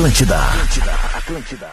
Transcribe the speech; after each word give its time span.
Atlântida. 0.00 0.36
Atlântida. 0.38 0.92
Atlântida. 1.14 1.68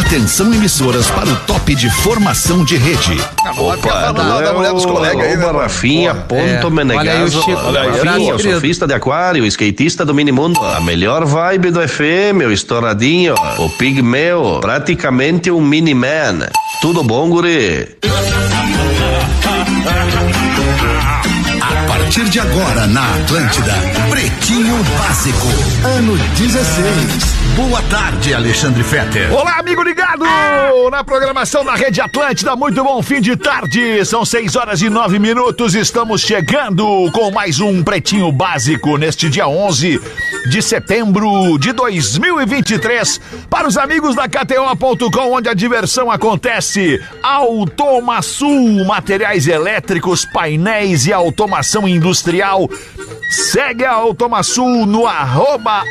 Atenção 0.00 0.52
emissoras 0.52 1.08
para 1.12 1.28
o 1.28 1.36
top 1.46 1.76
de 1.76 1.88
formação 1.88 2.64
de 2.64 2.76
rede. 2.76 3.20
Opa, 3.56 4.08
é 4.08 4.12
da 4.12 4.52
mulher 4.52 4.72
dos 4.72 4.84
colegas 4.84 5.24
aí, 5.24 5.36
né? 5.36 5.46
Rafinha, 5.52 6.12
ponto 6.12 6.66
É, 6.66 6.70
Menegaso. 6.70 7.40
olha 7.48 7.82
aí 7.82 8.00
o 8.00 8.04
Rafinha, 8.04 8.36
surfista 8.36 8.84
de 8.84 8.94
aquário, 8.94 9.44
o 9.44 9.46
skatista 9.46 10.04
do 10.04 10.12
minimundo, 10.12 10.58
a 10.60 10.80
melhor 10.80 11.24
vibe 11.24 11.70
do 11.70 11.88
FM, 11.88 12.42
o 12.44 12.50
estouradinho, 12.50 13.36
o 13.58 13.68
pigmeu, 13.78 14.58
praticamente 14.60 15.52
um 15.52 15.60
mini-man. 15.60 16.48
Tudo 16.80 17.04
bom, 17.04 17.28
guri? 17.28 17.96
Partir 22.22 22.30
de 22.30 22.40
agora 22.40 22.86
na 22.86 23.14
Atlântida, 23.14 23.72
Pretinho 24.10 24.76
Básico, 24.98 25.48
ano 25.84 26.16
16. 26.36 27.41
Boa 27.54 27.82
tarde, 27.82 28.32
Alexandre 28.32 28.82
Fetter. 28.82 29.30
Olá, 29.30 29.58
amigo 29.58 29.82
ligado 29.82 30.24
na 30.90 31.04
programação 31.04 31.62
da 31.62 31.74
Rede 31.74 32.00
Atlântida. 32.00 32.56
Muito 32.56 32.82
bom 32.82 33.02
fim 33.02 33.20
de 33.20 33.36
tarde. 33.36 34.02
São 34.06 34.24
6 34.24 34.56
horas 34.56 34.80
e 34.80 34.88
9 34.88 35.18
minutos. 35.18 35.74
Estamos 35.74 36.22
chegando 36.22 37.10
com 37.12 37.30
mais 37.30 37.60
um 37.60 37.82
Pretinho 37.82 38.32
Básico 38.32 38.96
neste 38.96 39.28
dia 39.28 39.46
11 39.46 40.00
de 40.48 40.62
setembro 40.62 41.58
de 41.58 41.72
2023. 41.72 43.20
Para 43.50 43.68
os 43.68 43.76
amigos 43.76 44.16
da 44.16 44.26
KTO.com, 44.26 45.32
onde 45.32 45.50
a 45.50 45.54
diversão 45.54 46.10
acontece. 46.10 47.02
Automasul, 47.22 48.82
materiais 48.86 49.46
elétricos, 49.46 50.24
painéis 50.24 51.06
e 51.06 51.12
automação 51.12 51.86
industrial. 51.86 52.66
Segue 53.32 53.86
a 53.86 53.92
Automasul 53.92 54.84
no 54.84 55.06
arroba 55.06 55.82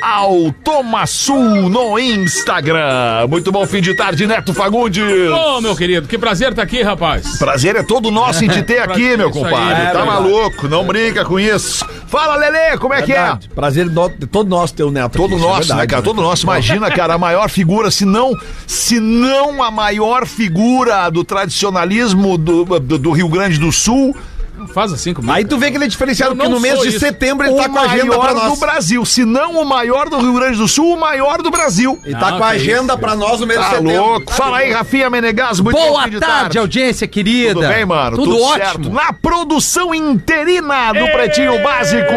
No 1.70 2.00
Instagram. 2.00 3.28
Muito 3.30 3.52
bom 3.52 3.66
fim 3.66 3.82
de 3.82 3.94
tarde, 3.94 4.26
Neto 4.26 4.54
Fagundes. 4.54 5.04
Ô, 5.04 5.60
meu 5.62 5.76
querido, 5.76 6.08
que 6.08 6.18
prazer 6.18 6.50
estar 6.52 6.62
aqui, 6.64 6.82
rapaz. 6.82 7.38
Prazer 7.38 7.76
é 7.76 7.84
todo 7.84 8.10
nosso 8.10 8.44
em 8.44 8.48
te 8.48 8.62
ter 8.64 8.80
aqui, 8.80 8.94
Prazer, 8.94 9.18
meu 9.18 9.28
aí, 9.28 9.34
compadre. 9.34 9.58
é 9.58 9.86
tá 9.88 10.00
verdade. 10.00 10.06
maluco, 10.08 10.68
não 10.68 10.86
brinca 10.86 11.26
com 11.26 11.40
isso. 11.40 11.86
Fala, 12.08 12.36
Lelê, 12.36 12.78
como 12.78 12.94
é 12.94 13.02
que 13.02 13.12
é? 13.12 13.16
Verdade. 13.16 13.50
Prazer 13.54 13.90
do- 13.90 14.10
de 14.10 14.28
todo 14.28 14.50
nosso 14.50 14.74
ter 14.74 14.84
o 14.84 14.92
Neto 14.92 15.18
Todo 15.18 15.36
aqui, 15.36 15.44
é 15.44 15.48
nosso, 15.48 15.60
né, 15.62 15.68
verdade, 15.68 15.88
cara? 15.88 16.02
Todo 16.02 16.22
nosso. 16.22 16.44
Imagina, 16.46 16.90
cara, 16.92 17.14
a 17.16 17.18
maior 17.18 17.50
figura, 17.50 17.92
se 17.92 18.06
não, 18.06 18.34
se 18.66 19.00
não 19.00 19.62
a 19.64 19.70
maior 19.72 20.26
figura 20.26 21.10
do 21.10 21.24
tradicionalismo 21.24 22.38
do, 22.38 22.66
do, 22.80 22.98
do 22.98 23.12
Rio 23.12 23.28
Grande 23.30 23.58
do 23.60 23.72
Sul, 23.72 24.16
Não 24.58 24.68
faz 24.68 24.94
assim 24.94 25.14
comigo. 25.14 25.34
Aí 25.34 25.44
tu 25.44 25.58
vê 25.58 25.72
que 25.72 25.78
ele 25.78 25.86
é 25.86 25.88
diferenciado, 25.88 26.36
porque 26.36 26.48
no 26.52 26.60
mês 26.60 26.80
de 26.82 26.90
isso. 26.90 27.00
setembro 27.00 27.48
ele 27.48 27.54
o 27.54 27.58
tá 27.58 27.68
com 27.68 27.80
a 27.80 27.82
agenda 27.84 28.06
pra 28.10 28.18
maior 28.20 28.34
nós. 28.36 28.54
do 28.54 28.60
Brasil. 28.60 29.06
Se 29.06 29.26
não 29.26 29.60
o 29.60 29.66
maior 29.66 30.08
do 30.10 30.20
Rio 30.20 30.34
Grande 30.34 30.58
do 30.58 30.68
Sul, 30.68 30.94
o 30.96 31.00
maior 31.00 31.42
do 31.42 31.50
Brasil. 31.50 32.00
Ele 32.06 32.14
tá 32.16 32.32
Não, 32.32 32.38
com 32.38 32.44
a 32.44 32.50
agenda 32.50 32.94
isso, 32.94 33.02
pra 33.02 33.16
nós 33.16 33.40
no 33.40 33.48
mês 33.48 33.60
de 33.60 33.66
Tá 33.66 33.72
setembro. 33.78 33.98
louco. 34.06 34.32
Fala 34.34 34.58
aí, 34.60 34.72
Rafinha 34.72 35.10
Menegas. 35.10 35.60
Muito 35.60 35.76
bom 35.80 35.88
Boa 35.88 36.04
fim 36.04 36.10
de 36.12 36.20
tarde, 36.20 36.58
audiência 36.60 37.08
querida. 37.08 37.56
Tudo 37.56 37.68
bem, 37.68 37.86
mano? 37.86 38.16
Tudo, 38.18 38.40
ótimo. 38.42 38.66
certo. 38.66 38.90
Na 38.92 39.12
produção 39.14 39.96
interina 39.96 40.94
do 40.94 41.08
Pretinho 41.12 41.62
Básico. 41.64 42.12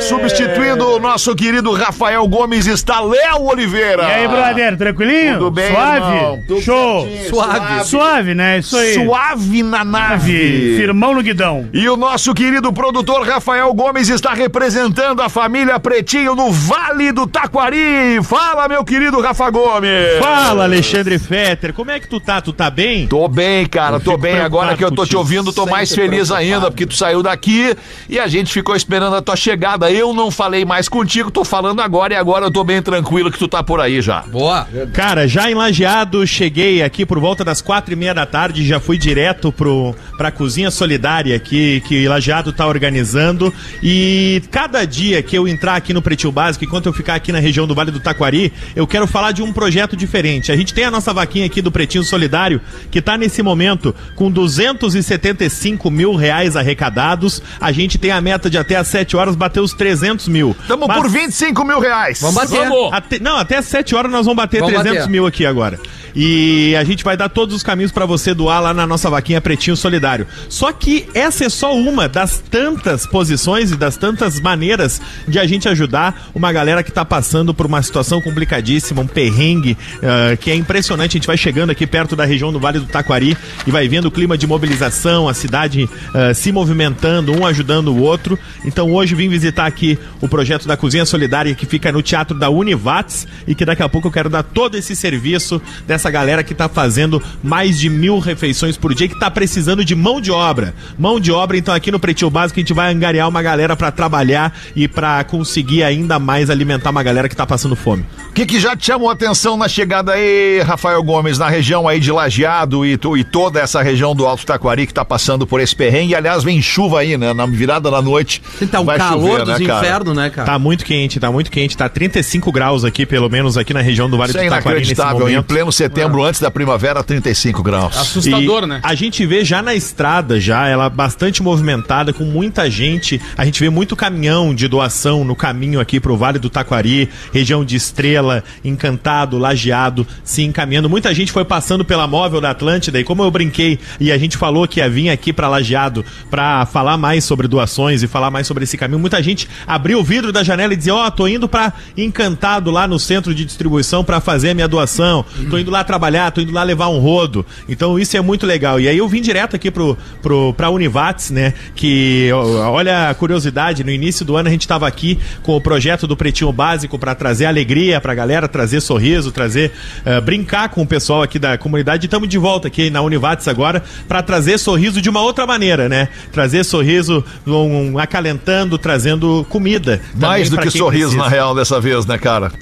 Substituindo 0.00 0.86
o 0.96 0.98
nosso 0.98 1.34
querido 1.34 1.72
Rafael 1.72 2.26
Gomes 2.28 2.66
está 2.66 3.00
Léo 3.00 3.42
Oliveira. 3.46 4.02
E 4.02 4.06
aí, 4.12 4.28
brother, 4.28 4.76
tranquilinho? 4.76 5.34
Tudo 5.38 5.50
bem, 5.50 5.72
Suave? 5.72 5.96
irmão? 6.16 6.42
Tudo 6.46 6.60
Show. 6.62 7.02
certinho, 7.02 7.28
Suave. 7.30 7.84
Suave, 7.84 8.34
né? 8.34 8.58
Isso 8.58 8.76
aí. 8.76 8.94
Suave 8.94 9.62
na 9.62 9.84
nave. 9.84 10.20
Suave. 10.20 10.76
Firmão 10.76 11.14
no 11.14 11.19
guidão. 11.22 11.68
E 11.72 11.88
o 11.88 11.96
nosso 11.96 12.32
querido 12.34 12.72
produtor 12.72 13.26
Rafael 13.26 13.72
Gomes 13.74 14.08
está 14.08 14.32
representando 14.32 15.20
a 15.20 15.28
família 15.28 15.78
Pretinho 15.78 16.34
no 16.34 16.50
Vale 16.50 17.12
do 17.12 17.26
Taquari. 17.26 18.22
Fala, 18.22 18.68
meu 18.68 18.84
querido 18.84 19.20
Rafa 19.20 19.50
Gomes. 19.50 20.18
Fala, 20.18 20.64
Alexandre 20.64 21.18
Fetter. 21.18 21.72
Como 21.72 21.90
é 21.90 22.00
que 22.00 22.08
tu 22.08 22.20
tá? 22.20 22.40
Tu 22.40 22.52
tá 22.52 22.70
bem? 22.70 23.06
Tô 23.06 23.28
bem, 23.28 23.66
cara, 23.66 23.96
Eu 23.96 24.00
tô 24.00 24.16
bem. 24.16 24.40
Agora 24.40 24.76
que 24.76 24.84
eu 24.84 24.90
tô 24.90 25.04
te 25.04 25.16
ouvindo, 25.16 25.52
tô 25.52 25.66
mais 25.66 25.94
feliz 25.94 26.30
ainda, 26.30 26.70
porque 26.70 26.86
tu 26.86 26.94
saiu 26.94 27.22
daqui 27.22 27.76
e 28.08 28.18
a 28.18 28.26
gente 28.26 28.52
ficou 28.52 28.74
esperando 28.74 29.16
a 29.16 29.22
tua 29.22 29.36
chegada. 29.36 29.90
Eu 29.90 30.14
não 30.14 30.30
falei 30.30 30.64
mais 30.64 30.88
contigo, 30.88 31.30
tô 31.30 31.44
falando 31.44 31.80
agora 31.80 32.14
e 32.14 32.16
agora 32.16 32.46
eu 32.46 32.50
tô 32.50 32.64
bem 32.64 32.80
tranquilo 32.80 33.30
que 33.30 33.38
tu 33.38 33.48
tá 33.48 33.62
por 33.62 33.80
aí 33.80 34.00
já. 34.00 34.22
Boa. 34.22 34.66
Cara, 34.92 35.28
já 35.28 35.50
em 35.50 35.54
Lajeado, 35.54 36.26
cheguei 36.26 36.82
aqui 36.82 37.04
por 37.04 37.18
volta 37.18 37.44
das 37.44 37.60
quatro 37.60 37.92
e 37.92 37.96
meia 37.96 38.14
da 38.14 38.26
tarde, 38.26 38.66
já 38.66 38.80
fui 38.80 38.96
direto 38.96 39.52
pro, 39.52 39.94
pra 40.16 40.30
Cozinha 40.30 40.70
Solidária 40.70 41.09
aqui, 41.18 41.82
que 41.86 42.06
Lajeado 42.08 42.52
tá 42.52 42.66
organizando. 42.66 43.52
E 43.82 44.42
cada 44.50 44.84
dia 44.86 45.22
que 45.22 45.36
eu 45.36 45.48
entrar 45.48 45.74
aqui 45.74 45.92
no 45.92 46.00
Pretinho 46.00 46.32
Básico, 46.32 46.64
enquanto 46.64 46.86
eu 46.86 46.92
ficar 46.92 47.14
aqui 47.16 47.32
na 47.32 47.38
região 47.40 47.66
do 47.66 47.74
Vale 47.74 47.90
do 47.90 47.98
Taquari, 48.00 48.52
eu 48.76 48.86
quero 48.86 49.06
falar 49.06 49.32
de 49.32 49.42
um 49.42 49.52
projeto 49.52 49.96
diferente. 49.96 50.52
A 50.52 50.56
gente 50.56 50.72
tem 50.72 50.84
a 50.84 50.90
nossa 50.90 51.12
vaquinha 51.12 51.46
aqui 51.46 51.60
do 51.60 51.70
Pretinho 51.72 52.04
Solidário, 52.04 52.60
que 52.90 53.02
tá 53.02 53.16
nesse 53.18 53.42
momento 53.42 53.94
com 54.14 54.30
275 54.30 55.90
mil 55.90 56.14
reais 56.14 56.56
arrecadados. 56.56 57.42
A 57.60 57.72
gente 57.72 57.98
tem 57.98 58.10
a 58.10 58.20
meta 58.20 58.48
de 58.48 58.58
até 58.58 58.76
às 58.76 58.88
7 58.88 59.16
horas 59.16 59.34
bater 59.36 59.60
os 59.60 59.72
300 59.72 60.28
mil. 60.28 60.56
Tamo 60.68 60.86
Mas- 60.86 60.96
por 61.00 61.08
25 61.10 61.64
mil 61.64 61.80
reais. 61.80 62.20
Vamos 62.20 62.36
bater. 62.36 62.68
Vamos. 62.68 62.92
até- 62.92 63.18
não, 63.18 63.36
até 63.36 63.56
às 63.58 63.64
7 63.66 63.94
horas 63.94 64.10
nós 64.10 64.24
vamos 64.26 64.36
bater 64.36 64.60
Vamos 64.60 64.74
300 64.74 64.98
bater. 65.00 65.10
mil 65.10 65.26
aqui 65.26 65.44
agora. 65.46 65.78
E 66.14 66.74
a 66.76 66.82
gente 66.82 67.04
vai 67.04 67.16
dar 67.16 67.28
todos 67.28 67.54
os 67.54 67.62
caminhos 67.62 67.92
pra 67.92 68.04
você 68.04 68.34
doar 68.34 68.60
lá 68.60 68.74
na 68.74 68.84
nossa 68.86 69.08
vaquinha 69.08 69.40
Pretinho 69.40 69.76
Solidário. 69.76 70.26
Só 70.48 70.72
que 70.72 70.99
essa 71.14 71.44
é 71.44 71.48
só 71.48 71.76
uma 71.76 72.08
das 72.08 72.38
tantas 72.38 73.06
posições 73.06 73.70
e 73.70 73.76
das 73.76 73.96
tantas 73.96 74.40
maneiras 74.40 75.00
de 75.26 75.38
a 75.38 75.46
gente 75.46 75.68
ajudar 75.68 76.30
uma 76.34 76.52
galera 76.52 76.82
que 76.82 76.90
tá 76.90 77.04
passando 77.04 77.52
por 77.54 77.66
uma 77.66 77.82
situação 77.82 78.20
complicadíssima, 78.20 79.02
um 79.02 79.06
perrengue, 79.06 79.76
ah, 80.02 80.36
que 80.36 80.50
é 80.50 80.54
impressionante. 80.54 81.12
A 81.12 81.18
gente 81.18 81.26
vai 81.26 81.36
chegando 81.36 81.70
aqui 81.70 81.86
perto 81.86 82.16
da 82.16 82.24
região 82.24 82.52
do 82.52 82.60
Vale 82.60 82.80
do 82.80 82.86
Taquari 82.86 83.36
e 83.66 83.70
vai 83.70 83.88
vendo 83.88 84.06
o 84.06 84.10
clima 84.10 84.36
de 84.36 84.46
mobilização, 84.46 85.28
a 85.28 85.34
cidade 85.34 85.88
ah, 86.14 86.34
se 86.34 86.52
movimentando, 86.52 87.32
um 87.32 87.46
ajudando 87.46 87.88
o 87.88 88.00
outro. 88.00 88.38
Então 88.64 88.90
hoje 88.92 89.14
vim 89.14 89.28
visitar 89.28 89.66
aqui 89.66 89.98
o 90.20 90.28
projeto 90.28 90.66
da 90.66 90.76
Cozinha 90.76 91.04
Solidária 91.04 91.54
que 91.54 91.66
fica 91.66 91.92
no 91.92 92.02
Teatro 92.02 92.38
da 92.38 92.50
Univates 92.50 93.26
e 93.46 93.54
que 93.54 93.64
daqui 93.64 93.82
a 93.82 93.88
pouco 93.88 94.08
eu 94.08 94.12
quero 94.12 94.28
dar 94.28 94.42
todo 94.42 94.76
esse 94.76 94.94
serviço 94.96 95.60
dessa 95.86 96.10
galera 96.10 96.42
que 96.42 96.54
tá 96.54 96.68
fazendo 96.68 97.22
mais 97.42 97.78
de 97.78 97.88
mil 97.88 98.18
refeições 98.18 98.76
por 98.76 98.94
dia 98.94 99.08
que 99.08 99.18
tá 99.18 99.30
precisando 99.30 99.84
de 99.84 99.94
mão 99.94 100.20
de 100.20 100.30
obra. 100.30 100.74
Mão 100.98 101.18
de 101.20 101.32
obra, 101.32 101.56
então 101.56 101.74
aqui 101.74 101.90
no 101.90 101.98
Pretinho 102.00 102.30
Básico 102.30 102.58
a 102.58 102.62
gente 102.62 102.72
vai 102.72 102.92
angariar 102.92 103.28
uma 103.28 103.42
galera 103.42 103.74
pra 103.76 103.90
trabalhar 103.90 104.52
e 104.74 104.86
pra 104.88 105.22
conseguir 105.24 105.82
ainda 105.82 106.18
mais 106.18 106.50
alimentar 106.50 106.90
uma 106.90 107.02
galera 107.02 107.28
que 107.28 107.36
tá 107.36 107.46
passando 107.46 107.74
fome. 107.76 108.04
O 108.28 108.32
que, 108.32 108.46
que 108.46 108.60
já 108.60 108.76
te 108.76 108.86
chamou 108.86 109.08
a 109.10 109.12
atenção 109.12 109.56
na 109.56 109.68
chegada 109.68 110.12
aí, 110.12 110.60
Rafael 110.64 111.02
Gomes, 111.02 111.38
na 111.38 111.48
região 111.48 111.88
aí 111.88 111.98
de 112.00 112.10
Lajeado 112.12 112.84
e, 112.86 112.96
tu- 112.96 113.16
e 113.16 113.24
toda 113.24 113.60
essa 113.60 113.82
região 113.82 114.14
do 114.14 114.26
Alto 114.26 114.46
Taquari 114.46 114.86
que 114.86 114.94
tá 114.94 115.04
passando 115.04 115.46
por 115.46 115.60
esse 115.60 115.74
perrengue? 115.74 116.14
Aliás, 116.14 116.42
vem 116.44 116.60
chuva 116.62 117.00
aí, 117.00 117.16
né? 117.16 117.32
Na 117.32 117.46
virada 117.46 117.90
da 117.90 118.00
noite. 118.00 118.40
Tá 118.70 118.80
um 118.80 118.84
vai 118.84 118.98
calor 118.98 119.30
chover, 119.40 119.44
dos 119.44 119.58
né, 119.60 119.66
cara? 119.66 119.80
infernos, 119.86 120.16
né, 120.16 120.30
cara? 120.30 120.46
Tá 120.52 120.58
muito 120.58 120.84
quente, 120.84 121.18
tá 121.18 121.30
muito 121.32 121.50
quente, 121.50 121.76
tá 121.76 121.88
35 121.88 122.52
graus 122.52 122.84
aqui, 122.84 123.04
pelo 123.04 123.28
menos 123.28 123.56
aqui 123.58 123.74
na 123.74 123.80
região 123.80 124.08
do 124.08 124.16
Vale 124.16 124.30
Isso 124.30 124.38
é 124.38 124.44
do 124.44 124.50
Taquari 124.50 124.78
nesse 124.80 124.92
inacreditável. 124.92 125.28
Em 125.28 125.42
pleno 125.42 125.72
setembro, 125.72 126.22
antes 126.22 126.40
da 126.40 126.50
primavera, 126.50 127.02
35 127.02 127.62
graus. 127.62 127.96
Assustador, 127.96 128.64
E 128.64 128.66
né? 128.66 128.80
A 128.82 128.94
gente 128.94 129.24
vê 129.26 129.44
já 129.44 129.60
na 129.62 129.74
estrada, 129.74 130.40
já, 130.40 130.68
ela 130.68 130.79
bastante 130.88 131.42
movimentada, 131.42 132.12
com 132.12 132.24
muita 132.24 132.70
gente. 132.70 133.20
A 133.36 133.44
gente 133.44 133.60
vê 133.60 133.68
muito 133.68 133.96
caminhão 133.96 134.54
de 134.54 134.68
doação 134.68 135.24
no 135.24 135.34
caminho 135.36 135.80
aqui 135.80 136.00
pro 136.00 136.16
Vale 136.16 136.38
do 136.38 136.48
Taquari, 136.48 137.08
região 137.32 137.64
de 137.64 137.76
Estrela, 137.76 138.42
Encantado, 138.64 139.38
Lajeado, 139.38 140.06
se 140.24 140.42
encaminhando. 140.42 140.88
Muita 140.88 141.12
gente 141.14 141.32
foi 141.32 141.44
passando 141.44 141.84
pela 141.84 142.06
móvel 142.06 142.40
da 142.40 142.50
Atlântida 142.50 142.98
e 142.98 143.04
como 143.04 143.22
eu 143.22 143.30
brinquei 143.30 143.78
e 143.98 144.10
a 144.10 144.18
gente 144.18 144.36
falou 144.36 144.66
que 144.66 144.80
ia 144.80 144.88
vir 144.88 145.10
aqui 145.10 145.32
pra 145.32 145.48
Lajeado 145.48 146.04
pra 146.30 146.64
falar 146.66 146.96
mais 146.96 147.24
sobre 147.24 147.48
doações 147.48 148.02
e 148.02 148.08
falar 148.08 148.30
mais 148.30 148.46
sobre 148.46 148.64
esse 148.64 148.76
caminho, 148.76 148.98
muita 148.98 149.22
gente 149.22 149.48
abriu 149.66 149.98
o 149.98 150.04
vidro 150.04 150.32
da 150.32 150.42
janela 150.42 150.72
e 150.72 150.76
dizia: 150.76 150.94
Ó, 150.94 151.10
tô 151.10 151.26
indo 151.26 151.48
pra 151.48 151.72
Encantado 151.96 152.70
lá 152.70 152.86
no 152.86 152.98
centro 152.98 153.34
de 153.34 153.44
distribuição 153.44 154.04
pra 154.04 154.20
fazer 154.20 154.50
a 154.50 154.54
minha 154.54 154.68
doação, 154.68 155.24
tô 155.50 155.58
indo 155.58 155.70
lá 155.70 155.82
trabalhar, 155.84 156.30
tô 156.30 156.40
indo 156.40 156.52
lá 156.52 156.62
levar 156.62 156.88
um 156.88 156.98
rodo. 156.98 157.44
Então 157.68 157.98
isso 157.98 158.16
é 158.16 158.20
muito 158.20 158.46
legal. 158.46 158.80
E 158.80 158.88
aí 158.88 158.98
eu 158.98 159.08
vim 159.08 159.20
direto 159.20 159.56
aqui 159.56 159.70
pro, 159.70 159.96
pro, 160.22 160.52
pra 160.54 160.69
Univates, 160.70 161.30
né? 161.30 161.54
Que 161.74 162.30
olha 162.32 163.10
a 163.10 163.14
curiosidade, 163.14 163.84
no 163.84 163.90
início 163.90 164.24
do 164.24 164.36
ano 164.36 164.48
a 164.48 164.52
gente 164.52 164.66
tava 164.66 164.86
aqui 164.86 165.18
com 165.42 165.56
o 165.56 165.60
projeto 165.60 166.06
do 166.06 166.16
Pretinho 166.16 166.52
Básico 166.52 166.98
pra 166.98 167.14
trazer 167.14 167.46
alegria 167.46 168.00
pra 168.00 168.14
galera, 168.14 168.48
trazer 168.48 168.80
sorriso, 168.80 169.30
trazer 169.32 169.72
eh, 170.04 170.20
brincar 170.20 170.68
com 170.68 170.82
o 170.82 170.86
pessoal 170.86 171.22
aqui 171.22 171.38
da 171.38 171.56
comunidade. 171.58 172.06
Estamos 172.06 172.28
de 172.28 172.38
volta 172.38 172.68
aqui 172.68 172.90
na 172.90 173.02
Univates 173.02 173.48
agora 173.48 173.82
pra 174.08 174.22
trazer 174.22 174.58
sorriso 174.58 175.00
de 175.00 175.08
uma 175.08 175.20
outra 175.20 175.46
maneira, 175.46 175.88
né? 175.88 176.08
Trazer 176.32 176.64
sorriso 176.64 177.24
um, 177.46 177.98
acalentando, 177.98 178.78
trazendo 178.78 179.46
comida. 179.48 180.00
Mais 180.14 180.50
do 180.50 180.58
que 180.58 180.70
sorriso, 180.70 181.10
precisa. 181.10 181.22
na 181.24 181.28
real, 181.28 181.54
dessa 181.54 181.80
vez, 181.80 182.06
né, 182.06 182.18
cara? 182.18 182.52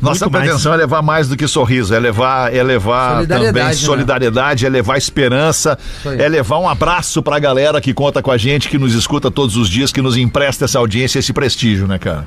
Nossa 0.00 0.26
Muito 0.26 0.32
mais. 0.32 0.44
pretensão 0.44 0.74
é 0.74 0.76
levar 0.76 1.02
mais 1.02 1.28
do 1.28 1.36
que 1.36 1.48
sorriso, 1.48 1.94
é 1.94 1.98
levar, 1.98 2.54
é 2.54 2.62
levar 2.62 3.14
Solidariedade, 3.14 3.46
também 3.46 3.64
né? 3.64 3.72
solidariedade, 3.74 4.66
é 4.66 4.68
levar 4.68 4.98
esperança, 4.98 5.78
é 6.04 6.28
levar 6.28 6.58
um 6.58 6.68
abraço 6.68 7.22
pra 7.22 7.38
galera 7.38 7.55
que 7.80 7.94
conta 7.94 8.22
com 8.22 8.30
a 8.30 8.36
gente, 8.36 8.68
que 8.68 8.78
nos 8.78 8.94
escuta 8.94 9.30
todos 9.30 9.56
os 9.56 9.68
dias, 9.68 9.92
que 9.92 10.02
nos 10.02 10.16
empresta 10.16 10.64
essa 10.64 10.78
audiência, 10.78 11.18
esse 11.18 11.32
prestígio, 11.32 11.86
né, 11.86 11.98
cara? 11.98 12.26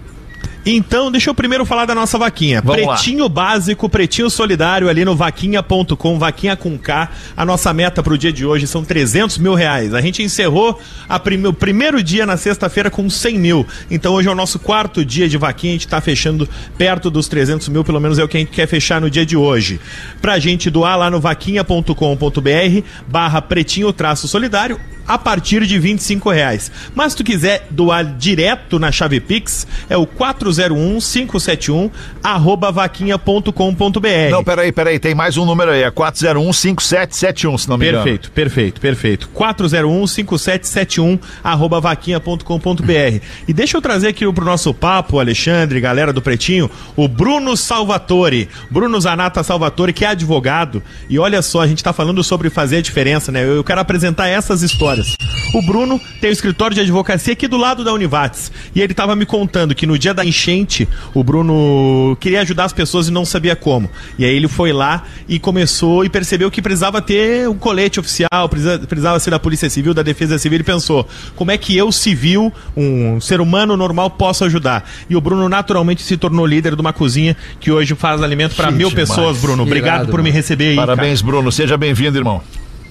Então, 0.66 1.10
deixa 1.12 1.30
eu 1.30 1.34
primeiro 1.34 1.66
falar 1.66 1.86
da 1.86 1.96
nossa 1.96 2.18
vaquinha. 2.18 2.62
Vamos 2.62 2.86
lá. 2.86 2.94
pretinho 2.94 3.28
básico, 3.30 3.88
pretinho 3.90 4.30
solidário 4.30 4.90
ali 4.90 5.04
no 5.06 5.16
vaquinha.com, 5.16 6.20
vaquinha 6.20 6.56
com 6.56 6.78
K. 6.78 7.10
A 7.36 7.46
nossa 7.46 7.74
meta 7.74 8.04
pro 8.04 8.18
dia 8.18 8.32
de 8.32 8.46
hoje 8.46 8.68
são 8.68 8.84
300 8.84 9.38
mil 9.38 9.54
reais. 9.54 9.94
A 9.94 10.02
gente 10.02 10.22
encerrou 10.22 10.80
a 11.08 11.18
prime- 11.20 11.48
o 11.48 11.54
primeiro 11.54 12.04
dia 12.04 12.26
na 12.26 12.38
sexta-feira 12.38 12.92
com 12.92 13.10
100 13.10 13.40
mil. 13.40 13.66
Então 13.90 14.14
hoje 14.14 14.28
é 14.28 14.32
o 14.32 14.36
nosso 14.36 14.60
quarto 14.60 15.04
dia 15.04 15.28
de 15.30 15.38
vaquinha, 15.38 15.72
a 15.74 15.76
gente 15.78 15.88
tá 15.88 16.02
fechando 16.02 16.48
perto 16.78 17.10
dos 17.10 17.28
300 17.28 17.68
mil, 17.70 17.84
pelo 17.84 18.00
menos 18.00 18.20
é 18.20 18.24
o 18.24 18.28
que 18.28 18.38
a 18.38 18.40
gente 18.42 18.52
quer 18.52 18.68
fechar 18.68 19.00
no 19.02 19.10
dia 19.10 19.26
de 19.26 19.38
hoje. 19.38 19.80
Pra 20.22 20.40
gente 20.40 20.70
doar 20.70 20.98
lá 20.98 21.10
no 21.10 21.20
vaquinha.com.br 21.20 22.84
barra 23.08 23.42
pretinho 23.42 23.92
traço 23.94 24.28
solidário 24.28 24.80
a 25.08 25.18
partir 25.18 25.66
de 25.66 25.80
25 25.80 26.30
reais. 26.30 26.72
Mas 26.94 27.14
se 27.14 27.18
tu 27.18 27.24
quiser 27.24 27.66
doar 27.72 28.06
direto 28.06 28.78
na 28.78 28.92
chave 28.92 29.20
Pix, 29.20 29.66
é 29.90 29.98
o 29.98 30.06
401-571 30.50 31.92
arroba 32.24 32.72
vaquinha.com.br. 32.72 34.32
Não, 34.32 34.44
peraí, 34.44 34.72
peraí, 34.72 35.00
tem 35.00 35.14
mais 35.14 35.38
um 35.38 35.46
número 35.46 35.72
aí, 35.72 35.84
é 35.84 35.92
4015771, 35.92 37.58
se 37.58 37.70
não 37.70 37.78
me 37.78 37.88
engano. 37.88 38.04
Perfeito, 38.04 38.32
perfeito, 38.32 38.82
perfeito. 38.82 39.30
401-5771, 39.36 41.20
arroba 41.44 41.80
vaquinha.com.br. 41.80 43.24
E 43.48 43.54
deixa 43.54 43.78
eu 43.78 43.82
trazer 43.82 44.08
aqui 44.08 44.30
pro 44.34 44.46
nosso 44.46 44.74
papo, 44.74 45.20
Alexandre, 45.20 45.80
galera 45.80 46.12
do 46.12 46.22
Pretinho, 46.22 46.70
o 46.96 47.08
Bruno 47.08 47.56
Salvatore. 47.56 48.50
Bruno 48.70 49.00
Zanata 49.00 49.44
Salvatore, 49.44 49.94
que 49.94 50.04
é 50.04 50.10
advogado. 50.10 50.82
E 51.10 51.20
olha 51.20 51.42
só, 51.42 51.62
a 51.62 51.68
gente 51.68 51.84
tá 51.84 51.94
falando 51.94 52.24
sobre 52.24 52.50
fazer 52.50 52.78
a 52.78 52.82
diferença, 52.82 53.32
né? 53.32 53.44
Eu 53.44 53.60
eu 53.60 53.64
quero 53.64 53.82
apresentar 53.82 54.28
essas 54.28 54.64
histórias. 54.64 55.16
O 55.52 55.62
Bruno 55.64 56.00
tem 56.22 56.30
o 56.30 56.34
escritório 56.34 56.76
de 56.76 56.82
advocacia 56.82 57.34
aqui 57.34 57.48
do 57.48 57.58
lado 57.58 57.84
da 57.84 57.92
Univates. 57.92 58.52
E 58.76 58.82
ele 58.82 58.94
tava 58.94 59.16
me 59.16 59.26
contando 59.26 59.74
que 59.74 59.88
no 59.88 59.98
dia 59.98 60.14
da 60.14 60.24
enchente, 60.24 60.88
o 61.14 61.24
Bruno 61.24 62.16
queria 62.20 62.42
ajudar 62.42 62.66
as 62.66 62.74
pessoas 62.74 63.08
e 63.08 63.12
não 63.12 63.26
sabia 63.26 63.56
como. 63.56 63.90
E 64.18 64.26
aí 64.26 64.36
ele 64.36 64.48
foi 64.48 64.72
lá 64.72 65.04
e 65.28 65.40
começou 65.40 66.06
e 66.06 66.10
percebeu 66.10 66.52
que 66.52 66.62
precisava 66.62 67.02
ter 67.02 67.50
um 67.50 67.56
colete 67.58 68.00
oficial, 68.00 68.48
precisa- 68.48 68.78
precisava 68.80 69.20
ser 69.20 69.32
da 69.32 69.40
Polícia 69.40 69.68
Civil, 69.72 69.92
da 69.94 70.04
Defesa 70.04 70.38
Civil. 70.38 70.58
Ele 70.58 70.64
pensou, 70.64 71.08
como 71.36 71.50
é 71.50 71.58
que 71.58 71.76
eu, 71.76 71.92
civil, 71.92 72.54
um 72.78 73.20
ser 73.20 73.42
humano 73.42 73.76
normal, 73.76 74.12
posso 74.12 74.46
ajudar? 74.46 74.88
E 75.10 75.16
o 75.16 75.22
Bruno 75.22 75.50
naturalmente 75.50 76.04
se 76.04 76.16
tornou 76.16 76.46
líder 76.46 76.76
de 76.76 76.82
uma 76.82 76.94
cozinha 76.94 77.36
que 77.60 77.72
hoje 77.72 77.96
faz 77.96 78.22
alimento 78.22 78.56
para 78.56 78.70
mil 78.70 78.90
demais. 78.90 79.10
pessoas, 79.10 79.38
Bruno. 79.40 79.64
Obrigado 79.64 79.96
Irado, 80.02 80.12
por 80.12 80.20
me 80.22 80.30
mano. 80.30 80.36
receber 80.36 80.70
aí. 80.70 80.76
cara. 80.76 80.88
Parabéns, 80.96 81.22
Bruno, 81.24 81.52
seja 81.52 81.76
bem-vindo, 81.76 82.18
irmão. 82.20 82.40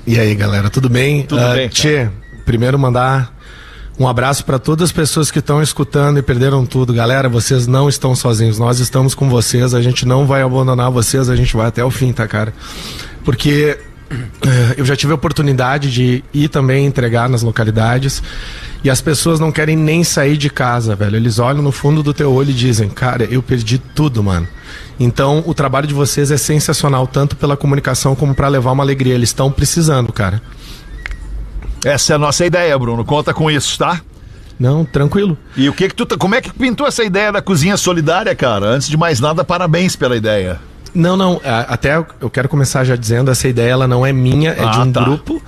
E 0.07 0.19
aí, 0.19 0.35
galera, 0.35 0.69
tudo 0.71 0.89
bem? 0.89 1.23
Tudo 1.23 1.41
Ah, 1.41 1.49
bem, 1.55 1.69
cara. 1.69 1.71
Tchê, 1.71 2.09
primeiro 2.49 2.79
mandar 2.79 3.31
um 3.99 4.09
abraço 4.09 4.43
para 4.43 4.59
todas 4.59 4.85
as 4.85 4.93
pessoas 4.93 5.31
que 5.31 5.39
estão 5.39 5.63
escutando 5.63 6.19
e 6.19 6.23
perderam 6.23 6.65
tudo. 6.65 6.95
Galera, 6.95 7.29
vocês 7.29 7.67
não 7.67 7.91
estão 7.91 8.15
sozinhos. 8.15 8.59
Nós 8.59 8.81
estamos 8.81 9.15
com 9.15 9.29
vocês. 9.29 9.75
A 9.75 9.83
gente 9.83 10.07
não 10.07 10.27
vai 10.27 10.41
abandonar 10.41 10.91
vocês. 10.91 11.29
A 11.29 11.37
gente 11.37 11.55
vai 11.55 11.67
até 11.67 11.85
o 11.85 11.91
fim, 11.91 12.11
tá, 12.11 12.27
cara? 12.27 12.55
Porque 13.23 13.77
eh, 14.11 14.75
eu 14.79 14.85
já 14.87 14.97
tive 14.97 15.13
a 15.13 15.17
oportunidade 15.17 15.91
de 15.91 16.25
ir 16.33 16.49
também 16.49 16.87
entregar 16.87 17.29
nas 17.29 17.43
localidades 17.43 18.23
e 18.83 18.89
as 18.89 19.03
pessoas 19.03 19.39
não 19.39 19.53
querem 19.53 19.77
nem 19.77 20.03
sair 20.03 20.39
de 20.39 20.49
casa, 20.49 20.97
velho. 20.97 21.17
Eles 21.17 21.39
olham 21.39 21.61
no 21.61 21.71
fundo 21.71 22.03
do 22.03 22.15
teu 22.15 22.33
olho 22.33 22.49
e 22.49 22.55
dizem: 22.55 22.89
Cara, 22.89 23.25
eu 23.25 23.43
perdi 23.43 23.77
tudo, 23.77 24.23
mano. 24.23 24.49
Então, 24.99 25.43
o 25.47 25.53
trabalho 25.53 25.87
de 25.87 25.93
vocês 25.93 26.31
é 26.31 26.39
sensacional, 26.39 27.07
tanto 27.07 27.37
pela 27.37 27.59
comunicação 27.59 28.15
como 28.15 28.35
para 28.35 28.49
levar 28.49 28.73
uma 28.73 28.83
alegria. 28.83 29.15
Eles 29.15 29.29
estão 29.29 29.53
precisando, 29.53 30.15
cara. 30.15 30.41
Essa 31.85 32.13
é 32.13 32.17
a 32.17 32.19
nossa 32.19 32.45
ideia, 32.45 32.77
Bruno. 32.79 33.05
Conta 33.05 33.33
com 33.33 33.51
isso, 33.51 33.79
tá? 33.79 34.01
Não, 34.59 34.85
tranquilo. 34.85 35.39
E 35.57 35.69
o 35.69 35.73
que 35.73 35.89
que 35.89 35.95
tu, 35.95 36.05
tá- 36.05 36.17
como 36.17 36.35
é 36.35 36.41
que 36.41 36.53
pintou 36.53 36.87
essa 36.87 37.05
ideia 37.05 37.31
da 37.31 37.41
cozinha 37.41 37.77
solidária, 37.77 38.35
cara? 38.35 38.67
Antes 38.67 38.89
de 38.89 38.97
mais 38.97 39.21
nada, 39.21 39.45
parabéns 39.45 39.95
pela 39.95 40.17
ideia. 40.17 40.59
Não, 40.95 41.17
não. 41.17 41.41
Até 41.69 41.97
eu 42.21 42.31
quero 42.31 42.49
começar 42.49 42.83
já 42.83 42.97
dizendo, 42.97 43.31
essa 43.31 43.47
ideia 43.47 43.71
ela 43.71 43.87
não 43.87 44.05
é 44.05 44.13
minha, 44.13 44.51
é 44.51 44.65
Ah, 44.65 44.71
de 44.71 44.79
um 44.81 44.93
tá. 44.93 45.05
grupo. 45.05 45.41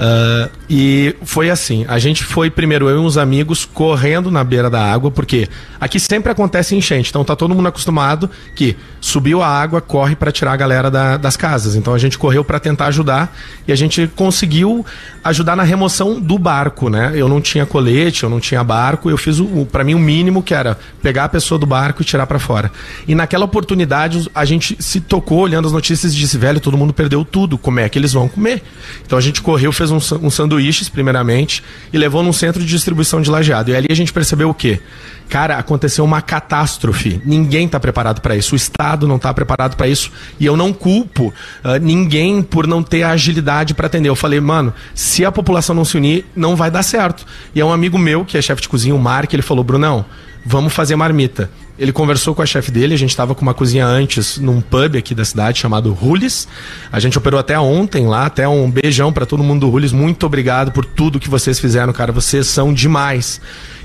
Ah, 0.00 0.48
e 0.70 1.16
foi 1.22 1.50
assim, 1.50 1.84
a 1.88 1.98
gente 1.98 2.22
foi 2.22 2.48
primeiro 2.50 2.88
eu 2.88 2.96
e 2.96 3.00
uns 3.00 3.16
amigos 3.16 3.64
correndo 3.64 4.30
na 4.30 4.44
beira 4.44 4.70
da 4.70 4.80
água, 4.80 5.10
porque 5.10 5.48
aqui 5.80 5.98
sempre 5.98 6.30
acontece 6.30 6.76
enchente, 6.76 7.10
então 7.10 7.24
tá 7.24 7.34
todo 7.34 7.52
mundo 7.52 7.66
acostumado 7.66 8.30
que 8.54 8.76
subiu 9.00 9.42
a 9.42 9.48
água, 9.48 9.80
corre 9.80 10.14
para 10.14 10.30
tirar 10.30 10.52
a 10.52 10.56
galera 10.56 10.88
da- 10.90 11.16
das 11.16 11.36
casas. 11.36 11.74
Então 11.74 11.92
a 11.94 11.98
gente 11.98 12.16
correu 12.16 12.44
para 12.44 12.60
tentar 12.60 12.86
ajudar 12.86 13.36
e 13.66 13.72
a 13.72 13.76
gente 13.76 14.06
conseguiu 14.14 14.86
ajudar 15.24 15.56
na 15.56 15.62
remoção 15.64 16.20
do 16.20 16.38
barco, 16.38 16.88
né? 16.88 17.12
Eu 17.14 17.26
não 17.28 17.40
tinha 17.40 17.66
colete, 17.66 18.22
eu 18.22 18.30
não 18.30 18.38
tinha 18.38 18.62
barco, 18.62 19.10
eu 19.10 19.16
fiz 19.16 19.40
o, 19.40 19.66
para 19.70 19.82
mim 19.82 19.94
o 19.94 19.98
mínimo 19.98 20.42
que 20.44 20.54
era 20.54 20.78
pegar 21.02 21.24
a 21.24 21.28
pessoa 21.28 21.58
do 21.58 21.66
barco 21.66 22.02
e 22.02 22.04
tirar 22.04 22.26
para 22.26 22.38
fora. 22.38 22.70
E 23.08 23.14
naquela 23.16 23.44
oportunidade 23.44 24.28
a 24.34 24.44
gente 24.44 24.76
se 24.78 25.00
tocou 25.00 25.38
olhando 25.40 25.66
as 25.66 25.72
notícias 25.72 26.12
e 26.12 26.16
disse, 26.16 26.38
velho, 26.38 26.60
todo 26.60 26.76
mundo 26.76 26.92
perdeu 26.92 27.24
tudo, 27.24 27.58
como 27.58 27.80
é 27.80 27.88
que 27.88 27.98
eles 27.98 28.12
vão 28.12 28.28
comer? 28.28 28.62
Então 29.04 29.18
a 29.18 29.22
gente 29.22 29.40
correu, 29.42 29.72
fez 29.72 29.87
sa- 30.00 30.16
um 30.16 30.30
sanduíches 30.30 30.88
primeiramente 30.88 31.62
e 31.92 31.98
levou 31.98 32.22
num 32.22 32.32
centro 32.32 32.60
de 32.60 32.66
distribuição 32.68 33.20
de 33.22 33.30
lajeado. 33.30 33.70
E 33.70 33.76
ali 33.76 33.86
a 33.90 33.94
gente 33.94 34.12
percebeu 34.12 34.50
o 34.50 34.54
quê? 34.54 34.80
Cara, 35.28 35.58
aconteceu 35.58 36.04
uma 36.04 36.22
catástrofe. 36.22 37.20
Ninguém 37.24 37.66
está 37.66 37.78
preparado 37.78 38.20
para 38.20 38.34
isso. 38.36 38.54
O 38.54 38.56
Estado 38.56 39.06
não 39.06 39.16
está 39.16 39.32
preparado 39.34 39.76
para 39.76 39.86
isso. 39.88 40.10
E 40.40 40.46
eu 40.46 40.56
não 40.56 40.72
culpo 40.72 41.32
ah, 41.62 41.78
ninguém 41.78 42.42
por 42.42 42.66
não 42.66 42.82
ter 42.82 43.02
a 43.02 43.10
agilidade 43.10 43.74
para 43.74 43.86
atender. 43.86 44.08
Eu 44.08 44.16
falei, 44.16 44.40
mano, 44.40 44.72
se 44.94 45.24
a 45.24 45.32
população 45.32 45.74
não 45.74 45.84
se 45.84 45.96
unir, 45.96 46.24
não 46.34 46.56
vai 46.56 46.70
dar 46.70 46.82
certo. 46.82 47.26
E 47.54 47.60
é 47.60 47.64
um 47.64 47.72
amigo 47.72 47.98
meu, 47.98 48.24
que 48.24 48.38
é 48.38 48.42
chefe 48.42 48.62
de 48.62 48.68
cozinha, 48.68 48.94
o 48.94 48.98
Mark, 48.98 49.32
ele 49.32 49.42
falou, 49.42 49.62
Brunão, 49.62 50.04
vamos 50.48 50.72
fazer 50.72 50.96
marmita. 50.96 51.50
Ele 51.78 51.92
conversou 51.92 52.34
com 52.34 52.40
a 52.40 52.46
chefe 52.46 52.70
dele, 52.70 52.94
a 52.94 52.98
gente 52.98 53.10
estava 53.10 53.34
com 53.34 53.42
uma 53.42 53.52
cozinha 53.52 53.86
antes 53.86 54.38
num 54.38 54.62
pub 54.62 54.96
aqui 54.96 55.14
da 55.14 55.24
cidade 55.24 55.58
chamado 55.58 55.92
Rules. 55.92 56.48
A 56.90 56.98
gente 56.98 57.18
operou 57.18 57.38
até 57.38 57.58
ontem 57.60 58.06
lá, 58.06 58.24
até 58.24 58.48
um 58.48 58.70
beijão 58.70 59.12
para 59.12 59.26
todo 59.26 59.44
mundo 59.44 59.60
do 59.60 59.70
Rules. 59.70 59.92
Muito 59.92 60.24
obrigado 60.24 60.72
por 60.72 60.86
tudo 60.86 61.20
que 61.20 61.28
vocês 61.28 61.60
fizeram, 61.60 61.92
cara. 61.92 62.12
Vocês 62.12 62.46
são 62.46 62.72
demais. 62.72 63.42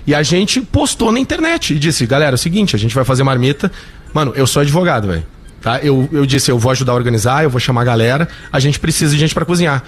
E 0.08 0.16
a 0.16 0.24
gente 0.24 0.62
postou 0.62 1.12
na 1.12 1.20
internet 1.20 1.74
e 1.74 1.80
disse, 1.80 2.06
galera, 2.06 2.32
é 2.32 2.36
o 2.36 2.38
seguinte, 2.38 2.78
a 2.78 2.80
gente 2.80 2.96
vai 2.96 3.04
fazer 3.04 3.24
marmita. 3.24 3.70
Mano, 4.14 4.32
eu 4.36 4.48
sou 4.48 4.62
advogado, 4.62 5.10
velho. 5.10 5.26
Tá? 5.62 5.80
Eu, 5.84 6.08
eu 6.14 6.26
disse, 6.26 6.50
eu 6.50 6.58
vou 6.58 6.72
ajudar 6.72 6.94
a 6.94 6.96
organizar, 6.96 7.44
eu 7.44 7.50
vou 7.50 7.60
chamar 7.60 7.82
a 7.82 7.86
galera, 7.86 8.28
a 8.52 8.60
gente 8.60 8.80
precisa 8.80 9.14
de 9.14 9.20
gente 9.20 9.34
para 9.34 9.44
cozinhar. 9.44 9.84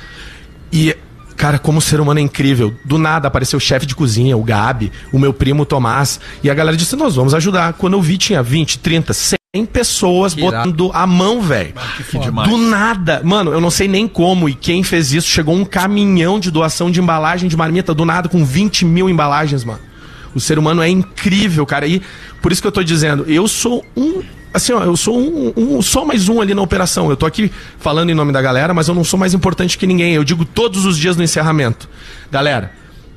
E, 0.72 0.96
cara, 1.36 1.60
como 1.60 1.82
ser 1.82 2.00
humano 2.00 2.20
é 2.20 2.24
incrível. 2.24 2.74
Do 2.84 2.98
nada 2.98 3.28
apareceu 3.28 3.58
o 3.58 3.62
chefe 3.62 3.86
de 3.86 3.96
cozinha, 3.96 4.38
o 4.38 4.44
Gabi, 4.44 4.92
o 5.12 5.20
meu 5.20 5.34
primo 5.34 5.64
o 5.64 5.66
Tomás. 5.66 6.20
E 6.44 6.50
a 6.50 6.54
galera 6.54 6.78
disse: 6.78 6.96
Nós 6.96 7.16
vamos 7.16 7.34
ajudar. 7.34 7.74
Quando 7.74 7.94
eu 7.94 8.02
vi, 8.02 8.18
tinha 8.18 8.42
20, 8.42 8.80
30, 8.80 9.14
100 9.14 9.66
pessoas 9.72 10.34
botando 10.34 10.92
a 10.94 11.08
mão, 11.08 11.42
velho. 11.42 11.74
demais. 12.20 12.50
Do 12.50 12.58
nada. 12.58 13.22
Mano, 13.24 13.52
eu 13.52 13.62
não 13.62 13.70
sei 13.70 13.88
nem 13.88 14.08
como. 14.08 14.50
E 14.50 14.54
quem 14.54 14.84
fez 14.84 15.14
isso 15.14 15.28
chegou 15.28 15.56
um 15.56 15.66
caminhão 15.66 16.40
de 16.40 16.52
doação 16.52 16.92
de 16.92 17.00
embalagem 17.00 17.48
de 17.50 17.56
marmita 17.56 17.94
do 17.94 18.06
nada 18.06 18.28
com 18.28 18.44
20 18.44 18.86
mil 18.86 19.10
embalagens, 19.10 19.64
mano. 19.64 19.80
O 20.36 20.40
ser 20.40 20.60
humano 20.60 20.82
é 20.82 20.90
incrível, 20.90 21.66
cara. 21.66 21.88
E 21.88 22.02
por 22.42 22.52
isso 22.52 22.62
que 22.62 22.68
eu 22.68 22.72
tô 22.72 22.84
dizendo, 22.84 23.24
eu 23.28 23.48
sou 23.48 23.84
um. 23.96 24.22
Assim, 24.54 24.72
ó, 24.74 24.84
eu 24.84 24.96
sou 24.96 25.18
um, 25.20 25.54
um- 25.58 25.82
só 25.82 26.06
mais 26.06 26.30
um 26.30 26.40
ali 26.40 26.54
na 26.54 26.62
operação. 26.62 27.10
Eu 27.10 27.18
tô 27.18 27.26
aqui 27.26 27.52
falando 27.80 28.10
em 28.10 28.14
nome 28.14 28.32
da 28.32 28.42
galera, 28.42 28.74
mas 28.74 28.88
eu 28.88 28.94
não 28.96 29.04
sou 29.04 29.20
mais 29.20 29.34
importante 29.34 29.78
que 29.78 29.88
ninguém. 29.88 30.14
Eu 30.14 30.24
digo 30.24 30.46
todos 30.46 30.86
os 30.86 30.98
dias 30.98 31.18
no 31.18 31.24
encerramento. 31.24 31.90
Galera, 32.32 32.72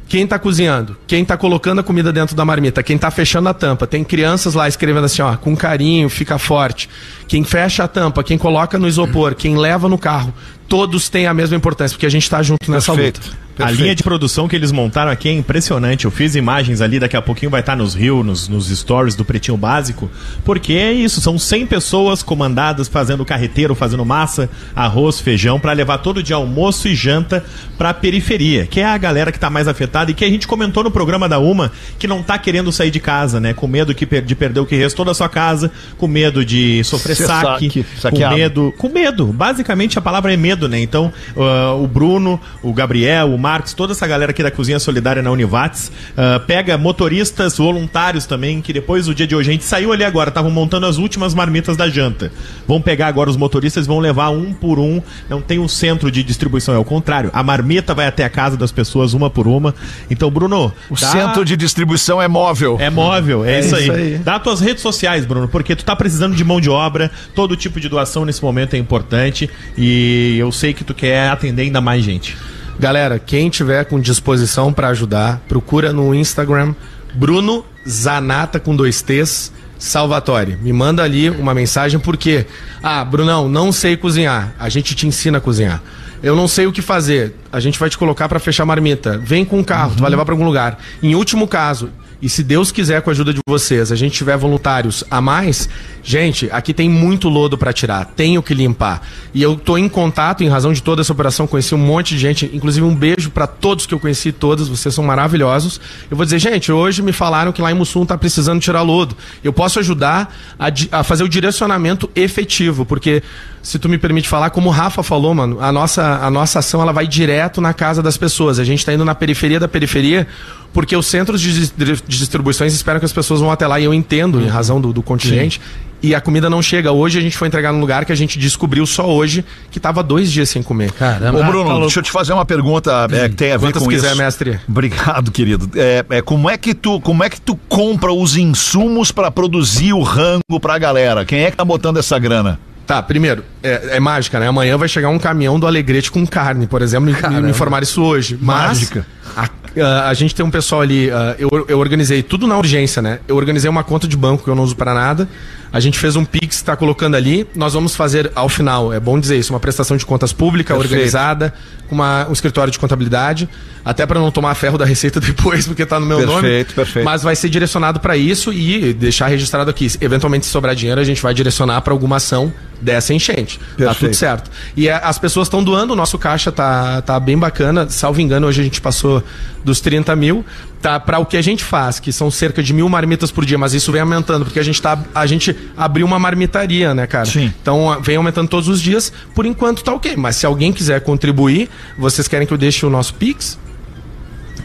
quem 0.09 0.27
tá 0.27 0.39
cozinhando, 0.39 0.97
quem 1.07 1.25
tá 1.25 1.37
colocando 1.37 1.81
a 1.81 1.85
comida 1.85 2.13
dentro 2.13 2.35
da 2.35 2.45
marmita, 2.45 2.83
quem 2.83 2.97
tá 2.99 3.11
fechando 3.11 3.49
a 3.49 3.55
tampa, 3.55 3.87
tem 3.87 4.03
crianças 4.03 4.55
lá 4.55 4.67
escrevendo 4.67 5.05
assim, 5.05 5.21
ó, 5.23 5.37
com 5.37 5.55
carinho, 5.55 6.09
fica 6.09 6.39
forte. 6.39 6.89
Quem 7.29 7.45
fecha 7.45 7.85
a 7.85 7.89
tampa, 7.89 8.25
quem 8.25 8.39
coloca 8.39 8.79
no 8.79 8.89
isopor, 8.89 9.35
quem 9.35 9.57
leva 9.57 9.89
no 9.89 9.99
carro, 9.99 10.33
todos 10.69 11.09
têm 11.09 11.27
a 11.27 11.35
mesma 11.35 11.57
importância, 11.57 11.95
porque 11.97 12.07
a 12.07 12.11
gente 12.11 12.29
tá 12.29 12.43
junto 12.43 12.71
nessa 12.71 12.93
Perfeito. 12.93 13.21
luta. 13.27 13.49
A 13.61 13.73
linha 13.73 13.93
de 13.93 14.05
produção 14.05 14.47
que 14.47 14.55
eles 14.55 14.71
montaram 14.71 15.11
aqui 15.11 15.29
é 15.29 15.33
impressionante. 15.33 16.05
Eu 16.05 16.13
fiz 16.13 16.37
imagens 16.37 16.81
ali, 16.81 17.01
daqui 17.01 17.17
a 17.17 17.21
pouquinho 17.23 17.51
vai 17.51 17.59
estar 17.59 17.75
nos 17.75 17.93
rios, 17.93 18.25
nos, 18.25 18.49
nos 18.49 18.69
stories 18.69 19.17
do 19.17 19.25
Pretinho 19.25 19.57
Básico. 19.57 20.09
Porque 20.45 20.75
é 20.75 20.93
isso, 20.93 21.21
são 21.21 21.37
100 21.37 21.67
pessoas 21.67 22.23
comandadas 22.23 22.87
fazendo 22.87 23.25
carreteiro, 23.25 23.75
fazendo 23.75 24.05
massa, 24.05 24.49
arroz, 24.77 25.19
feijão, 25.19 25.59
para 25.59 25.73
levar 25.73 25.99
todo 25.99 26.23
dia 26.23 26.37
almoço 26.37 26.87
e 26.87 26.95
janta 26.95 27.45
pra 27.77 27.93
periferia, 27.93 28.65
que 28.65 28.79
é 28.79 28.85
a 28.87 28.97
galera 28.97 29.33
que 29.33 29.41
tá 29.41 29.51
mais 29.51 29.67
afetada 29.67 30.13
e 30.13 30.15
que 30.15 30.25
a 30.25 30.29
gente 30.31 30.47
comentou 30.47 30.85
no 30.85 30.91
programa 30.93 31.29
da 31.29 31.41
Uma, 31.41 31.73
que 31.99 32.07
não 32.07 32.23
tá 32.23 32.39
querendo 32.39 32.71
sair 32.71 32.93
de 32.93 33.01
casa, 33.01 33.41
né? 33.41 33.55
Com 33.55 33.67
medo 33.67 33.93
que 33.93 34.07
per- 34.07 34.23
de 34.25 34.37
perder 34.37 34.61
o 34.61 34.67
que 34.67 34.77
restou 34.77 35.05
da 35.05 35.15
sua 35.15 35.29
casa, 35.29 35.69
com 35.97 36.07
medo 36.07 36.45
de 36.45 36.85
sofrer 36.85 37.17
saque, 37.17 37.85
saque, 38.01 38.17
com 38.21 38.29
medo, 38.37 38.75
com 38.79 38.89
medo. 38.89 39.27
Basicamente 39.27 39.99
a 39.99 40.01
palavra 40.01 40.33
é 40.33 40.37
medo 40.37 40.58
né? 40.67 40.81
Então, 40.81 41.13
ah, 41.37 41.75
o 41.75 41.87
Bruno, 41.87 42.41
o 42.63 42.73
Gabriel, 42.73 43.35
o 43.35 43.39
Marcos, 43.39 43.75
toda 43.75 43.93
essa 43.93 44.07
galera 44.07 44.31
aqui 44.31 44.43
da 44.43 44.51
Cozinha 44.51 44.79
Solidária 44.79 45.23
na 45.23 45.31
Univates, 45.31 45.93
ah, 46.17 46.41
pega 46.47 46.79
motoristas 46.79 47.59
voluntários 47.59 48.25
também, 48.25 48.63
que 48.63 48.73
depois 48.73 49.07
do 49.07 49.15
dia 49.15 49.27
de 49.27 49.37
hoje, 49.37 49.51
a 49.51 49.53
gente 49.53 49.65
saiu 49.65 49.93
ali 49.93 50.05
agora, 50.05 50.31
estavam 50.31 50.51
montando 50.51 50.87
as 50.87 50.97
últimas 50.97 51.35
marmitas 51.35 51.77
da 51.77 51.89
janta. 51.89 52.33
Vão 52.67 52.81
pegar 52.81 53.09
agora 53.09 53.29
os 53.29 53.37
motoristas, 53.37 53.87
vão 53.87 53.99
levar 53.99 54.31
um 54.31 54.53
por 54.53 54.79
um, 54.79 55.03
não 55.29 55.41
tem 55.41 55.59
um 55.59 55.69
centro 55.69 56.11
de 56.11 56.23
distribuição, 56.23 56.75
é 56.75 56.79
o 56.79 56.85
contrário. 56.85 57.31
A 57.35 57.43
marmita 57.43 57.95
vai 57.95 58.07
até 58.07 58.25
a 58.25 58.31
casa 58.31 58.57
das 58.57 58.73
pessoas, 58.73 59.13
uma 59.13 59.29
por 59.29 59.47
uma. 59.47 59.75
Então, 60.11 60.31
Bruno, 60.31 60.73
O 60.89 60.97
centro 60.97 61.45
de 61.45 61.57
distribuição 61.57 62.21
é 62.21 62.29
móvel. 62.29 62.79
é 62.81 62.89
móvel, 62.89 63.45
é, 63.45 63.61
isso, 63.61 63.77
isso 63.77 63.93
aí. 63.93 64.01
aí. 64.15 64.19
Dá 64.19 64.39
tuas 64.39 64.61
redes 64.61 64.83
sociais, 64.83 65.27
Bruno, 65.27 65.49
porque 65.49 65.77
tu 65.77 65.85
tá 65.85 65.95
precisando 65.95 66.35
de 66.35 66.45
mão 66.45 66.61
de 66.61 66.71
obra, 66.71 67.11
todo 67.35 67.57
tipo 67.57 67.81
de 67.81 67.89
doação 67.89 68.25
nesse 68.25 68.43
momento 68.43 68.75
é 68.75 68.79
importante 68.79 69.51
e 69.77 70.37
eu 70.39 70.48
sei 70.53 70.73
que 70.75 70.85
tu 70.85 70.95
quer 70.95 71.29
atender 71.29 71.63
ainda 71.63 71.81
mais 71.81 72.05
gente. 72.05 72.37
Galera, 72.79 73.19
quem 73.19 73.51
tiver 73.51 73.85
com 73.85 74.01
disposição 74.01 74.73
pra 74.73 74.89
ajudar, 74.89 75.43
procura 75.49 75.93
no 75.93 76.15
Instagram 76.15 76.75
Bruno 77.15 77.65
Zanata 77.87 78.61
com 78.61 78.77
dois 78.77 79.03
T's 79.03 79.53
Salvatore. 79.79 80.57
Me 80.57 80.73
manda 80.73 81.03
ali 81.03 81.31
uma 81.31 81.55
mensagem 81.55 81.99
porque, 81.99 82.47
ah, 82.83 83.05
Brunão, 83.05 83.49
não 83.49 83.73
sei 83.73 83.97
cozinhar. 83.97 84.55
A 84.59 84.69
gente 84.69 84.95
te 84.95 85.07
ensina 85.07 85.39
a 85.39 85.41
cozinhar. 85.41 85.83
Eu 86.23 86.35
não 86.35 86.49
sei 86.49 86.67
o 86.67 86.73
que 86.73 86.83
fazer. 86.83 87.35
A 87.51 87.61
gente 87.61 87.79
vai 87.79 87.89
te 87.89 87.97
colocar 87.97 88.29
pra 88.29 88.39
fechar 88.39 88.63
a 88.63 88.67
marmita. 88.67 89.19
Vem 89.19 89.45
com 89.45 89.61
o 89.61 89.65
carro, 89.65 89.95
tu 89.97 90.01
vai 90.01 90.11
levar 90.11 90.25
pra 90.25 90.35
algum 90.35 90.45
lugar. 90.45 90.79
Em 91.03 91.15
último 91.15 91.49
caso, 91.49 91.91
e 92.21 92.29
se 92.29 92.43
Deus 92.43 92.73
quiser, 92.73 93.01
com 93.01 93.11
a 93.11 93.13
ajuda 93.13 93.33
de 93.33 93.39
vocês, 93.49 93.93
a 93.93 93.97
gente 93.97 94.15
tiver 94.15 94.37
voluntários 94.37 95.05
a 95.09 95.21
mais, 95.21 95.69
gente, 96.03 96.49
aqui 96.51 96.75
tem 96.75 96.91
muito 96.91 97.29
lodo 97.29 97.57
pra 97.57 97.73
tirar, 97.73 98.05
tenho 98.07 98.43
que 98.43 98.53
limpar. 98.53 99.03
E 99.33 99.41
eu 99.41 99.55
tô 99.55 99.79
em 99.79 99.89
contato, 99.89 100.43
em 100.43 100.49
razão 100.49 100.73
de 100.73 100.83
toda 100.83 101.01
essa 101.01 101.13
operação, 101.13 101.47
conheci 101.47 101.77
um 101.77 101.79
monte 101.79 102.15
de 102.15 102.19
gente, 102.19 102.51
inclusive 102.53 102.85
um 102.85 102.95
beijo 102.95 103.31
pra 103.31 103.47
todos 103.47 103.87
que 103.87 103.95
eu 103.95 104.01
conheci, 104.01 104.33
todos, 104.33 104.67
vocês 104.67 104.93
são 104.93 105.05
maravilhosos. 105.05 105.81
Eu 106.11 106.17
vou 106.17 106.27
dizer, 106.27 106.41
gente, 106.41 106.73
hoje 106.73 107.03
me 107.03 107.13
falaram 107.13 107.53
que 107.53 107.63
lá 107.63 107.71
em 107.71 107.75
Mussum 107.75 108.05
tá 108.05 108.19
precisando 108.19 108.61
tirar 108.61 108.83
lodo. 108.83 109.17
Eu 109.45 109.53
posso 109.53 109.79
ajudar 109.79 110.35
a, 110.59 110.99
a 110.99 111.05
fazer 111.05 111.23
o 111.23 111.29
direcionamento 111.29 112.11
efetivo, 112.17 112.85
porque 112.85 113.23
se 113.63 113.79
tu 113.79 113.89
me 113.89 113.97
permite 113.97 114.29
falar, 114.29 114.51
como 114.51 114.71
o 114.71 114.73
Rafa 114.73 115.05
falou, 115.05 115.35
mano, 115.35 115.59
a 115.61 115.71
nossa, 115.71 116.19
a 116.21 116.31
nossa 116.31 116.59
ação 116.59 116.83
ela 116.83 116.93
vai 116.93 117.07
direto 117.07 117.38
na 117.61 117.73
casa 117.73 118.03
das 118.03 118.17
pessoas. 118.17 118.59
A 118.59 118.65
gente 118.65 118.85
tá 118.85 118.93
indo 118.93 119.05
na 119.05 119.15
periferia 119.15 119.59
da 119.61 119.69
periferia, 119.69 120.27
porque 120.73 120.97
os 120.97 121.07
centros 121.07 121.41
de 121.41 121.53
dis- 121.53 121.75
de 121.77 122.19
distribuições 122.19 122.73
esperam 122.75 122.99
que 122.99 123.07
as 123.07 123.13
pessoas 123.13 123.41
vão 123.41 123.51
até 123.51 123.67
lá, 123.67 123.79
e 123.81 123.85
eu 123.85 123.95
entendo, 123.95 124.41
em 124.41 124.49
razão 124.49 124.81
do, 124.81 124.93
do 124.93 125.03
contingente. 125.03 125.61
E 126.01 126.15
a 126.15 126.21
comida 126.21 126.49
não 126.49 126.63
chega. 126.63 126.93
Hoje 126.93 127.19
a 127.19 127.21
gente 127.21 127.37
foi 127.37 127.49
entregar 127.49 127.73
num 127.73 127.81
lugar 127.81 128.05
que 128.05 128.13
a 128.13 128.15
gente 128.15 128.39
descobriu 128.39 128.87
só 128.87 129.09
hoje 129.09 129.45
que 129.69 129.81
tava 129.81 130.01
dois 130.01 130.31
dias 130.31 130.49
sem 130.49 130.63
comer. 130.63 130.93
Ô, 131.41 131.43
Bruno, 131.43 131.81
deixa 131.81 131.99
eu 131.99 132.03
te 132.05 132.13
fazer 132.13 132.33
uma 132.33 132.45
pergunta 132.45 133.09
é, 133.11 133.29
que 133.29 133.35
tem 133.35 133.51
a 133.51 133.57
ver 133.57 133.67
Quantas 133.67 133.83
com 133.83 133.89
quiser, 133.89 134.11
isso. 134.11 134.17
mestre. 134.19 134.61
Obrigado, 134.69 135.33
querido. 135.33 135.69
É, 135.75 136.05
é, 136.09 136.23
como, 136.23 136.49
é 136.49 136.57
que 136.57 136.73
tu, 136.73 137.01
como 137.01 137.25
é 137.25 137.29
que 137.29 137.41
tu 137.41 137.59
compra 137.69 138.13
os 138.13 138.37
insumos 138.37 139.11
pra 139.11 139.29
produzir 139.29 139.93
o 139.93 140.03
rango 140.03 140.61
pra 140.61 140.79
galera? 140.79 141.25
Quem 141.25 141.41
é 141.41 141.51
que 141.51 141.57
tá 141.57 141.65
botando 141.65 141.97
essa 141.97 142.17
grana? 142.17 142.61
Tá, 142.89 143.03
primeiro, 143.03 143.45
é, 143.63 143.97
é 143.97 144.01
mágica, 144.01 144.41
né? 144.41 144.49
Amanhã 144.49 144.79
vai 144.79 144.89
chegar 144.89 145.11
um 145.11 145.19
caminhão 145.19 145.61
do 145.61 145.67
Alegrete 145.67 146.11
com 146.11 146.27
carne, 146.27 146.67
por 146.67 146.81
exemplo, 146.81 147.05
me, 147.31 147.41
me 147.43 147.51
informaram 147.51 147.83
isso 147.85 148.03
hoje. 148.03 148.39
Mas 148.41 148.69
Mágica. 148.79 149.07
A, 149.37 150.09
a- 150.09 150.15
gente 150.15 150.35
tem 150.35 150.45
um 150.45 150.51
pessoal 150.51 150.81
ali, 150.81 151.11
ah, 151.11 151.37
eu, 151.39 151.67
eu 151.69 151.79
organizei 151.79 152.23
tudo 152.23 152.47
na 152.47 152.57
urgência, 152.57 153.03
né? 153.03 153.19
Eu 153.29 153.37
organizei 153.37 153.69
uma 153.69 153.85
conta 153.85 154.09
de 154.09 154.17
banco 154.17 154.43
que 154.43 154.49
eu 154.49 154.55
não 154.55 154.63
uso 154.65 154.75
para 154.75 154.95
nada. 154.95 155.29
A 155.71 155.81
gente 155.81 155.99
fez 155.99 156.17
um 156.17 156.25
Pix, 156.25 156.63
tá 156.63 156.75
colocando 156.75 157.15
ali. 157.15 157.47
Nós 157.55 157.75
vamos 157.75 157.95
fazer, 157.95 158.33
ao 158.35 158.49
final, 158.49 158.91
é 158.91 158.99
bom 158.99 159.21
dizer 159.21 159.37
isso, 159.37 159.53
uma 159.53 159.61
prestação 159.61 159.99
de 159.99 160.07
contas 160.07 160.33
pública, 160.33 160.73
Perfeito. 160.73 160.93
organizada, 160.95 161.53
com 161.91 161.95
uma- 161.95 162.27
um 162.27 162.33
escritório 162.33 162.73
de 162.73 162.79
contabilidade. 162.79 163.47
Até 163.85 164.05
para 164.07 164.19
não 164.19 164.31
tomar 164.31 164.55
ferro 164.55 164.79
da 164.79 164.87
receita 164.87 165.21
depois, 165.21 165.67
porque 165.67 165.85
tá 165.85 166.01
no 166.01 166.07
meu 166.07 166.21
nome. 166.27 166.41
Perfeito, 166.41 166.75
perfeito. 166.75 167.05
Mas 167.05 167.23
vai 167.23 167.37
ser 167.37 167.51
direcionado 167.51 168.01
para 168.01 168.17
isso 168.17 168.51
e 168.51 168.95
deixar 168.95 169.27
registrado 169.29 169.69
aqui. 169.71 169.89
Eventualmente, 170.01 170.47
se 170.47 170.53
sobrar 170.53 170.75
dinheiro, 170.75 171.01
a 171.01 171.05
gente 171.05 171.21
vai 171.23 171.35
direcionar 171.35 171.83
para 171.83 171.93
alguma 171.93 172.17
ação 172.17 172.51
dessa 172.81 173.13
enchente. 173.15 173.59
Tá 173.59 173.65
Perfeito. 173.77 173.99
tudo 173.99 174.15
certo. 174.15 174.51
E 174.77 174.89
a- 174.89 174.99
as 174.99 175.19
pessoas 175.19 175.47
estão 175.47 175.63
doando, 175.63 175.93
o 175.93 175.97
nosso 175.97 176.19
caixa 176.19 176.53
tá, 176.53 177.03
tá 177.03 177.19
bem 177.19 177.37
bacana. 177.37 177.89
Salvo 177.89 178.21
engano, 178.21 178.47
hoje 178.47 178.61
a 178.61 178.65
gente 178.65 178.81
passou 178.81 179.23
dos 179.65 179.81
30 179.81 180.15
mil. 180.17 180.45
Tá 180.81 181.01
para 181.01 181.19
o 181.19 181.27
que 181.27 181.37
a 181.37 181.43
gente 181.43 181.65
faz, 181.65 181.99
que 181.99 182.13
são 182.13 182.31
cerca 182.31 182.63
de 182.63 182.73
mil 182.73 182.89
marmitas 182.89 183.33
por 183.33 183.45
dia, 183.45 183.59
mas 183.59 183.75
isso 183.75 183.91
vem 183.91 184.01
aumentando, 184.01 184.45
porque 184.45 184.61
a 184.61 184.63
gente, 184.63 184.81
tá, 184.81 184.97
a 185.13 185.27
gente 185.27 185.57
abriu 185.77 186.07
uma 186.07 186.21
marmitaria, 186.21 186.95
né, 186.95 187.05
cara? 187.05 187.25
Sim. 187.27 187.53
Então 187.61 188.01
vem 188.01 188.17
aumentando 188.17 188.49
todos 188.49 188.69
os 188.69 188.81
dias. 188.81 189.13
Por 189.35 189.45
enquanto 189.45 189.83
tá 189.83 189.93
ok. 189.93 190.15
Mas 190.17 190.37
se 190.37 190.47
alguém 190.47 190.73
quiser 190.73 191.01
contribuir, 191.01 191.69
vocês 191.99 192.29
querem 192.29 192.47
que 192.47 192.53
eu 192.55 192.59
deixe 192.59 192.87
o 192.87 192.91
nosso 192.91 193.15
Pix? 193.15 193.59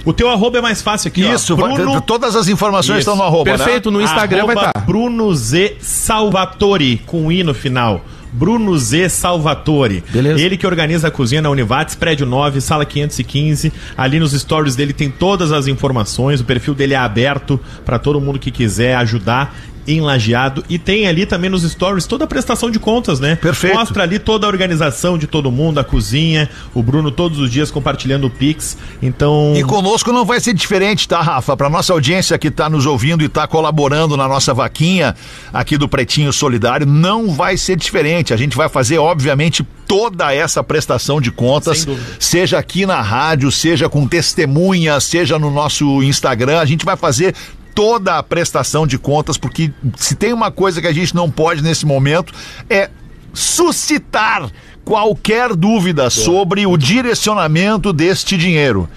O 0.05 0.11
teu 0.13 0.29
arroba 0.29 0.57
é 0.57 0.61
mais 0.61 0.81
fácil 0.81 1.07
aqui, 1.07 1.23
ó. 1.25 1.33
Isso, 1.33 1.55
vai- 1.55 1.73
Bruno... 1.73 2.01
todas 2.01 2.35
as 2.35 2.47
informações 2.47 2.99
Isso. 2.99 3.09
estão 3.09 3.15
no 3.15 3.23
arroba, 3.23 3.45
Perfeito, 3.45 3.89
né? 3.89 3.97
no 3.97 4.03
Instagram 4.03 4.45
vai 4.45 4.55
Arroba 4.55 4.67
estar. 4.69 4.79
Bruno 4.85 5.33
Z 5.33 5.77
Salvatore, 5.79 6.97
com 7.05 7.31
I 7.31 7.43
no 7.43 7.53
final. 7.53 8.03
Bruno 8.31 8.75
Z 8.77 9.09
Salvatore. 9.09 10.03
Beleza. 10.09 10.41
Ele 10.41 10.57
que 10.57 10.65
organiza 10.65 11.07
a 11.07 11.11
cozinha 11.11 11.39
na 11.41 11.49
Univates, 11.51 11.93
prédio 11.93 12.25
9, 12.25 12.61
sala 12.61 12.83
515. 12.83 13.71
Ali 13.95 14.19
nos 14.19 14.31
stories 14.33 14.75
dele 14.75 14.91
tem 14.91 15.09
todas 15.09 15.51
as 15.51 15.67
informações. 15.67 16.41
O 16.41 16.43
perfil 16.43 16.73
dele 16.73 16.95
é 16.95 16.97
aberto 16.97 17.59
para 17.85 17.99
todo 17.99 18.19
mundo 18.19 18.39
que 18.39 18.49
quiser 18.49 18.95
ajudar 18.95 19.55
em 19.87 20.01
Lajeado. 20.01 20.63
E 20.69 20.77
tem 20.77 21.07
ali 21.07 21.25
também 21.25 21.49
nos 21.49 21.63
stories 21.63 22.05
toda 22.05 22.25
a 22.25 22.27
prestação 22.27 22.69
de 22.69 22.79
contas, 22.79 23.19
né? 23.19 23.35
Perfeito. 23.35 23.75
Mostra 23.75 24.03
ali 24.03 24.19
toda 24.19 24.47
a 24.47 24.49
organização 24.49 25.17
de 25.17 25.27
todo 25.27 25.51
mundo, 25.51 25.79
a 25.79 25.83
cozinha, 25.83 26.49
o 26.73 26.81
Bruno 26.81 27.11
todos 27.11 27.39
os 27.39 27.51
dias 27.51 27.71
compartilhando 27.71 28.27
o 28.27 28.29
Pix. 28.29 28.77
Então. 29.01 29.53
E 29.55 29.63
conosco 29.63 30.11
não 30.11 30.25
vai 30.25 30.39
ser 30.39 30.53
diferente, 30.53 31.07
tá, 31.07 31.21
Rafa? 31.21 31.55
Para 31.55 31.69
nossa 31.69 31.93
audiência 31.93 32.37
que 32.37 32.47
está 32.47 32.69
nos 32.69 32.85
ouvindo 32.85 33.23
e 33.23 33.27
está 33.27 33.47
colaborando 33.47 34.15
na 34.15 34.27
nossa 34.27 34.53
vaquinha 34.53 35.15
aqui 35.51 35.77
do 35.77 35.87
Pretinho 35.87 36.31
Solidário, 36.31 36.85
não 36.85 37.31
vai 37.31 37.57
ser 37.57 37.75
diferente. 37.75 38.33
A 38.33 38.37
gente 38.37 38.55
vai 38.55 38.69
fazer, 38.69 38.97
obviamente, 38.97 39.65
toda 39.87 40.33
essa 40.33 40.63
prestação 40.63 41.21
de 41.21 41.31
contas, 41.31 41.87
seja 42.19 42.57
aqui 42.57 42.85
na 42.85 43.01
rádio, 43.01 43.51
seja 43.51 43.89
com 43.89 44.07
testemunha, 44.07 44.99
seja 44.99 45.37
no 45.37 45.51
nosso 45.51 46.01
Instagram. 46.01 46.59
A 46.59 46.65
gente 46.65 46.85
vai 46.85 46.95
fazer 46.95 47.35
toda 47.73 48.17
a 48.17 48.23
prestação 48.23 48.85
de 48.85 48.97
contas, 48.97 49.37
porque 49.37 49.71
se 49.95 50.15
tem 50.15 50.33
uma 50.33 50.51
coisa 50.51 50.81
que 50.81 50.87
a 50.87 50.93
gente 50.93 51.15
não 51.15 51.29
pode 51.29 51.61
nesse 51.61 51.85
momento 51.85 52.33
é 52.69 52.89
suscitar 53.33 54.49
qualquer 54.85 55.55
dúvida 55.55 56.09
sobre 56.09 56.65
o 56.65 56.77
direcionamento 56.77 57.91
deste 57.91 58.37
dinheiro. 58.37 58.87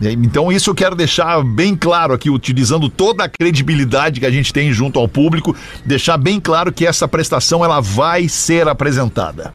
Então, 0.00 0.50
isso 0.50 0.70
eu 0.70 0.74
quero 0.74 0.96
deixar 0.96 1.44
bem 1.44 1.76
claro 1.76 2.12
aqui, 2.12 2.28
utilizando 2.28 2.88
toda 2.88 3.24
a 3.24 3.28
credibilidade 3.28 4.18
que 4.18 4.26
a 4.26 4.30
gente 4.30 4.52
tem 4.52 4.72
junto 4.72 4.98
ao 4.98 5.06
público, 5.06 5.54
deixar 5.84 6.16
bem 6.16 6.40
claro 6.40 6.72
que 6.72 6.84
essa 6.84 7.06
prestação 7.06 7.64
ela 7.64 7.80
vai 7.80 8.28
ser 8.28 8.66
apresentada. 8.66 9.52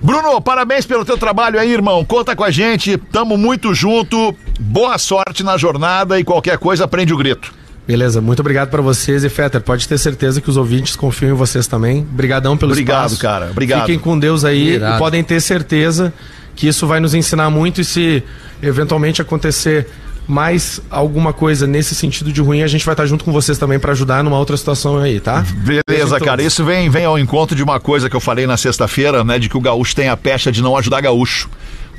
Bruno, 0.00 0.40
parabéns 0.40 0.86
pelo 0.86 1.04
teu 1.04 1.16
trabalho 1.16 1.58
aí, 1.58 1.72
irmão. 1.72 2.04
Conta 2.04 2.36
com 2.36 2.44
a 2.44 2.50
gente, 2.50 2.96
tamo 2.96 3.36
muito 3.36 3.74
junto. 3.74 4.36
Boa 4.60 4.98
sorte 4.98 5.42
na 5.42 5.56
jornada 5.56 6.20
e 6.20 6.24
qualquer 6.24 6.58
coisa 6.58 6.86
prende 6.86 7.12
o 7.12 7.16
grito. 7.16 7.52
Beleza, 7.86 8.20
muito 8.20 8.40
obrigado 8.40 8.70
pra 8.70 8.80
vocês 8.80 9.24
e 9.24 9.28
Fetter, 9.28 9.60
pode 9.60 9.86
ter 9.86 9.98
certeza 9.98 10.40
que 10.40 10.48
os 10.48 10.56
ouvintes 10.56 10.96
confiam 10.96 11.30
em 11.32 11.34
vocês 11.34 11.66
também. 11.66 11.98
Obrigadão 12.00 12.56
pelo 12.56 12.72
Obrigado, 12.72 13.06
espaço. 13.06 13.20
cara, 13.20 13.50
obrigado. 13.50 13.80
Fiquem 13.82 13.98
com 13.98 14.18
Deus 14.18 14.44
aí 14.44 14.74
Irado. 14.74 14.96
e 14.96 14.98
podem 14.98 15.22
ter 15.22 15.40
certeza 15.40 16.12
que 16.56 16.66
isso 16.66 16.86
vai 16.86 16.98
nos 16.98 17.12
ensinar 17.14 17.50
muito 17.50 17.80
e 17.82 17.84
se 17.84 18.22
eventualmente 18.62 19.20
acontecer 19.20 19.86
mais 20.26 20.80
alguma 20.90 21.34
coisa 21.34 21.66
nesse 21.66 21.94
sentido 21.94 22.32
de 22.32 22.40
ruim, 22.40 22.62
a 22.62 22.66
gente 22.66 22.84
vai 22.86 22.94
estar 22.94 23.04
junto 23.04 23.24
com 23.24 23.32
vocês 23.32 23.58
também 23.58 23.78
pra 23.78 23.92
ajudar 23.92 24.24
numa 24.24 24.38
outra 24.38 24.56
situação 24.56 24.96
aí, 24.98 25.20
tá? 25.20 25.44
Beleza, 25.86 26.18
cara. 26.18 26.42
Isso 26.42 26.64
vem, 26.64 26.88
vem 26.88 27.04
ao 27.04 27.18
encontro 27.18 27.54
de 27.54 27.62
uma 27.62 27.78
coisa 27.78 28.08
que 28.08 28.16
eu 28.16 28.20
falei 28.20 28.46
na 28.46 28.56
sexta-feira, 28.56 29.22
né? 29.22 29.38
De 29.38 29.50
que 29.50 29.56
o 29.58 29.60
gaúcho 29.60 29.94
tem 29.94 30.08
a 30.08 30.16
pecha 30.16 30.50
de 30.50 30.62
não 30.62 30.74
ajudar 30.78 31.02
gaúcho. 31.02 31.50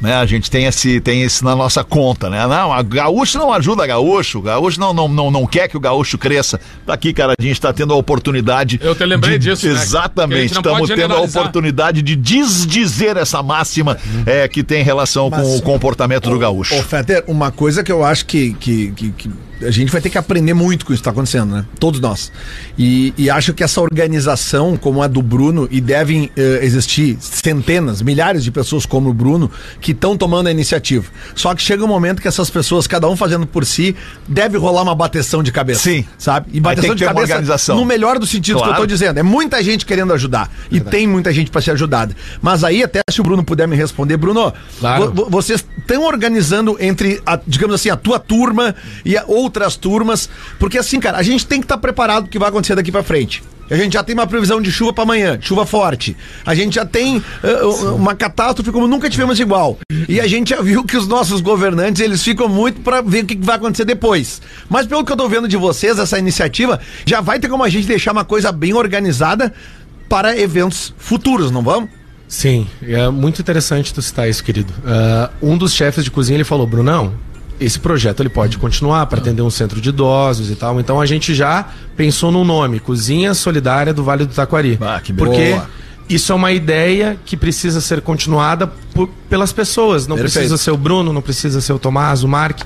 Né, 0.01 0.13
a 0.13 0.25
gente 0.25 0.51
tem 0.51 0.65
esse, 0.65 0.99
tem 0.99 1.21
esse 1.21 1.43
na 1.43 1.55
nossa 1.55 1.83
conta, 1.83 2.29
né? 2.29 2.45
Não, 2.45 2.71
a 2.73 2.81
gaúcho 2.81 3.37
não 3.37 3.51
ajuda 3.53 3.87
gaúcho, 3.87 4.39
o 4.39 4.41
gaúcho 4.41 4.77
não, 4.79 4.93
não, 4.93 5.07
não, 5.07 5.31
não 5.31 5.47
quer 5.47 5.69
que 5.69 5.77
o 5.77 5.79
gaúcho 5.79 6.17
cresça. 6.17 6.59
Aqui, 6.85 7.13
cara, 7.13 7.33
a 7.37 7.41
gente 7.41 7.53
está 7.53 7.71
tendo 7.71 7.93
a 7.93 7.95
oportunidade. 7.95 8.79
Eu 8.83 8.93
te 8.93 9.05
lembrei 9.05 9.39
de- 9.39 9.49
disso, 9.49 9.65
né? 9.67 9.71
Exatamente, 9.73 10.53
não 10.53 10.61
estamos 10.61 10.89
tendo 10.89 11.13
a 11.13 11.21
oportunidade 11.21 12.01
de 12.01 12.15
desdizer 12.15 13.15
essa 13.17 13.41
máxima 13.41 13.97
é, 14.25 14.47
que 14.47 14.63
tem 14.63 14.83
relação 14.83 15.29
com 15.29 15.37
Mas- 15.37 15.59
o 15.59 15.61
comportamento 15.61 16.29
do 16.29 16.37
gaúcho. 16.37 16.75
Ô, 16.75 16.83
Fetter, 16.83 17.23
uma 17.27 17.49
coisa 17.51 17.83
que 17.83 17.91
eu 17.91 18.03
acho 18.03 18.25
que, 18.25 18.53
que, 18.59 18.91
que, 18.91 19.09
que 19.11 19.29
a 19.61 19.71
gente 19.71 19.91
vai 19.91 20.01
ter 20.01 20.09
que 20.09 20.17
aprender 20.17 20.53
muito 20.53 20.85
com 20.85 20.93
isso 20.93 21.01
que 21.01 21.07
está 21.07 21.11
acontecendo, 21.11 21.53
né? 21.55 21.65
Todos 21.79 21.99
nós. 21.99 22.31
E, 22.77 23.13
e 23.17 23.29
acho 23.29 23.53
que 23.53 23.63
essa 23.63 23.79
organização, 23.81 24.77
como 24.77 25.01
a 25.01 25.07
do 25.07 25.21
Bruno, 25.21 25.67
e 25.71 25.79
devem 25.81 26.29
eh, 26.35 26.59
existir 26.61 27.17
centenas, 27.19 28.01
milhares 28.01 28.43
de 28.43 28.51
pessoas 28.51 28.85
como 28.85 29.09
o 29.09 29.13
Bruno, 29.13 29.49
que 29.81 29.91
estão 29.91 30.17
tomando 30.17 30.47
a 30.47 30.51
iniciativa. 30.51 31.05
Só 31.35 31.53
que 31.55 31.61
chega 31.61 31.83
um 31.83 31.87
momento 31.87 32.21
que 32.21 32.27
essas 32.27 32.49
pessoas, 32.49 32.87
cada 32.87 33.07
um 33.09 33.15
fazendo 33.15 33.45
por 33.45 33.65
si, 33.65 33.95
deve 34.27 34.57
rolar 34.57 34.81
uma 34.83 34.95
bateção 34.95 35.41
de 35.43 35.51
cabeça. 35.51 35.81
Sim. 35.81 36.05
Sabe? 36.17 36.47
E 36.53 36.59
bateção 36.59 36.95
de 36.95 37.03
cabeça 37.05 37.33
organização. 37.33 37.75
no 37.77 37.85
melhor 37.85 38.19
dos 38.19 38.29
sentidos 38.29 38.61
Claro. 38.61 38.75
que 38.75 38.81
eu 38.81 38.83
tô 38.83 38.87
dizendo. 38.87 39.17
É 39.19 39.23
muita 39.23 39.61
gente 39.63 39.85
querendo 39.85 40.13
ajudar. 40.13 40.51
E 40.71 40.79
tem 40.79 41.07
muita 41.07 41.33
gente 41.33 41.51
para 41.51 41.61
ser 41.61 41.71
ajudada. 41.71 42.15
Mas 42.41 42.63
aí, 42.63 42.83
até 42.83 43.01
se 43.09 43.19
o 43.21 43.23
Bruno 43.23 43.43
puder 43.43 43.67
me 43.67 43.75
responder, 43.75 44.17
Bruno, 44.17 44.53
Claro. 44.79 45.05
vo- 45.11 45.23
vo- 45.25 45.29
vocês 45.29 45.65
estão 45.77 46.03
organizando 46.03 46.77
entre, 46.79 47.21
a- 47.25 47.39
digamos 47.45 47.75
assim, 47.75 47.89
a 47.89 47.95
tua 47.95 48.19
turma 48.19 48.75
e 49.03 49.17
a 49.17 49.23
outras 49.45 49.75
turmas, 49.75 50.29
porque 50.59 50.77
assim, 50.77 50.99
cara, 50.99 51.17
a 51.17 51.23
gente 51.23 51.45
tem 51.45 51.59
que 51.59 51.65
estar 51.65 51.77
preparado 51.77 52.23
pro 52.23 52.31
que 52.31 52.39
vai 52.39 52.49
acontecer 52.49 52.75
daqui 52.75 52.91
pra 52.91 53.03
frente. 53.03 53.43
A 53.69 53.75
gente 53.75 53.93
já 53.93 54.03
tem 54.03 54.13
uma 54.13 54.27
previsão 54.27 54.61
de 54.61 54.71
chuva 54.71 54.93
pra 54.93 55.03
amanhã, 55.03 55.39
chuva 55.41 55.65
forte. 55.65 56.15
A 56.45 56.53
gente 56.53 56.75
já 56.75 56.85
tem 56.85 57.17
uh, 57.17 57.23
uh, 57.65 57.95
uma 57.95 58.13
catástrofe 58.13 58.71
como 58.71 58.87
nunca 58.87 59.09
tivemos 59.09 59.39
igual. 59.39 59.79
E 60.07 60.19
a 60.19 60.27
gente 60.27 60.49
já 60.49 60.61
viu 60.61 60.83
que 60.83 60.95
os 60.95 61.07
nossos 61.07 61.41
governantes, 61.41 61.99
eles 61.99 62.21
ficam 62.21 62.47
muito 62.47 62.81
pra 62.81 63.01
ver 63.01 63.23
o 63.23 63.27
que 63.27 63.35
vai 63.35 63.55
acontecer 63.55 63.85
depois. 63.85 64.39
Mas 64.69 64.85
pelo 64.85 65.03
que 65.03 65.11
eu 65.11 65.17
tô 65.17 65.27
vendo 65.27 65.47
de 65.47 65.57
vocês, 65.57 65.97
essa 65.97 66.19
iniciativa 66.19 66.79
já 67.05 67.21
vai 67.21 67.39
ter 67.39 67.49
como 67.49 67.63
a 67.63 67.69
gente 67.69 67.87
deixar 67.87 68.11
uma 68.11 68.23
coisa 68.23 68.51
bem 68.51 68.73
organizada 68.73 69.51
para 70.07 70.37
eventos 70.37 70.93
futuros, 70.97 71.49
não 71.49 71.63
vamos? 71.63 71.89
Sim, 72.27 72.67
é 72.83 73.09
muito 73.09 73.41
interessante 73.41 73.93
tu 73.93 74.01
citar 74.01 74.29
isso, 74.29 74.43
querido. 74.43 74.71
Ah, 74.85 75.31
um 75.41 75.57
dos 75.57 75.73
chefes 75.73 76.03
de 76.03 76.11
cozinha 76.11 76.37
ele 76.37 76.43
falou, 76.43 76.67
Brunão, 76.67 77.13
esse 77.59 77.79
projeto 77.79 78.21
ele 78.21 78.29
pode 78.29 78.57
continuar 78.57 79.05
para 79.05 79.19
atender 79.19 79.41
um 79.41 79.49
centro 79.49 79.79
de 79.79 79.89
idosos 79.89 80.49
e 80.51 80.55
tal. 80.55 80.79
Então 80.79 80.99
a 80.99 81.05
gente 81.05 81.33
já 81.33 81.65
pensou 81.95 82.31
no 82.31 82.43
nome, 82.43 82.79
Cozinha 82.79 83.33
Solidária 83.33 83.93
do 83.93 84.03
Vale 84.03 84.25
do 84.25 84.33
Taquari. 84.33 84.77
Ah, 84.81 84.99
que 85.03 85.13
porque 85.13 85.51
boa. 85.51 85.69
isso 86.09 86.31
é 86.31 86.35
uma 86.35 86.51
ideia 86.51 87.17
que 87.25 87.37
precisa 87.37 87.79
ser 87.81 88.01
continuada 88.01 88.67
por- 88.93 89.09
pelas 89.29 89.51
pessoas. 89.53 90.07
Não 90.07 90.15
Perfeito. 90.15 90.33
precisa 90.33 90.57
ser 90.57 90.71
o 90.71 90.77
Bruno, 90.77 91.13
não 91.13 91.21
precisa 91.21 91.61
ser 91.61 91.73
o 91.73 91.79
Tomás, 91.79 92.23
o 92.23 92.27
Mark. 92.27 92.59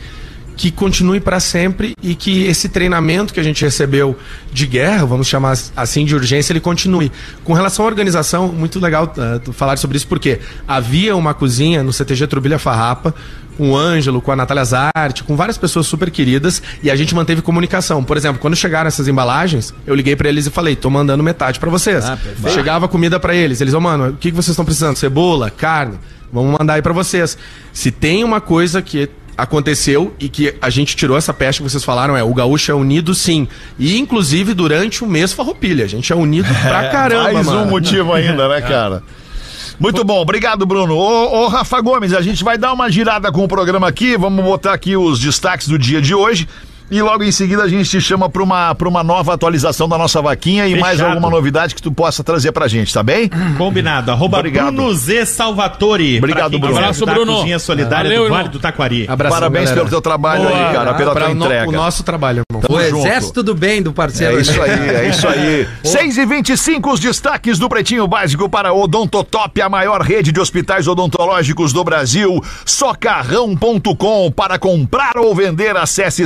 Que 0.59 0.71
continue 0.71 1.21
para 1.21 1.39
sempre 1.39 1.95
e 2.03 2.13
que 2.13 2.43
esse 2.43 2.67
treinamento 2.67 3.33
que 3.33 3.39
a 3.39 3.43
gente 3.43 3.63
recebeu 3.63 4.17
de 4.51 4.67
guerra, 4.67 5.05
vamos 5.05 5.25
chamar 5.25 5.57
assim 5.73 6.03
de 6.03 6.13
urgência, 6.13 6.51
ele 6.51 6.59
continue. 6.59 7.09
Com 7.45 7.53
relação 7.53 7.85
à 7.85 7.87
organização, 7.87 8.49
muito 8.49 8.77
legal 8.77 9.13
uh, 9.15 9.53
falar 9.53 9.77
sobre 9.77 9.95
isso, 9.95 10.05
porque 10.05 10.41
havia 10.67 11.15
uma 11.15 11.33
cozinha 11.33 11.81
no 11.81 11.93
CTG 11.93 12.27
Trubilha 12.27 12.59
Farrapa, 12.59 13.15
com 13.55 13.71
o 13.71 13.77
Ângelo, 13.77 14.21
com 14.21 14.33
a 14.33 14.35
Natália 14.35 14.65
Zarte, 14.65 15.23
com 15.23 15.37
várias 15.37 15.57
pessoas 15.57 15.87
super 15.87 16.11
queridas, 16.11 16.61
e 16.83 16.91
a 16.91 16.95
gente 16.97 17.15
manteve 17.15 17.41
comunicação. 17.41 18.03
Por 18.03 18.17
exemplo, 18.17 18.41
quando 18.41 18.57
chegaram 18.57 18.89
essas 18.89 19.07
embalagens, 19.07 19.73
eu 19.87 19.95
liguei 19.95 20.17
para 20.17 20.27
eles 20.27 20.45
e 20.45 20.49
falei: 20.49 20.75
tô 20.75 20.89
mandando 20.89 21.23
metade 21.23 21.57
para 21.57 21.69
vocês. 21.69 22.03
Chegava 22.53 22.85
comida 22.89 23.17
para 23.17 23.33
eles. 23.33 23.61
Eles, 23.61 23.73
ô 23.73 23.79
mano, 23.79 24.09
o 24.09 24.13
que, 24.13 24.29
que 24.29 24.35
vocês 24.35 24.49
estão 24.49 24.65
precisando? 24.65 24.97
Cebola, 24.97 25.49
carne? 25.49 25.97
Vamos 26.31 26.57
mandar 26.59 26.75
aí 26.75 26.81
para 26.81 26.93
vocês. 26.93 27.37
Se 27.73 27.91
tem 27.91 28.23
uma 28.23 28.39
coisa 28.39 28.81
que 28.81 29.09
aconteceu 29.41 30.13
e 30.19 30.29
que 30.29 30.55
a 30.61 30.69
gente 30.69 30.95
tirou 30.95 31.17
essa 31.17 31.33
peste 31.33 31.61
que 31.61 31.69
vocês 31.69 31.83
falaram 31.83 32.15
é 32.15 32.23
o 32.23 32.33
gaúcho 32.33 32.71
é 32.71 32.75
unido 32.75 33.13
sim. 33.15 33.47
E 33.77 33.97
inclusive 33.97 34.53
durante 34.53 35.03
o 35.03 35.07
mês 35.07 35.33
farroupilha. 35.33 35.85
A 35.85 35.87
gente 35.87 36.11
é 36.11 36.15
unido 36.15 36.47
pra 36.61 36.89
caramba, 36.91 37.31
Mais 37.33 37.45
mano. 37.45 37.63
um 37.63 37.69
motivo 37.69 38.13
ainda, 38.13 38.47
né, 38.47 38.61
cara? 38.67 39.03
Muito 39.79 40.03
bom, 40.03 40.19
obrigado, 40.19 40.65
Bruno. 40.65 40.93
Ô, 40.93 41.43
ô, 41.43 41.47
Rafa 41.47 41.79
Gomes, 41.79 42.13
a 42.13 42.21
gente 42.21 42.43
vai 42.43 42.57
dar 42.57 42.73
uma 42.73 42.91
girada 42.91 43.31
com 43.31 43.43
o 43.45 43.47
programa 43.47 43.87
aqui, 43.87 44.17
vamos 44.17 44.43
botar 44.43 44.73
aqui 44.73 44.97
os 44.97 45.19
destaques 45.19 45.69
do 45.69 45.79
dia 45.79 46.01
de 46.01 46.13
hoje. 46.13 46.47
E 46.91 47.01
logo 47.01 47.23
em 47.23 47.31
seguida 47.31 47.63
a 47.63 47.67
gente 47.67 47.89
te 47.89 48.01
chama 48.01 48.29
para 48.29 48.41
uma, 48.41 48.73
pra 48.75 48.87
uma 48.87 49.03
nova 49.03 49.33
atualização 49.33 49.87
da 49.87 49.97
nossa 49.97 50.21
vaquinha 50.21 50.67
e 50.67 50.79
mais 50.79 50.97
Fechado. 50.97 51.11
alguma 51.13 51.29
novidade 51.29 51.75
que 51.75 51.81
tu 51.81 51.91
possa 51.91 52.23
trazer 52.23 52.51
pra 52.51 52.67
gente, 52.67 52.93
tá 52.93 53.03
bem? 53.03 53.29
Combinado. 53.57 54.11
Arroba 54.11 54.37
Obrigado. 54.39 54.73
Bruno 54.73 54.93
Z 54.95 55.25
Salvatore. 55.27 56.17
Obrigado, 56.17 56.57
Bruno. 56.59 56.77
Abraço, 56.77 57.05
Bruno. 57.05 57.35
Cozinha 57.37 57.59
Solidária 57.59 58.09
Valeu, 58.09 58.23
do 58.23 58.29
Vale 58.29 58.39
irmão. 58.43 58.51
do 58.53 58.59
Taquari. 58.59 59.05
Abração, 59.07 59.37
Parabéns 59.39 59.65
galera. 59.65 59.79
pelo 59.81 59.89
teu 59.89 60.01
trabalho 60.01 60.43
Boa, 60.43 60.55
aí, 60.69 60.73
cara, 60.73 60.93
pela 60.95 61.15
tua 61.15 61.29
o 61.29 61.35
no- 61.35 61.45
entrega. 61.45 61.69
o 61.69 61.71
nosso 61.71 62.03
trabalho, 62.03 62.41
irmão. 62.49 62.61
Tamo 62.61 62.77
O 62.79 62.89
junto. 62.89 63.07
exército 63.07 63.43
do 63.43 63.55
bem 63.55 63.81
do 63.81 63.93
parceiro. 63.93 64.37
É 64.37 64.41
isso 64.41 64.61
aí, 64.61 64.69
é 64.89 65.09
isso 65.09 65.27
aí. 65.27 65.67
6 65.83 66.17
e 66.17 66.25
25 66.25 66.91
os 66.91 66.99
destaques 66.99 67.57
do 67.59 67.69
Pretinho 67.69 68.07
Básico 68.07 68.49
para 68.49 68.73
Odontotop, 68.73 69.61
a 69.61 69.69
maior 69.69 70.01
rede 70.01 70.31
de 70.31 70.39
hospitais 70.39 70.87
odontológicos 70.87 71.71
do 71.71 71.83
Brasil. 71.83 72.43
Socarrão.com. 72.65 74.31
Para 74.31 74.57
comprar 74.59 75.17
ou 75.17 75.33
vender, 75.35 75.75
acesse 75.77 76.25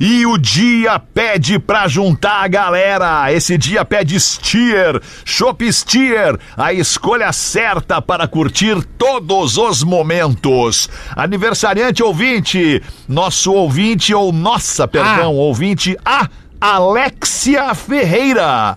E 0.00 0.26
o 0.26 0.36
dia 0.38 0.98
pede 0.98 1.58
pra 1.58 1.88
juntar 1.88 2.42
a 2.44 2.48
galera. 2.48 3.32
Esse 3.32 3.56
dia 3.58 3.84
pede 3.84 4.18
Stier, 4.18 5.00
Shop 5.24 5.72
Stier, 5.72 6.38
a 6.56 6.72
escolha 6.72 7.32
certa 7.32 8.00
para 8.00 8.26
curtir 8.26 8.82
todos 8.96 9.56
os 9.56 9.82
momentos. 9.82 10.88
Aniversariante 11.14 12.02
ouvinte, 12.02 12.82
nosso 13.08 13.52
ouvinte 13.52 14.14
ou 14.14 14.32
nossa, 14.32 14.86
perdão, 14.86 15.34
ouvinte 15.34 15.96
a 16.04 16.28
Alexia 16.60 17.74
Ferreira. 17.74 18.76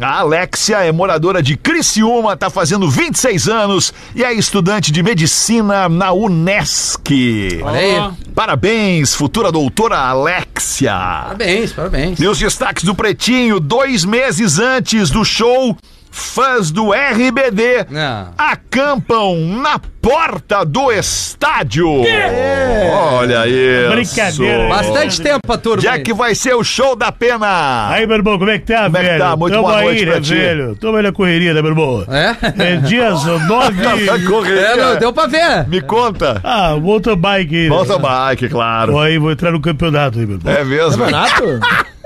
A 0.00 0.20
Alexia 0.20 0.78
é 0.78 0.90
moradora 0.90 1.42
de 1.42 1.58
Criciúma, 1.58 2.32
está 2.32 2.48
fazendo 2.48 2.88
26 2.88 3.48
anos 3.48 3.92
e 4.14 4.24
é 4.24 4.32
estudante 4.32 4.90
de 4.90 5.02
medicina 5.02 5.90
na 5.90 6.10
Unesc. 6.10 7.60
Olha 7.62 7.78
aí. 7.78 8.10
Parabéns, 8.34 9.14
futura 9.14 9.52
doutora 9.52 9.98
Alexia. 9.98 10.92
Parabéns, 10.92 11.72
parabéns. 11.72 12.18
E 12.18 12.26
os 12.26 12.38
destaques 12.38 12.84
do 12.84 12.94
Pretinho, 12.94 13.60
dois 13.60 14.02
meses 14.06 14.58
antes 14.58 15.10
do 15.10 15.22
show, 15.22 15.76
fãs 16.10 16.70
do 16.70 16.92
RBD 16.92 17.86
Não. 17.90 18.28
acampam 18.36 19.36
na 19.62 19.78
porta 20.02 20.64
do 20.64 20.90
estádio. 20.92 21.88
Olha 23.12 23.46
isso. 23.46 23.90
Brincadeira. 23.90 24.68
Bastante 24.68 25.20
tempo 25.20 25.58
turma. 25.58 25.82
É 25.86 25.88
aí. 25.92 26.02
que 26.02 26.12
vai 26.14 26.34
ser 26.34 26.54
o 26.54 26.64
show 26.64 26.96
da 26.96 27.12
pena? 27.12 27.88
Aí, 27.90 28.06
meu 28.06 28.16
irmão, 28.16 28.38
como 28.38 28.50
é 28.50 28.58
que 28.58 28.66
tá, 28.72 28.84
Como 28.84 28.96
é 28.96 29.00
que 29.00 29.06
velho? 29.06 29.18
tá? 29.24 29.36
Muito 29.36 29.52
Tamo 29.54 29.66
boa 29.66 29.78
aí, 29.78 29.84
noite 29.84 30.04
né, 30.06 30.12
pra 30.12 30.20
ti. 30.20 30.34
velho? 30.34 30.76
Tamo 30.76 30.96
aí 30.96 31.02
na 31.02 31.12
correria, 31.12 31.54
né, 31.54 31.62
meu 31.62 31.70
irmão? 31.72 32.04
É? 32.08 32.36
É 32.72 32.76
dias 32.76 33.24
9... 33.24 33.82
Tá 33.82 34.18
correndo, 34.26 34.58
É, 34.58 34.76
não, 34.76 34.96
deu 34.98 35.12
pra 35.12 35.26
ver. 35.26 35.68
Me 35.68 35.80
conta. 35.80 36.40
Ah, 36.42 36.76
mountain 36.76 37.16
bike 37.16 37.54
aí. 37.56 37.68
né? 37.68 37.98
Bike, 38.00 38.48
claro. 38.48 38.94
Ó, 38.94 39.02
aí, 39.02 39.18
vou 39.18 39.30
entrar 39.30 39.52
no 39.52 39.60
campeonato 39.60 40.18
aí, 40.18 40.26
meu 40.26 40.36
irmão. 40.38 40.52
É 40.52 40.64
mesmo? 40.64 41.04
Renato? 41.04 41.44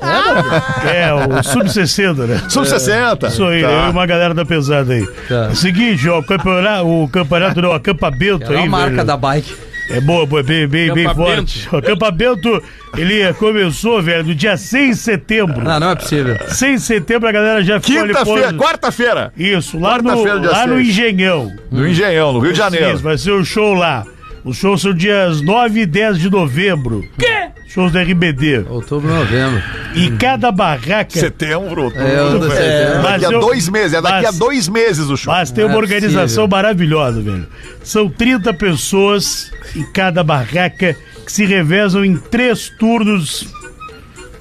É, 0.85 1.11
o 1.15 1.43
Sub-60, 1.43 2.27
né? 2.27 2.43
Sub-60. 2.51 3.29
Isso 3.29 3.45
aí, 3.45 3.63
Tá. 3.63 3.69
eu 3.71 3.91
e 3.91 3.93
uma 3.95 4.07
galera 4.07 4.35
da 4.35 4.45
pesada 4.45 4.93
aí. 4.93 5.07
Tá. 5.29 5.47
É 5.47 5.53
o 5.53 5.57
seguinte, 5.57 6.09
ó, 6.09 6.19
o 6.19 6.23
campeonato, 6.23 6.87
o 6.87 7.09
campeonato 7.09 7.63
não, 7.63 7.71
o 7.71 7.73
acampamento 7.73 8.53
É 8.53 8.57
aí, 8.57 8.65
a 8.65 8.67
marca 8.67 8.91
velho. 8.97 9.07
da 9.07 9.17
bike. 9.17 9.55
É 9.91 10.01
boa, 10.01 10.25
boa, 10.25 10.43
bem, 10.43 10.67
bem, 10.67 10.93
bem 10.95 11.15
forte. 11.15 11.69
O 11.71 11.77
acampamento, 11.77 12.63
ele 12.97 13.33
começou, 13.35 14.01
velho, 14.03 14.25
no 14.25 14.35
dia 14.35 14.57
6 14.57 14.97
de 14.97 15.03
setembro. 15.03 15.63
Não, 15.63 15.79
não 15.79 15.91
é 15.91 15.95
possível. 15.95 16.39
6 16.49 16.81
de 16.81 16.87
setembro 16.87 17.29
a 17.29 17.33
galera 17.33 17.63
já 17.63 17.79
ficou 17.79 18.03
ali 18.03 18.15
Quinta-feira, 18.15 18.53
quarta-feira. 18.55 19.33
Isso, 19.37 19.79
lá 19.79 19.99
no, 19.99 20.05
Quarta-feira, 20.05 20.41
dia 20.41 20.51
lá 20.51 20.67
no. 20.67 20.81
Engenhão. 20.81 21.53
No 21.71 21.87
Engenhão, 21.87 22.33
no 22.33 22.39
Rio 22.41 22.53
de 22.53 22.59
Janeiro. 22.59 22.95
Isso, 22.95 23.03
vai 23.03 23.19
ser 23.19 23.33
o 23.33 23.45
show 23.45 23.75
lá. 23.75 24.07
Os 24.43 24.57
shows 24.57 24.81
são 24.83 24.95
dias 24.95 25.43
9 25.43 25.81
e 25.81 25.87
10 25.87 26.19
de 26.19 26.31
novembro. 26.31 27.03
Quê? 27.19 27.49
Shows 27.75 27.91
da 27.93 28.03
RBD. 28.03 28.65
Outubro, 28.71 29.13
novembro. 29.13 29.61
E 29.97 30.11
cada 30.13 30.53
barraca. 30.53 31.19
Setembro, 31.19 31.85
outubro. 31.85 32.53
É. 32.53 32.99
É, 32.99 33.03
daqui 33.03 33.25
a 33.25 33.31
dois 33.31 33.69
meses, 33.69 33.95
é 33.95 34.01
daqui 34.01 34.27
a 34.27 34.31
mas- 34.31 34.39
dois 34.39 34.69
meses 34.69 35.09
o 35.11 35.17
show. 35.17 35.33
Mas 35.33 35.51
tem 35.51 35.65
Não 35.65 35.71
uma 35.73 35.79
é 35.79 35.83
organização 35.83 36.47
maravilhosa, 36.47 37.21
velho. 37.21 37.47
São 37.83 38.09
30 38.09 38.55
pessoas 38.55 39.51
em 39.75 39.83
cada 39.93 40.23
barraca 40.23 40.97
que 41.27 41.33
se 41.33 41.45
revezam 41.45 42.05
em 42.05 42.17
três 42.17 42.69
turnos 42.79 43.49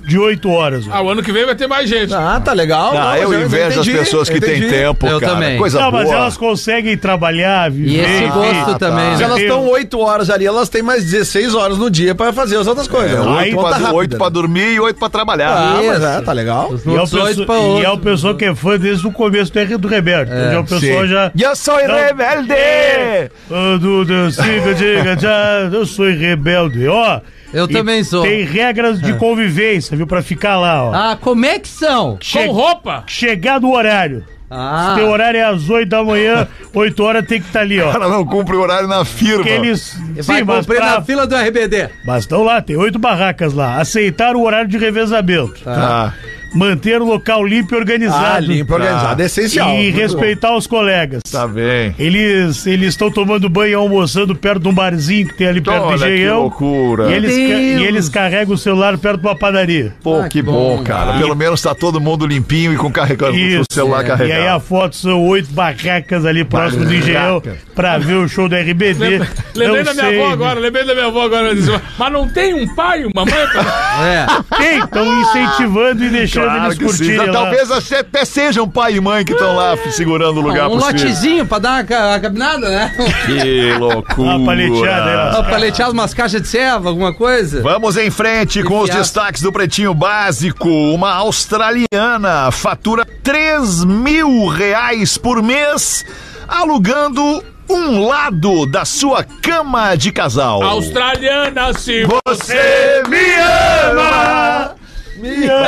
de 0.03 0.19
8 0.19 0.49
horas. 0.51 0.85
Ah, 0.91 1.01
o 1.01 1.09
ano 1.09 1.23
que 1.23 1.31
vem 1.31 1.45
vai 1.45 1.55
ter 1.55 1.67
mais 1.67 1.89
gente. 1.89 2.13
Ah, 2.13 2.39
tá 2.43 2.51
legal. 2.53 2.91
Ah, 2.95 3.15
Não, 3.15 3.15
eu 3.15 3.29
mas 3.29 3.41
invejo 3.43 3.79
as 3.79 3.87
entendi, 3.87 3.97
pessoas 3.99 4.29
que 4.29 4.39
têm 4.39 4.57
entendi. 4.57 4.69
tempo, 4.69 5.07
Eu 5.07 5.19
cara. 5.19 5.33
também. 5.33 5.57
Coisa 5.57 5.79
Não, 5.79 5.91
mas 5.91 6.03
boa. 6.05 6.15
elas 6.17 6.37
conseguem 6.37 6.97
trabalhar, 6.97 7.71
viver. 7.71 7.89
E 7.91 7.99
esse 7.99 8.25
gosto 8.27 8.77
também, 8.79 9.11
Se 9.13 9.19
né? 9.19 9.23
elas 9.23 9.39
estão 9.39 9.67
8 9.67 9.99
horas 9.99 10.29
ali, 10.29 10.45
elas 10.45 10.67
têm 10.69 10.81
mais 10.83 11.03
16 11.05 11.55
horas 11.55 11.77
no 11.77 11.89
dia 11.89 12.13
pra 12.13 12.33
fazer 12.33 12.57
as 12.57 12.67
outras 12.67 12.87
coisas. 12.87 13.13
É, 13.13 13.29
Aí 13.29 13.45
oito, 13.49 13.55
conta 13.55 13.69
pra, 13.69 13.77
rápida, 13.77 13.93
oito 13.95 14.17
pra 14.17 14.25
né? 14.27 14.31
dormir 14.31 14.73
e 14.73 14.79
oito 14.79 14.99
pra 14.99 15.09
trabalhar. 15.09 15.51
Ah, 15.51 15.81
mas 15.85 16.03
é, 16.03 16.21
tá 16.21 16.33
legal. 16.33 16.69
E 16.85 16.89
é, 16.95 17.01
o 17.01 17.07
pessoa, 17.07 17.45
pra 17.45 17.55
e 17.59 17.83
é 17.85 17.89
o 17.89 17.97
pessoal 17.97 18.35
que 18.35 18.45
é 18.45 18.53
fã 18.55 18.77
desde 18.77 19.07
o 19.07 19.11
começo 19.11 19.51
do 19.53 19.59
R 19.59 19.77
do 19.77 19.87
Rebelde. 19.87 20.31
é 20.31 20.57
o 20.59 20.63
pessoal 20.65 21.07
já. 21.07 21.31
Eu 21.39 21.55
sou 21.55 21.75
Não. 21.87 21.95
rebelde! 21.95 22.53
Ah, 23.51 25.15
já, 25.19 25.69
eu 25.71 25.85
sou 25.85 26.05
rebelde. 26.07 26.87
Ó. 26.87 27.19
Eu 27.53 27.65
e 27.65 27.67
também 27.73 28.03
sou. 28.03 28.23
Tem 28.23 28.43
regras 28.43 28.99
de 28.99 29.13
convivência, 29.13 29.95
viu? 29.95 30.07
Pra 30.07 30.21
ficar 30.21 30.57
lá, 30.57 30.83
ó. 30.85 30.93
Ah, 30.93 31.17
como 31.19 31.45
é 31.45 31.59
que 31.59 31.67
são? 31.67 32.17
Che- 32.19 32.45
Com 32.47 32.51
roupa. 32.53 33.03
Chegar 33.07 33.61
no 33.61 33.73
horário. 33.73 34.23
Ah, 34.55 34.93
Teu 34.95 35.07
horário 35.09 35.39
é 35.39 35.43
às 35.43 35.67
8 35.67 35.89
da 35.89 36.03
manhã, 36.03 36.47
8 36.75 37.03
horas 37.03 37.25
tem 37.25 37.41
que 37.41 37.47
estar 37.47 37.61
ali, 37.61 37.81
O 37.81 37.87
ó. 37.87 37.91
cara 37.91 38.07
não 38.07 38.23
cumpre 38.23 38.55
o 38.55 38.61
horário 38.61 38.87
na 38.87 39.03
firma. 39.03 39.37
Porque 39.37 39.49
eles. 39.49 39.97
vai 40.21 40.39
Sim, 40.39 40.43
mas 40.43 40.59
cumprir 40.59 40.77
pra- 40.77 40.91
na 40.91 41.01
fila 41.01 41.25
do 41.25 41.35
RBD. 41.35 41.89
Mas 42.05 42.23
estão 42.23 42.43
lá, 42.43 42.61
tem 42.61 42.75
oito 42.75 42.99
barracas 42.99 43.51
lá. 43.53 43.77
Aceitar 43.81 44.35
o 44.35 44.43
horário 44.43 44.67
de 44.69 44.77
revezamento. 44.77 45.59
Tá. 45.63 46.13
Manter 46.53 47.01
o 47.01 47.05
local 47.05 47.43
limpo 47.45 47.73
e 47.73 47.77
organizado. 47.77 48.25
Ah, 48.35 48.39
limpo, 48.39 48.73
organizado. 48.73 49.21
É 49.21 49.25
essencial. 49.25 49.69
E 49.75 49.89
respeitar 49.89 50.55
os 50.55 50.67
colegas. 50.67 51.21
Tá 51.31 51.47
bem. 51.47 51.95
Eles 51.97 52.65
eles 52.67 52.89
estão 52.89 53.09
tomando 53.11 53.49
banho 53.49 53.71
e 53.71 53.73
almoçando 53.75 54.35
perto 54.35 54.61
de 54.61 54.67
um 54.67 54.73
barzinho 54.73 55.27
que 55.27 55.33
tem 55.35 55.47
ali 55.47 55.61
perto 55.61 55.81
Olha 55.83 55.97
do 55.97 56.03
que 56.03 56.09
engenhão. 56.11 56.39
loucura. 56.41 57.09
E 57.09 57.13
eles, 57.13 57.35
e 57.35 57.83
eles 57.83 58.09
carregam 58.09 58.53
o 58.55 58.57
celular 58.57 58.97
perto 58.97 59.21
de 59.21 59.27
uma 59.27 59.35
padaria. 59.35 59.93
Pô, 60.03 60.19
Ah, 60.19 60.23
que 60.23 60.33
que 60.33 60.41
bom, 60.41 60.77
bom. 60.77 60.83
cara. 60.83 61.17
Pelo 61.17 61.35
menos 61.35 61.61
tá 61.61 61.73
todo 61.75 61.99
mundo 62.01 62.25
limpinho 62.25 62.73
e 62.73 62.75
com 62.77 62.91
carregando 62.91 63.37
Isso, 63.37 63.63
o 63.69 63.73
celular 63.73 64.03
é. 64.03 64.07
carregado. 64.07 64.39
E 64.39 64.43
aí 64.43 64.47
a 64.47 64.59
foto 64.59 64.95
são 64.95 65.21
oito 65.27 65.51
barracas 65.51 66.25
ali 66.25 66.43
próximo 66.43 66.85
do 66.85 66.93
engenhão 66.93 67.41
pra 67.75 67.97
ver 67.97 68.15
o 68.15 68.27
show 68.27 68.47
do 68.47 68.55
RBD. 68.55 68.93
Lembra- 68.99 69.27
Lembrei 69.55 69.83
da 69.83 69.93
minha 69.93 70.07
avó 70.23 70.31
agora, 70.33 70.59
lembrei 70.59 70.85
da 70.85 70.93
minha 70.93 71.07
avó 71.07 71.23
agora. 71.23 71.55
disse, 71.55 71.71
Mas 71.97 72.11
não 72.13 72.27
tem 72.27 72.53
um 72.53 72.67
pai, 72.75 73.03
uma 73.05 73.25
mãe? 73.25 73.33
pra-" 73.51 73.63
É. 74.03 74.57
Tem, 74.57 74.79
estão 74.79 75.21
incentivando 75.21 76.03
e 76.03 76.09
deixando 76.09 76.42
Claro 76.43 76.65
eles 76.65 76.77
curtirem 76.79 77.27
lá. 77.27 77.33
Talvez 77.33 77.71
até 77.71 78.25
sejam 78.25 78.67
pai 78.69 78.95
e 78.95 78.99
mãe 79.01 79.23
que 79.25 79.33
estão 79.33 79.55
lá 79.55 79.75
segurando 79.91 80.37
o 80.39 80.41
lugar 80.41 80.67
um 80.69 80.75
lotezinho 80.75 81.45
pra 81.45 81.59
dar 81.59 81.71
uma, 81.71 81.83
ca- 81.83 82.07
uma 82.07 82.19
cabinada, 82.19 82.69
né? 82.69 82.93
Que 83.25 83.73
loucura. 83.79 84.29
Uma 84.35 84.45
paleteada 84.45 85.09
aí, 85.09 85.17
ó. 85.17 85.41
Pra 85.41 85.43
paletear 85.51 85.91
umas 85.91 86.13
caixas 86.13 86.41
de 86.41 86.47
ceva, 86.47 86.89
alguma 86.89 87.13
coisa. 87.13 87.61
Vamos 87.61 87.97
em 87.97 88.09
frente 88.11 88.61
com 88.63 88.79
os 88.79 88.89
destaques 88.89 89.41
do 89.41 89.51
Pretinho 89.51 89.93
Básico. 89.93 90.67
Uma 90.69 91.13
australiana 91.13 92.51
fatura 92.51 93.05
3 93.23 93.83
mil 93.85 94.47
reais 94.47 95.17
por 95.17 95.41
mês 95.41 96.05
alugando 96.47 97.43
um 97.69 98.05
lado 98.05 98.65
da 98.65 98.83
sua 98.85 99.23
cama 99.23 99.95
de 99.95 100.11
casal. 100.11 100.61
Australiana, 100.61 101.73
se 101.73 102.05
Você 102.05 103.01
me 103.07 103.17
ama! 103.91 104.75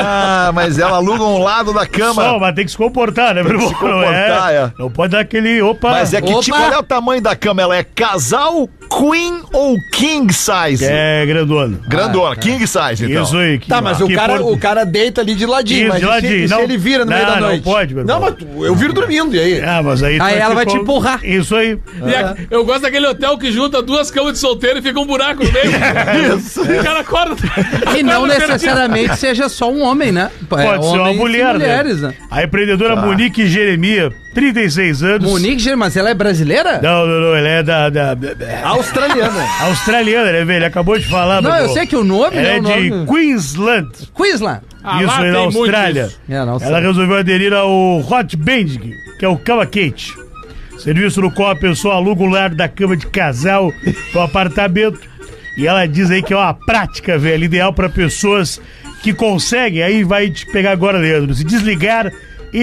Ah, 0.06 0.52
mas 0.54 0.78
ela 0.78 0.98
aluga 0.98 1.24
um 1.24 1.38
lado 1.38 1.74
da 1.74 1.82
Só, 1.82 1.88
cama. 1.88 2.39
mas 2.39 2.56
tem 2.56 2.65
que 2.65 2.72
se 2.72 2.78
comportar, 2.78 3.34
né, 3.34 3.44
meu 3.44 3.54
irmão? 3.54 3.68
se 3.70 3.76
comportar, 3.76 4.39
não, 4.39 4.50
é. 4.50 4.74
não 4.78 4.89
pode 4.91 5.12
dar 5.12 5.20
aquele. 5.20 5.62
Opa! 5.62 5.91
Mas 5.91 6.13
é 6.13 6.22
que 6.22 6.32
Opa! 6.32 6.41
tipo, 6.41 6.58
qual 6.58 6.72
é 6.72 6.78
o 6.78 6.84
tamanho 6.84 7.22
da 7.22 7.36
cama? 7.36 7.62
Ela 7.62 7.78
é 7.78 7.84
casal, 7.84 8.70
queen 8.89 9.41
ou 9.54 9.78
king 9.91 10.32
size? 10.34 10.84
É 10.86 11.26
grandona. 11.26 11.80
Grandona, 11.88 12.36
king 12.36 12.65
size 12.67 13.06
então. 13.06 13.24
Isso 13.24 13.38
aí. 13.38 13.60
que- 13.60 13.67
Tá, 13.67 13.82
mas 13.82 14.00
o 14.02 14.08
cara, 14.10 14.38
por- 14.39 14.54
o 14.54 14.58
cara 14.58 14.84
deita 14.86 15.21
ali 15.21 15.36
de 15.36 15.45
ladinho. 15.45 15.88
Isso, 15.88 15.89
mas 15.89 16.00
de 16.00 16.06
e 16.06 16.08
se- 16.08 16.13
ladinho, 16.13 16.36
e 16.43 16.48
se, 16.48 16.54
não. 16.54 16.62
ele 16.62 16.78
vira 16.78 17.06
no 17.06 17.12
meio 17.12 17.24
Não, 17.26 17.30
da 17.34 17.39
não 17.41 17.48
noite? 17.48 17.63
pode, 17.63 17.93
meu 17.95 18.06
Não, 18.06 18.19
mas 18.19 18.36
eu 18.65 18.76
viro 18.76 18.93
dormindo, 18.93 19.36
e 19.36 19.39
aí? 19.39 19.62
Ah, 19.62 19.82
mas 19.84 20.02
aí. 20.04 20.17
Aí 20.21 20.38
ela 20.38 20.56
vai 20.56 20.65
te 20.65 20.76
empurrar. 20.76 21.19
Isso 21.24 21.56
aí. 21.56 21.78
E 22.06 22.15
a- 22.15 22.36
eu 22.50 22.63
gosto 22.65 22.82
daquele 22.84 23.08
hotel 23.08 23.38
que 23.38 23.52
junta 23.52 23.82
duas 23.82 24.10
camas 24.12 24.34
de 24.34 24.39
solteiro 24.39 24.80
e 24.80 24.82
fica 24.82 25.00
um 25.00 25.06
buraco 25.06 25.43
no 25.43 25.52
meio. 25.52 25.65
Isso. 26.38 26.62
O 26.62 26.84
cara 26.84 27.00
acorda. 27.00 27.36
E 27.98 28.04
não 28.04 28.26
necessariamente 28.26 29.15
seja 29.17 29.48
só 29.50 29.71
um 29.71 29.82
homem, 29.82 30.12
né? 30.12 30.30
Pode 30.50 30.86
ser 30.86 30.98
uma 30.98 31.12
e 31.12 31.15
mulher, 31.17 31.54
mulheres, 31.54 32.02
né? 32.02 32.10
né? 32.10 32.13
A 32.30 32.43
empreendedora 32.43 32.95
Tá. 32.95 33.02
Monique 33.02 33.48
Jeremia, 33.48 34.12
36 34.36 35.02
anos. 35.02 35.32
Monique, 35.32 35.60
gente, 35.60 35.76
mas 35.78 35.95
ela 35.95 36.10
é 36.10 36.13
brasileira? 36.13 36.80
Não, 36.84 37.08
não, 37.08 37.21
não, 37.21 37.36
ela 37.36 37.48
é 37.48 37.63
da, 37.63 37.89
da- 37.89 38.17
Australiana. 38.65 39.41
australiana, 39.63 40.32
né, 40.32 40.43
velho? 40.45 40.65
Acabou 40.65 41.00
de 41.00 41.08
falar. 41.08 41.41
Não, 41.41 41.56
eu 41.56 41.69
sei 41.69 41.88
que 41.88 41.95
o 41.95 42.04
nome, 42.04 42.38
Ela 42.38 42.43
né? 42.43 42.56
é 42.58 42.60
o 42.60 42.63
de 42.84 42.89
nome... 42.89 43.08
Queensland. 43.08 43.89
Queensland. 44.13 44.62
Ah, 44.84 45.02
isso 45.02 45.13
aí 45.13 45.32
na 45.32 45.39
Austrália. 45.39 46.10
É, 46.30 46.45
não 46.45 46.60
sei. 46.60 46.67
Ela 46.67 46.80
resolveu 46.82 47.17
aderir 47.17 47.54
ao 47.54 48.00
Hot 48.02 48.36
Bending, 48.38 48.93
que 49.17 49.26
é 49.26 49.28
o 49.28 49.38
cama 49.38 49.65
quente. 49.65 50.13
Serviço 50.78 51.21
no 51.21 51.32
qual 51.32 51.50
a 51.52 51.56
pessoa 51.56 51.95
aluga 51.95 52.21
o 52.21 52.28
lar 52.28 52.54
da 52.54 52.67
cama 52.67 52.95
de 52.98 53.08
casal 53.08 53.71
pro 54.12 54.21
apartamento. 54.21 55.00
E 55.58 55.65
ela 55.65 55.88
diz 55.88 56.12
aí 56.12 56.21
que 56.21 56.34
é 56.34 56.38
uma 56.38 56.54
prática, 56.54 57.17
velho, 57.17 57.45
ideal 57.45 57.71
para 57.71 57.88
pessoas 57.89 58.62
que 59.02 59.13
conseguem, 59.13 59.82
aí 59.82 60.04
vai 60.04 60.30
te 60.30 60.45
pegar 60.48 60.71
agora, 60.71 60.98
Leandro, 60.98 61.34
se 61.34 61.43
desligar 61.43 62.12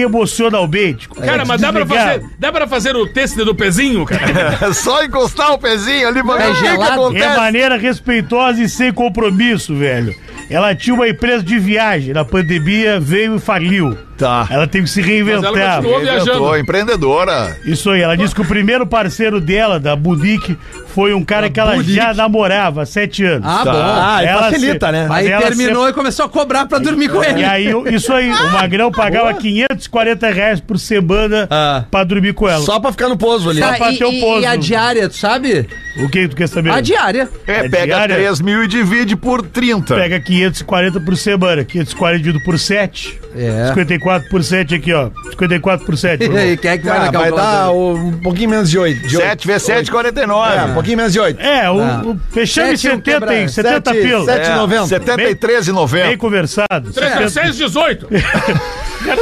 emocionalmente. 0.01 1.07
Cara, 1.09 1.45
mas 1.45 1.61
dá 1.61 1.71
pra, 1.71 1.85
fazer, 1.85 2.25
dá 2.39 2.51
pra 2.51 2.67
fazer 2.67 2.95
o 2.95 3.07
teste 3.07 3.37
do 3.43 3.53
pezinho, 3.55 4.05
cara? 4.05 4.57
É 4.61 4.71
só 4.73 5.03
encostar 5.03 5.53
o 5.53 5.57
pezinho 5.57 6.07
ali 6.07 6.23
pra 6.23 6.35
É 6.35 6.37
ver 6.45 6.51
o 6.51 6.53
que 6.53 6.59
que 6.59 6.67
gelado? 6.67 7.17
É 7.17 7.37
maneira 7.37 7.77
respeitosa 7.77 8.61
e 8.61 8.69
sem 8.69 8.91
compromisso, 8.91 9.75
velho. 9.75 10.13
Ela 10.49 10.75
tinha 10.75 10.93
uma 10.93 11.07
empresa 11.07 11.43
de 11.43 11.57
viagem, 11.57 12.13
na 12.13 12.25
pandemia 12.25 12.99
veio 12.99 13.35
e 13.35 13.39
faliu. 13.39 13.97
Tá. 14.17 14.47
Ela 14.49 14.67
teve 14.67 14.85
que 14.85 14.89
se 14.91 14.99
Mas 15.01 15.09
reinventar. 15.09 15.53
ela 15.55 15.75
continuou 15.77 15.99
viajando. 16.01 16.57
Empreendedora. 16.57 17.57
Isso 17.65 17.89
aí, 17.89 18.01
ela 18.01 18.15
disse 18.15 18.33
que 18.35 18.41
o 18.41 18.45
primeiro 18.45 18.85
parceiro 18.85 19.41
dela, 19.41 19.79
da 19.79 19.95
Boutique, 19.95 20.57
foi 20.93 21.13
um 21.13 21.23
cara 21.23 21.49
que 21.49 21.59
ela 21.59 21.81
já 21.83 22.13
namorava 22.13 22.83
há 22.83 22.85
sete 22.85 23.23
anos. 23.25 23.47
Ah, 23.47 23.63
bom. 23.63 23.71
Ah, 23.73 24.19
Ela 24.23 24.43
facilita, 24.43 24.85
se- 24.87 24.91
né? 24.91 25.05
Mas 25.09 25.25
Aí 25.25 25.31
ela 25.31 25.41
terminou 25.47 25.89
e 25.89 25.93
começou 25.93 26.25
a 26.25 26.29
cobrar 26.29 26.65
pra 26.67 26.77
dormir 26.79 27.09
com 27.09 27.23
ele. 27.23 27.41
E 27.41 27.43
aí, 27.43 27.67
isso 27.93 28.13
aí, 28.13 28.29
o 28.31 28.51
Magrão 28.51 28.91
pagava 28.91 29.33
540 29.33 30.29
reais 30.29 30.59
por 30.59 30.77
semana 30.77 31.47
Ah. 31.49 31.83
pra 31.89 32.03
dormir 32.03 32.33
com 32.33 32.47
ela. 32.47 32.63
Só 32.63 32.79
pra 32.79 32.91
ficar 32.91 33.09
no 33.09 33.17
pouso 33.17 33.49
ali. 33.49 33.59
Tá, 33.61 33.73
pra 33.73 33.91
e, 33.91 33.97
ter 33.97 34.05
o 34.05 34.11
e- 34.11 34.19
pouso. 34.19 34.41
e 34.41 34.45
a 34.45 34.55
diária, 34.55 35.09
tu 35.09 35.15
sabe? 35.17 35.67
O 35.97 36.09
que 36.09 36.27
tu 36.27 36.35
quer 36.35 36.47
saber? 36.47 36.69
A 36.71 36.81
diária. 36.81 37.27
É, 37.47 37.65
É 37.65 37.69
pega 37.69 37.85
diária? 37.85 38.15
3 38.15 38.41
mil 38.41 38.63
e 38.63 38.67
divide 38.67 39.15
por 39.15 39.41
30. 39.41 39.95
Pega 39.95 40.19
540 40.19 40.99
por 40.99 41.15
semana. 41.17 41.63
540 41.63 42.17
dividido 42.19 42.43
por 42.45 42.57
7. 42.59 43.19
É. 43.35 43.67
54 43.69 44.02
por 44.29 44.43
7 44.43 44.75
aqui, 44.75 44.93
ó. 44.93 45.09
54 45.31 45.85
por 45.85 45.97
7. 45.97 46.25
E 46.29 46.37
aí, 46.37 46.57
quem 46.57 46.71
é 46.71 46.77
que 46.77 46.85
vai 46.85 46.97
Ah, 46.97 47.11
na 47.11 47.19
vai 47.19 47.31
dar 47.31 47.71
um 47.71 48.11
pouquinho 48.23 48.49
menos 48.49 48.69
de 48.69 48.77
8. 48.77 49.09
7 49.09 49.47
vezes 49.47 49.63
7, 49.63 49.91
49. 49.91 50.55
É, 50.57 50.63
um 50.63 50.73
pouquinho 50.73 50.97
menos 50.97 51.13
de 51.13 51.19
8. 51.19 51.39
É, 51.41 51.69
o, 51.69 51.79
Ah. 51.81 52.01
o 52.05 52.19
fechando 52.31 52.73
em 52.73 52.77
Sete, 52.77 52.87
um 52.87 52.91
70, 52.97 53.01
quebra- 53.19 53.41
em 53.41 53.47
70 53.47 53.91
sete- 53.93 54.03
pila. 54.07 54.25
sete- 54.25 54.39
É, 54.41 54.43
7,90. 54.45 54.87
73,90. 54.87 56.07
Bem 56.07 56.17
conversado. 56.17 56.91
36, 56.93 57.57
18. 57.57 58.07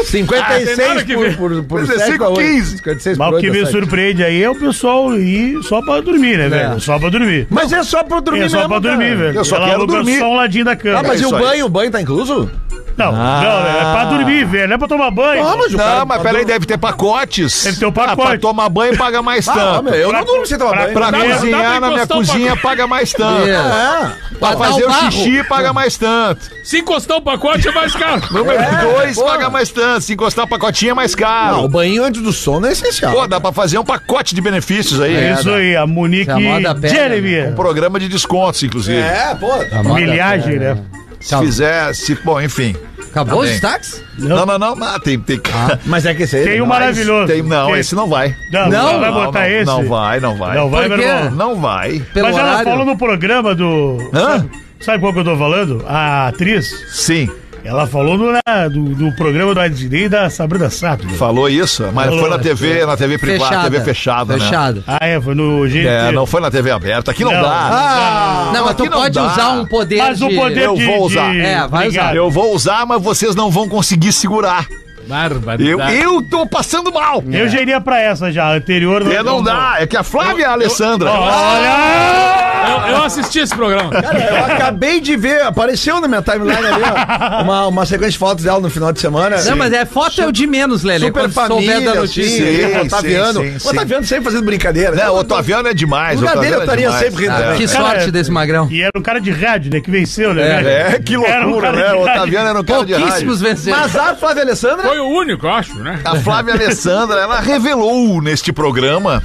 56 0.05 0.75
tem 0.77 0.87
nada 0.87 1.03
que 1.03 1.13
por, 1.15 1.35
por, 1.35 1.63
por 1.63 1.79
55, 1.81 1.99
7 2.05 2.17
pra 2.17 2.29
8. 2.29 2.39
15. 2.41 2.77
56 2.77 3.17
Mas 3.17 3.29
por 3.29 3.37
o 3.37 3.41
que 3.41 3.49
8 3.49 3.59
me 3.59 3.65
surpreende 3.71 4.23
aí 4.23 4.43
é 4.43 4.49
o 4.49 4.55
pessoal 4.55 5.15
ir 5.17 5.61
só 5.63 5.81
pra 5.81 5.99
dormir, 6.01 6.37
né, 6.37 6.49
velho? 6.49 6.79
Só 6.79 6.99
pra 6.99 7.09
dormir. 7.09 7.47
Mas 7.49 7.71
é 7.73 7.81
só 7.83 8.03
pra 8.03 8.19
dormir 8.19 8.41
É 8.43 8.49
só 8.49 8.57
mesmo, 8.57 8.69
pra 8.69 8.79
dormir, 8.79 9.05
cara. 9.05 9.15
velho. 9.17 9.37
Eu 9.39 9.45
só 9.45 9.55
Ela 9.57 9.69
quero 9.69 9.85
dormir. 9.87 10.19
só 10.19 10.25
um 10.29 10.35
ladinho 10.35 10.65
da 10.65 10.75
cama. 10.75 10.99
Ah, 10.99 11.03
mas 11.03 11.19
É 11.19 11.23
e 11.23 11.25
o 11.25 11.27
isso 11.27 11.35
aí. 11.35 11.41
banho? 11.41 11.65
O 11.65 11.69
banho 11.69 11.91
tá 11.91 12.01
incluso? 12.01 12.49
Não, 12.97 13.12
não, 13.12 13.19
é 13.67 13.93
pra 13.93 14.06
dormir, 14.06 14.45
velho. 14.45 14.67
Não 14.67 14.75
é 14.75 14.77
pra 14.77 14.88
tomar 14.88 15.12
banho. 15.12 15.47
Ah, 15.47 15.56
mas 15.58 15.73
o 15.73 15.77
cara- 15.77 15.99
Não, 15.99 16.06
mas 16.06 16.21
peraí, 16.21 16.45
deve 16.45 16.65
ter 16.65 16.77
pacotes. 16.77 17.63
Deve 17.63 17.77
ter 17.80 17.86
um 17.86 17.89
Ah, 17.89 17.91
pra 17.91 18.08
pacote. 18.15 18.38
tomar 18.39 18.69
banho 18.69 18.97
paga 18.97 19.21
mais 19.21 19.47
Ah, 19.49 19.54
tanto. 19.54 19.84
meu, 19.86 19.93
eu 19.95 20.10
Pra- 20.10 20.19
não 20.19 20.25
durmo 20.25 20.45
sem 20.45 20.58
tomar 20.58 20.75
banho. 20.75 20.93
Pra 20.93 21.12
Dá- 21.12 21.17
dá 21.17 21.23
pra 21.23 21.34
cozinhar 21.36 21.62
na 21.82 21.88
minha 21.89 22.04
encostar 22.04 22.17
cozinha 22.17 22.58
paga 22.58 22.88
mais 22.88 23.12
tanto. 23.13 23.47
É. 23.47 23.56
Ah, 23.56 24.12
Pra 24.39 24.49
Pra 24.49 24.58
dar 24.60 24.65
fazer 24.71 24.84
o 24.86 24.88
barro. 24.89 25.12
xixi 25.12 25.43
paga 25.43 25.73
mais 25.73 25.97
tanto. 25.97 26.41
Se 26.63 26.80
encostar 26.80 27.17
o 27.17 27.21
pacote 27.21 27.67
é 27.67 27.71
mais 27.71 27.95
caro. 27.95 28.21
Número 28.32 28.60
É, 28.60 28.82
2 28.82 29.15
pô. 29.15 29.23
paga 29.25 29.49
mais 29.51 29.69
tanto. 29.69 30.01
Se 30.01 30.13
encostar 30.13 30.45
o 30.45 30.47
pacotinho 30.47 30.91
é 30.91 30.93
mais 30.95 31.12
não, 31.15 31.19
caro. 31.19 31.63
o 31.63 31.69
banho 31.69 32.04
antes 32.04 32.21
do 32.21 32.34
sono 32.34 32.65
é 32.65 32.71
essencial. 32.71 33.13
Pô, 33.13 33.27
dá 33.27 33.39
pra 33.39 33.51
fazer 33.51 33.77
um 33.77 33.84
pacote 33.86 34.34
de 34.34 34.41
benefícios 34.41 34.99
aí. 34.99 35.15
É, 35.15 35.34
Isso 35.34 35.49
aí, 35.49 35.75
a 35.75 35.86
Monique 35.86 36.25
Se 36.25 36.32
a 36.32 36.39
moda 36.39 36.73
pega, 36.75 36.89
Jeremy. 36.89 37.49
Um 37.51 37.56
programa 37.56 37.99
de 37.99 38.08
descontos, 38.08 38.63
inclusive. 38.63 38.97
É, 38.99 39.36
pô. 39.39 39.93
Milhagem, 39.93 40.58
né? 40.58 40.77
Se 41.21 41.38
fizer, 41.38 41.93
se. 41.93 42.15
Bom, 42.15 42.41
enfim. 42.41 42.75
Acabou 43.12 43.39
Tá 43.39 43.43
os 43.43 43.49
destaques? 43.49 44.03
Não, 44.17 44.45
não, 44.45 44.57
não. 44.57 44.75
mas 44.75 44.99
tem, 44.99 45.19
tem, 45.19 45.39
Mas 45.86 46.05
é 46.05 46.13
que 46.13 46.23
esse 46.23 46.38
aí. 46.38 46.43
Tem 46.45 46.55
um 46.57 46.60
não, 46.60 46.67
maravilhoso. 46.67 47.27
tem- 47.27 47.43
não, 47.43 47.67
Tem- 47.67 47.79
esse 47.79 47.93
não 47.93 48.07
vai. 48.07 48.34
Não, 48.51 48.69
Não, 48.69 48.93
não 48.93 48.99
vai 49.01 49.12
Não, 49.12 49.25
botar 49.25 49.39
não, 49.41 49.47
esse. 49.47 49.65
Não 49.65 49.86
vai, 49.88 50.19
não 50.21 50.38
vai. 50.38 50.55
Não 50.57 50.69
vai, 50.69 50.88
meu 50.88 50.97
irmão. 50.99 51.31
Não 51.31 51.55
vai. 51.60 51.99
Pelo 52.13 52.27
Mas 52.27 52.38
ela 52.38 52.49
horário? 52.51 52.69
falou 52.71 52.86
no 52.86 52.97
programa 52.97 53.53
do. 53.53 53.97
Hã? 54.13 54.38
Sabe, 54.39 54.49
sabe 54.79 54.99
qual 55.01 55.13
que 55.13 55.19
eu 55.19 55.23
tô 55.25 55.38
falando? 55.38 55.84
A 55.88 56.29
atriz. 56.29 56.73
Sim, 56.89 57.29
Ela 57.63 57.86
falou 57.86 58.17
no, 58.17 58.32
na- 58.32 58.67
do, 58.67 58.84
do 58.95 59.12
programa 59.15 59.54
do 59.54 59.60
Adnei 59.60 60.10
da 60.10 60.30
Sabrina 60.32 60.69
Sato. 60.69 61.04
velho. 61.06 61.15
falou 61.17 61.47
isso, 61.47 61.88
mas 61.93 62.06
Falou. 62.06 62.21
foi 62.21 62.30
na 62.30 62.39
TV, 62.39 62.86
na 62.88 62.97
TV 62.97 63.17
privada, 63.19 63.50
Fechada. 63.50 63.69
TV 63.69 63.84
fechada, 63.86 64.34
né? 64.38 64.39
Fechada. 64.45 64.84
Ah, 64.88 64.97
é, 65.08 65.21
foi 65.21 65.36
no 65.36 65.67
GT. 65.67 65.88
É, 65.88 66.12
não 66.12 66.26
foi 66.26 66.41
na 66.41 66.50
TV 66.50 66.71
aberta. 66.71 67.12
Aqui 67.12 67.24
não, 67.24 67.32
Não. 67.32 67.41
dá. 67.41 67.50
Ah, 67.52 68.52
Não, 68.54 68.65
mas 68.65 68.76
tu 68.76 68.89
pode 68.89 69.13
dá. 69.13 69.28
usar 69.32 69.50
um 69.52 69.65
poder 69.67 69.97
Mas 69.97 70.21
o 70.21 70.28
de... 70.30 70.36
poder 70.36 70.63
Eu 70.65 70.76
de, 70.76 70.86
vou 70.86 70.97
de- 70.97 71.04
usar. 71.04 71.36
É, 71.36 71.67
vai 71.67 71.86
Obrigado. 71.86 72.06
usar. 72.08 72.15
Eu 72.15 72.32
vou 72.32 72.56
usar, 72.56 72.86
mas 72.86 73.02
vocês 73.02 73.36
não 73.36 73.52
vão 73.52 73.69
conseguir 73.69 74.12
segurar. 74.12 74.65
Barbaridade. 75.07 75.95
Eu, 75.97 76.15
eu 76.15 76.21
tô 76.21 76.45
passando 76.45 76.91
mal. 76.91 77.23
Eu 77.31 77.47
já 77.47 77.61
iria 77.61 77.81
pra 77.81 77.99
essa 77.99 78.31
já, 78.31 78.45
a 78.45 78.55
anterior. 78.55 79.01
É, 79.11 79.23
não 79.23 79.41
dá. 79.41 79.75
É 79.79 79.87
que 79.87 79.97
a 79.97 80.03
Flávia 80.03 80.43
e 80.43 80.45
a 80.45 80.51
Alessandra. 80.51 81.09
Olha! 81.09 82.41
Eu, 82.61 82.95
eu 82.95 83.03
assisti 83.03 83.39
esse 83.39 83.55
programa. 83.55 83.89
Cara, 83.89 84.19
eu 84.19 84.45
acabei 84.45 85.01
de 85.01 85.15
ver, 85.15 85.41
apareceu 85.41 85.99
na 85.99 86.07
minha 86.07 86.21
timeline 86.21 86.65
ali, 86.65 86.83
ó, 86.83 87.41
uma, 87.41 87.67
uma 87.67 87.85
sequência 87.85 88.11
de 88.11 88.17
fotos 88.17 88.43
dela 88.43 88.59
no 88.59 88.69
final 88.69 88.91
de 88.93 88.99
semana. 88.99 89.41
Não, 89.43 89.57
mas 89.57 89.73
é 89.73 89.85
foto 89.85 90.21
é 90.21 90.27
o 90.27 90.31
de 90.31 90.45
menos, 90.45 90.83
Lele. 90.83 91.05
Super 91.05 91.21
quando 91.23 91.33
família, 91.33 91.73
souber 91.73 91.83
da 91.83 91.91
assim, 91.91 91.99
notícia. 91.99 92.45
Sim, 92.45 92.77
o 92.77 92.81
Otaviano. 92.85 93.41
sim, 93.41 93.59
sim, 93.59 93.67
O 93.67 93.71
Otaviano 93.71 94.05
sempre 94.05 94.23
fazendo 94.25 94.45
brincadeira. 94.45 94.95
Não, 94.95 95.15
o 95.15 95.19
Otaviano 95.19 95.67
é 95.67 95.73
demais. 95.73 96.19
Lugar 96.19 96.37
dele, 96.37 96.55
eu 96.55 96.59
é 96.59 96.63
estaria 96.63 96.91
sempre 96.93 97.23
rindo 97.23 97.33
Ah, 97.33 97.53
que 97.57 97.67
Cara, 97.67 97.85
sorte 97.85 98.11
desse 98.11 98.31
magrão. 98.31 98.67
E 98.69 98.81
era 98.81 98.91
um 98.95 99.01
cara 99.01 99.19
de 99.19 99.31
rádio, 99.31 99.71
né? 99.73 99.81
Que 99.81 99.89
venceu, 99.89 100.33
né? 100.33 100.61
velho? 100.61 100.67
É, 100.67 100.99
que 100.99 101.17
um 101.17 101.21
loucura, 101.21 101.71
cara 101.71 101.93
né? 101.93 101.93
O. 101.93 102.03
Otaviano 102.03 102.49
era 102.49 102.59
um 102.59 102.63
cara 102.63 102.85
de 102.85 102.93
rádio. 102.93 103.05
Pouquíssimos 103.07 103.41
venceram. 103.41 103.79
Mas 103.79 103.95
a 103.95 104.15
Flávia 104.15 104.43
Alessandra. 104.43 104.87
Foi 104.91 104.99
o 104.99 105.08
único, 105.08 105.45
eu 105.45 105.51
acho, 105.51 105.75
né? 105.75 106.01
A 106.04 106.17
Flávia 106.17 106.54
Alessandra, 106.54 107.21
ela 107.21 107.39
revelou 107.39 108.21
neste 108.21 108.51
programa. 108.51 109.23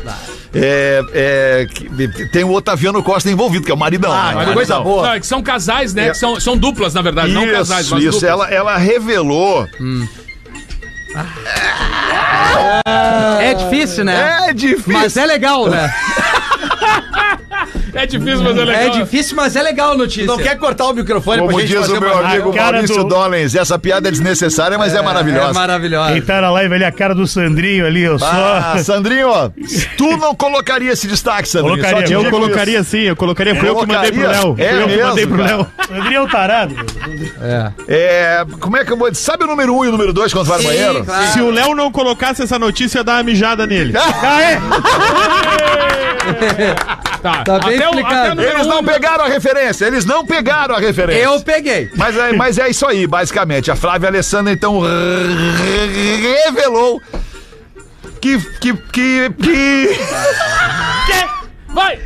É, 0.55 1.03
é, 1.13 1.67
que 1.67 2.29
tem 2.29 2.45
o 2.45 2.53
Otaviano 2.53 3.03
Costa 3.03 3.29
envolvido, 3.29 3.67
que 3.67 3.71
é 3.71 3.75
o 3.75 3.77
maridão. 3.77 4.15
né? 4.15 4.33
mas 4.35 4.49
O 4.49 4.53
coisa 4.55 4.75
maridão. 4.75 4.93
boa. 4.93 5.07
Não, 5.09 5.15
é 5.15 5.21
que 5.21 5.27
são 5.27 5.43
casais, 5.43 5.93
né? 5.93 6.11
Que 6.11 6.15
são, 6.15 6.39
são 6.39 6.57
duplas, 6.57 6.95
na 6.95 7.03
verdade, 7.03 7.33
não 7.33 7.47
casais, 7.51 7.87
Isso, 7.87 7.95
mas 7.95 8.05
isso. 8.05 8.13
duplas. 8.13 8.31
Ela, 8.31 8.49
ela 8.49 8.77
revelou. 8.77 9.69
É 13.41 13.55
difícil, 13.55 14.05
né? 14.05 14.49
É 14.49 14.53
difícil. 14.55 14.93
Mas 14.93 15.17
é 15.17 15.27
legal, 15.27 15.69
né? 15.69 15.93
É 17.97 18.07
difícil, 18.07 18.43
mas 18.45 18.57
é 18.59 18.65
legal. 18.65 18.83
É 18.83 18.89
difícil, 18.91 19.37
mas 19.37 19.57
é 19.57 19.63
legal 19.63 19.93
a 19.93 19.97
notícia. 19.97 20.27
Não 20.27 20.37
quer 20.37 20.59
cortar 20.59 20.87
o 20.87 20.93
microfone 20.93 21.39
Como 21.39 21.51
pra 21.53 21.61
gente 21.61 21.69
diz 21.71 21.81
fazer 21.81 21.99
o 21.99 22.01
meu 22.01 22.19
amigo 22.19 22.55
Maurício 22.55 22.97
do- 22.97 23.05
Dollens, 23.05 23.55
essa 23.55 23.79
piada 23.79 24.09
é 24.09 24.11
desnecessária, 24.11 24.77
mas 24.79 24.95
é, 24.95 24.99
É 24.99 25.03
maravilhosa. 25.03 25.53
maravilhosa. 25.53 26.13
Quem 26.13 26.23
tá 26.23 26.41
na 26.41 26.51
live 26.51 26.75
ali, 26.75 26.85
a 26.85 26.93
cara 26.93 27.15
do 27.15 27.27
Sandrinho 27.27 27.87
ali, 27.87 28.03
eu 28.03 28.17
Ah, 28.21 28.75
só. 28.77 28.83
Sandrinho, 28.95 29.29
tu 29.97 30.17
não 30.17 30.35
colocaria 30.35 30.93
esse 30.93 31.07
destaque, 31.07 31.49
Sandrinho. 31.49 31.79
Colocaria, 31.83 32.15
Eu 32.15 32.31
colocaria 32.31 32.81
isso. 32.81 32.91
sim, 32.91 33.01
eu 33.03 33.17
colocaria. 33.17 33.55
Foi 33.55 33.69
eu 33.69 33.77
que 33.77 33.87
mandei 33.87 34.13
pro? 34.13 34.27
Léo. 34.29 34.55
É 34.59 34.69
Foi 34.69 34.83
eu 34.83 34.89
que 34.89 34.97
mesmo, 34.97 35.09
mandei 35.09 35.27
pro. 35.27 35.43
Léo. 35.43 35.67
Sandrinho 35.89 36.17
é 36.17 36.21
um 36.23 36.29
tarado. 36.29 36.75
É. 37.41 37.73
É, 37.89 38.45
como 38.61 38.77
é 38.77 38.85
que 38.85 38.93
eu 38.93 38.97
vou 38.97 39.11
dizer? 39.11 39.23
Sabe 39.23 39.45
o 39.45 39.47
número 39.47 39.73
1 39.75 39.79
um 39.79 39.85
e 39.85 39.89
o 39.89 39.93
número 39.93 40.13
2 40.13 40.33
quando 40.33 40.47
vai 40.47 40.59
no 40.59 40.65
banheiro? 40.65 41.05
claro. 41.05 41.27
Se 41.33 41.41
o 41.41 41.51
Léo 41.51 41.75
não 41.75 41.91
colocasse 41.91 42.43
essa 42.43 42.59
notícia, 42.59 42.99
ia 42.99 43.05
dar 43.05 43.15
uma 43.15 43.23
mijada 43.23 43.67
nele. 43.67 43.95
Tá, 47.23 47.43
Tá 47.45 47.59
bem 47.61 47.77
até 47.77 47.87
o- 47.89 47.91
explicado. 47.91 48.41
o 48.41 48.45
Eles 48.45 48.67
não 48.67 48.85
pegaram 48.85 49.25
a 49.25 49.29
referência, 49.29 49.87
eles 49.87 50.05
não 50.05 50.25
pegaram 50.27 50.75
a 50.75 50.79
referência. 50.79 51.23
Eu 51.23 51.41
peguei. 51.41 51.91
Mas 51.97 52.17
é, 52.17 52.33
mas 52.33 52.59
é 52.59 52.69
isso 52.69 52.87
aí, 52.87 53.07
basicamente. 53.07 53.71
A 53.71 53.77
Flávia 53.77 54.09
Alessandra, 54.09 54.53
então, 54.53 54.81
revelou 56.45 57.01
que, 58.21 58.39
que, 58.61 58.75
que, 58.75 59.31
que, 59.43 59.99
Vai! 61.69 61.99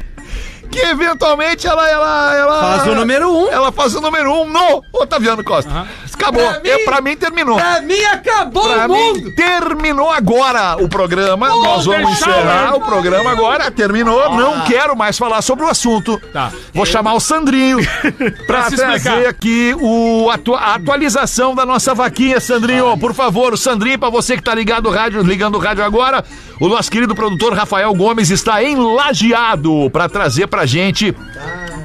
que 0.70 0.78
eventualmente 0.78 1.66
ela, 1.66 1.88
ela, 1.90 2.36
ela... 2.36 2.60
Faz 2.78 2.86
o 2.88 2.94
número 2.94 3.28
um. 3.28 3.48
Ela 3.50 3.72
faz 3.72 3.92
o 3.96 4.00
número 4.00 4.32
um 4.32 4.46
no 4.48 4.82
Otaviano 4.92 5.42
Costa. 5.42 5.88
Acabou. 6.20 6.48
Pra 6.50 6.60
mim- 6.60 6.68
É, 6.68 6.84
pra 6.84 7.00
mim 7.00 7.16
terminou. 7.16 7.56
Pra 7.56 7.80
mim 7.80 8.04
acabou 8.04 8.62
Pra 8.68 8.86
o 8.86 8.88
mim, 8.88 9.12
mundo. 9.14 9.32
terminou 9.34 10.10
agora 10.10 10.76
o 10.82 10.88
programa. 10.88 11.48
Nós 11.48 11.84
vamos 11.86 12.12
encerrar 12.12 12.74
o 12.76 12.80
programa 12.80 13.30
agora. 13.30 13.70
Terminou. 13.70 14.36
Não 14.36 14.60
quero 14.64 14.96
mais 14.96 15.16
falar 15.18 15.42
sobre 15.42 15.64
o 15.64 15.68
assunto. 15.68 16.20
Tá. 16.32 16.50
Vou 16.74 16.84
chamar 16.86 17.14
o 17.14 17.20
Sandrinho 17.20 17.78
pra 18.46 18.60
explicar. 18.68 19.00
trazer 19.00 19.26
aqui 19.26 19.74
o, 19.80 20.28
atua- 20.30 20.58
a 20.58 20.74
atualização 20.74 21.54
da 21.54 21.64
nossa 21.66 21.94
vaquinha, 21.94 22.38
Sandrinho. 22.40 22.96
Por 22.98 23.14
favor, 23.14 23.52
o 23.54 23.56
Sandrinho, 23.56 23.98
pra 23.98 24.10
você 24.10 24.36
que 24.36 24.42
tá 24.42 24.54
ligado 24.54 24.86
o 24.86 24.90
rádio, 24.92 25.22
ligando 25.22 25.56
o 25.56 25.58
rádio 25.58 25.84
agora, 25.84 26.24
o 26.60 26.68
nosso 26.68 26.90
querido 26.90 27.14
produtor 27.14 27.52
Rafael 27.54 27.92
Gomes 27.94 28.30
está 28.30 28.62
enlajeado 28.62 29.90
pra 29.90 30.08
trazer 30.08 30.46
pra 30.46 30.66
gente 30.66 31.14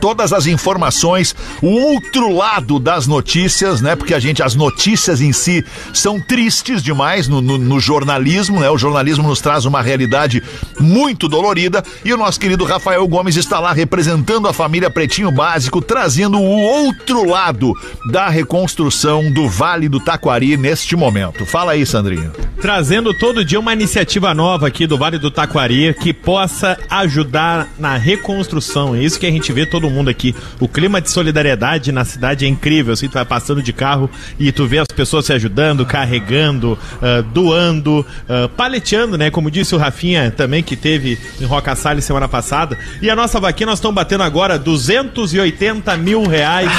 todas 0.01 0.31
as 0.33 0.45
informações, 0.45 1.33
o 1.61 1.69
outro 1.93 2.29
lado 2.35 2.77
das 2.79 3.07
notícias, 3.07 3.81
né? 3.81 3.95
Porque 3.95 4.13
a 4.13 4.19
gente, 4.25 4.43
as 4.43 4.55
notícias 4.55 5.21
em 5.21 5.31
si 5.31 5.63
são 5.93 6.19
tristes 6.19 6.81
demais 6.83 7.27
no, 7.27 7.41
no- 7.41 7.57
no 7.57 7.79
jornalismo, 7.79 8.59
né? 8.59 8.69
O 8.69 8.77
jornalismo 8.77 9.27
nos 9.27 9.39
traz 9.41 9.65
uma 9.65 9.81
realidade 9.81 10.41
muito 10.79 11.27
dolorida 11.27 11.83
e 12.03 12.13
o 12.13 12.17
nosso 12.17 12.39
querido 12.39 12.65
Rafael 12.65 13.07
Gomes 13.07 13.35
está 13.35 13.59
lá 13.59 13.71
representando 13.73 14.47
a 14.47 14.53
família 14.53 14.89
Pretinho 14.89 15.31
Básico, 15.31 15.81
trazendo 15.81 16.37
o 16.39 16.61
outro 16.61 17.27
lado 17.29 17.73
da 18.11 18.29
reconstrução 18.29 19.31
do 19.31 19.47
Vale 19.47 19.87
do 19.89 19.99
Taquari 19.99 20.57
neste 20.57 20.95
momento. 20.95 21.45
Fala 21.45 21.73
aí, 21.73 21.85
Sandrinho. 21.85 22.31
Trazendo 22.61 23.13
todo 23.13 23.43
dia 23.45 23.59
uma 23.59 23.73
iniciativa 23.73 24.33
nova 24.33 24.67
aqui 24.67 24.87
do 24.87 24.97
Vale 24.97 25.17
do 25.19 25.29
Taquari 25.29 25.93
que 25.93 26.13
possa 26.13 26.77
ajudar 26.89 27.67
na 27.77 27.95
reconstrução. 27.97 28.95
É 28.95 29.03
isso 29.03 29.19
que 29.19 29.25
a 29.25 29.31
gente 29.31 29.51
vê 29.53 29.65
todo 29.65 29.89
mundo 29.89 30.09
aqui. 30.09 30.35
O 30.59 30.67
clima 30.67 30.99
de 31.01 31.11
solidariedade 31.11 31.91
na 31.91 32.03
cidade 32.05 32.45
é 32.45 32.47
incrível. 32.47 32.93
Assim, 32.93 33.07
tu 33.07 33.13
vai 33.13 33.25
passando 33.25 33.61
de 33.61 33.71
carro 33.73 34.09
e 34.39 34.51
tu 34.51 34.65
vê 34.65 34.79
as 34.79 34.87
pessoas 34.87 35.25
se 35.25 35.33
ajudando, 35.33 35.85
carregando, 35.85 36.77
ah, 37.01 37.21
doando, 37.33 38.05
ah, 38.29 38.49
paleteando, 38.55 39.17
né? 39.17 39.29
Como 39.29 39.49
disse 39.51 39.75
o 39.75 39.77
Rafinha 39.77 40.31
também, 40.31 40.63
que 40.63 40.75
teve 40.75 41.17
em 41.39 41.45
Roca 41.45 41.75
Salles 41.75 42.05
semana 42.05 42.27
passada. 42.27 42.77
E 43.01 43.09
a 43.09 43.15
nossa 43.15 43.39
vaquinha, 43.39 43.67
nós 43.67 43.79
estamos 43.79 43.95
batendo 43.95 44.23
agora 44.23 44.57
280 44.57 45.95
mil 45.97 46.23
reais 46.23 46.71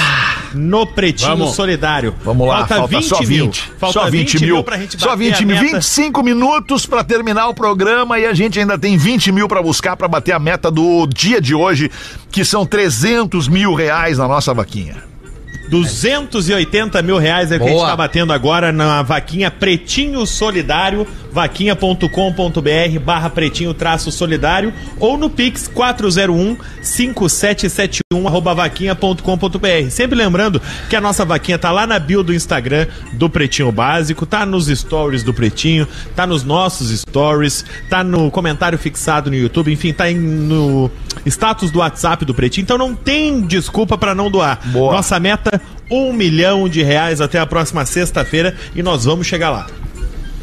no 0.54 0.86
Pretinho 0.86 1.30
Vamos. 1.36 1.54
Solidário. 1.54 2.14
Vamos 2.24 2.48
lá, 2.48 2.66
falta, 2.66 3.02
só 3.02 3.18
20. 3.18 3.28
mil. 3.28 3.52
Falta 3.78 4.00
só 4.00 4.10
20 4.10 4.40
mil. 4.40 4.64
pra 4.64 4.78
gente 4.78 4.98
só 4.98 5.10
bater 5.10 5.24
20 5.24 5.42
a 5.42 5.46
mil. 5.46 5.56
meta. 5.56 5.76
25 5.76 6.22
minutos 6.22 6.86
pra 6.86 7.04
terminar 7.04 7.48
o 7.48 7.54
programa 7.54 8.18
e 8.18 8.26
a 8.26 8.34
gente 8.34 8.58
ainda 8.58 8.78
tem 8.78 8.96
20 8.96 9.32
mil 9.32 9.48
pra 9.48 9.62
buscar 9.62 9.96
pra 9.96 10.08
bater 10.08 10.32
a 10.32 10.38
meta 10.38 10.70
do 10.70 11.06
dia 11.06 11.40
de 11.40 11.54
hoje, 11.54 11.90
que 12.30 12.44
são 12.44 12.64
300 12.66 13.48
mil 13.48 13.74
reais 13.74 14.18
na 14.18 14.26
nossa 14.26 14.52
vaquinha. 14.54 14.96
280 15.68 17.02
mil 17.02 17.18
reais 17.18 17.50
é 17.52 17.56
o 17.56 17.58
que 17.58 17.64
a 17.64 17.68
gente 17.68 17.76
Boa. 17.76 17.88
tá 17.88 17.96
batendo 17.96 18.32
agora 18.32 18.72
na 18.72 19.02
vaquinha 19.02 19.50
Pretinho 19.50 20.24
Solidário, 20.26 21.06
vaquinha.com.br 21.32 22.98
barra 23.04 23.28
pretinho 23.30 23.74
traço 23.74 24.10
solidário 24.10 24.72
ou 24.98 25.18
no 25.18 25.28
Pix 25.28 25.68
401 25.68 26.56
5771 26.82 28.26
arroba 28.26 28.54
vaquinha.com.br. 28.54 29.90
Sempre 29.90 30.16
lembrando 30.16 30.60
que 30.88 30.96
a 30.96 31.00
nossa 31.00 31.24
vaquinha 31.24 31.58
tá 31.58 31.70
lá 31.70 31.86
na 31.86 31.98
bio 31.98 32.22
do 32.22 32.32
Instagram 32.32 32.86
do 33.12 33.28
Pretinho 33.28 33.70
Básico, 33.72 34.24
tá 34.24 34.46
nos 34.46 34.66
stories 34.68 35.22
do 35.22 35.34
Pretinho, 35.34 35.86
tá 36.14 36.26
nos 36.26 36.42
nossos 36.44 36.90
stories, 37.00 37.64
tá 37.90 38.02
no 38.02 38.30
comentário 38.30 38.78
fixado 38.78 39.30
no 39.30 39.36
YouTube, 39.36 39.72
enfim, 39.72 39.92
tá 39.92 40.10
em- 40.10 40.16
no 40.16 40.90
status 41.30 41.70
do 41.70 41.80
WhatsApp 41.80 42.24
do 42.24 42.34
Pretinho, 42.34 42.62
então 42.62 42.78
não 42.78 42.94
tem 42.94 43.40
desculpa 43.40 43.98
para 43.98 44.14
não 44.14 44.30
doar. 44.30 44.60
Boa. 44.66 44.92
Nossa 44.92 45.18
meta, 45.18 45.60
um 45.90 46.12
milhão 46.12 46.68
de 46.68 46.82
reais 46.82 47.20
até 47.20 47.38
a 47.38 47.46
próxima 47.46 47.84
sexta-feira 47.84 48.56
e 48.74 48.82
nós 48.82 49.04
vamos 49.04 49.26
chegar 49.26 49.50
lá. 49.50 49.66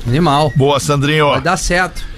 Animal. 0.08 0.52
Boa, 0.56 0.80
Sandrinho. 0.80 1.30
Vai 1.30 1.41
dar 1.41 1.58
certo. 1.58 2.12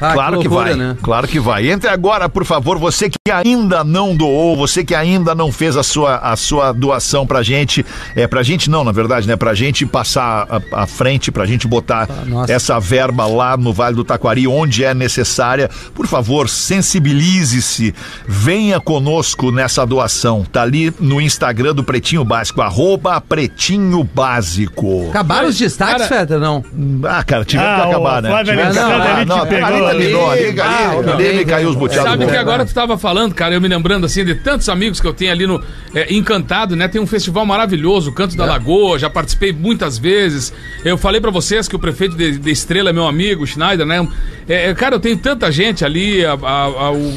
Ah, 0.00 0.12
Claro 0.12 0.38
que, 0.40 0.48
loucura, 0.48 0.64
vai, 0.70 0.74
né? 0.76 0.96
claro 1.02 1.28
que 1.28 1.40
vai. 1.40 1.68
Entre 1.70 1.88
agora, 1.88 2.28
por 2.28 2.44
favor, 2.44 2.78
você 2.78 3.08
que 3.10 3.30
ainda 3.32 3.82
não 3.82 4.14
doou, 4.16 4.56
você 4.56 4.84
que 4.84 4.94
ainda 4.94 5.34
não 5.34 5.50
fez 5.50 5.76
a 5.76 5.82
sua, 5.82 6.16
a 6.18 6.36
sua 6.36 6.72
doação 6.72 7.26
pra 7.26 7.42
gente, 7.42 7.84
é 8.14 8.26
pra 8.26 8.42
gente 8.42 8.70
não, 8.70 8.84
na 8.84 8.92
verdade, 8.92 9.26
né, 9.26 9.36
pra 9.36 9.54
gente 9.54 9.84
passar 9.84 10.46
à 10.72 10.86
frente, 10.86 11.32
pra 11.32 11.44
gente 11.46 11.66
botar 11.66 12.08
nossa. 12.26 12.52
essa 12.52 12.78
verba 12.78 13.26
lá 13.26 13.56
no 13.56 13.72
Vale 13.72 13.96
do 13.96 14.04
Taquari, 14.04 14.46
onde 14.46 14.84
é 14.84 14.94
necessária. 14.94 15.68
Por 15.94 16.06
favor, 16.06 16.48
sensibilize-se, 16.48 17.94
venha 18.26 18.80
conosco 18.80 19.50
nessa 19.50 19.84
doação. 19.86 20.44
Tá 20.50 20.62
ali 20.62 20.92
no 21.00 21.20
Instagram 21.20 21.74
do 21.74 21.82
Pretinho 21.82 22.24
Básico, 22.24 22.60
arroba 22.60 23.20
Pretinho 23.20 24.04
Básico. 24.04 25.08
Acabaram 25.10 25.48
os 25.48 25.58
destaques, 25.58 26.06
Cara, 26.06 26.08
Feta, 26.08 26.38
não? 26.38 26.64
Ah, 27.04 27.22
cara, 27.24 27.44
tivemos 27.44 27.70
Ah, 27.72 27.76
que 27.80 27.86
o 27.86 27.90
acabar, 27.90 28.22
né? 28.22 28.28
Flávio 28.30 28.52
Alessandro 28.52 28.94
acabar. 28.96 29.10
ali 29.16 29.22
te 29.24 29.28
Não, 29.28 29.46
pegou 29.48 29.86
ali 29.86 29.98
terminou, 29.98 30.30
ali, 30.30 30.44
ali, 30.46 30.60
Ah, 30.60 30.92
ok. 31.14 31.36
me 31.38 31.44
caiu 31.44 31.68
os 31.70 31.76
boteados. 31.76 32.10
Sabe 32.10 32.26
que 32.26 32.36
agora 32.36 32.64
tu 32.64 32.74
tava 32.74 32.96
falando, 32.98 33.34
cara, 33.34 33.54
eu 33.54 33.60
me 33.60 33.68
lembrando 33.68 34.06
assim 34.06 34.24
de 34.24 34.34
tantos 34.34 34.68
amigos 34.68 35.00
que 35.00 35.06
eu 35.06 35.12
tenho 35.14 35.32
ali 35.32 35.46
no 35.46 35.62
é, 35.94 36.12
Encantado, 36.14 36.76
né? 36.76 36.88
Tem 36.88 37.00
um 37.00 37.06
festival 37.06 37.44
maravilhoso, 37.46 38.12
Canto 38.12 38.36
da 38.36 38.44
Lagoa, 38.44 38.98
já 38.98 39.08
participei 39.10 39.52
muitas 39.52 39.98
vezes. 39.98 40.52
Eu 40.84 40.96
falei 40.98 41.20
pra 41.20 41.30
vocês 41.30 41.66
que 41.68 41.76
o 41.76 41.78
prefeito 41.78 42.16
de, 42.16 42.38
de 42.38 42.50
Estrela 42.50 42.90
é 42.90 42.92
meu 42.92 43.06
amigo, 43.06 43.42
o 43.42 43.46
Schneider, 43.46 43.86
né? 43.86 44.06
É, 44.48 44.70
é, 44.70 44.74
cara, 44.74 44.94
eu 44.94 45.00
tenho 45.00 45.16
tanta 45.18 45.50
gente 45.52 45.84
ali, 45.84 46.24
a, 46.24 46.32
a, 46.32 46.64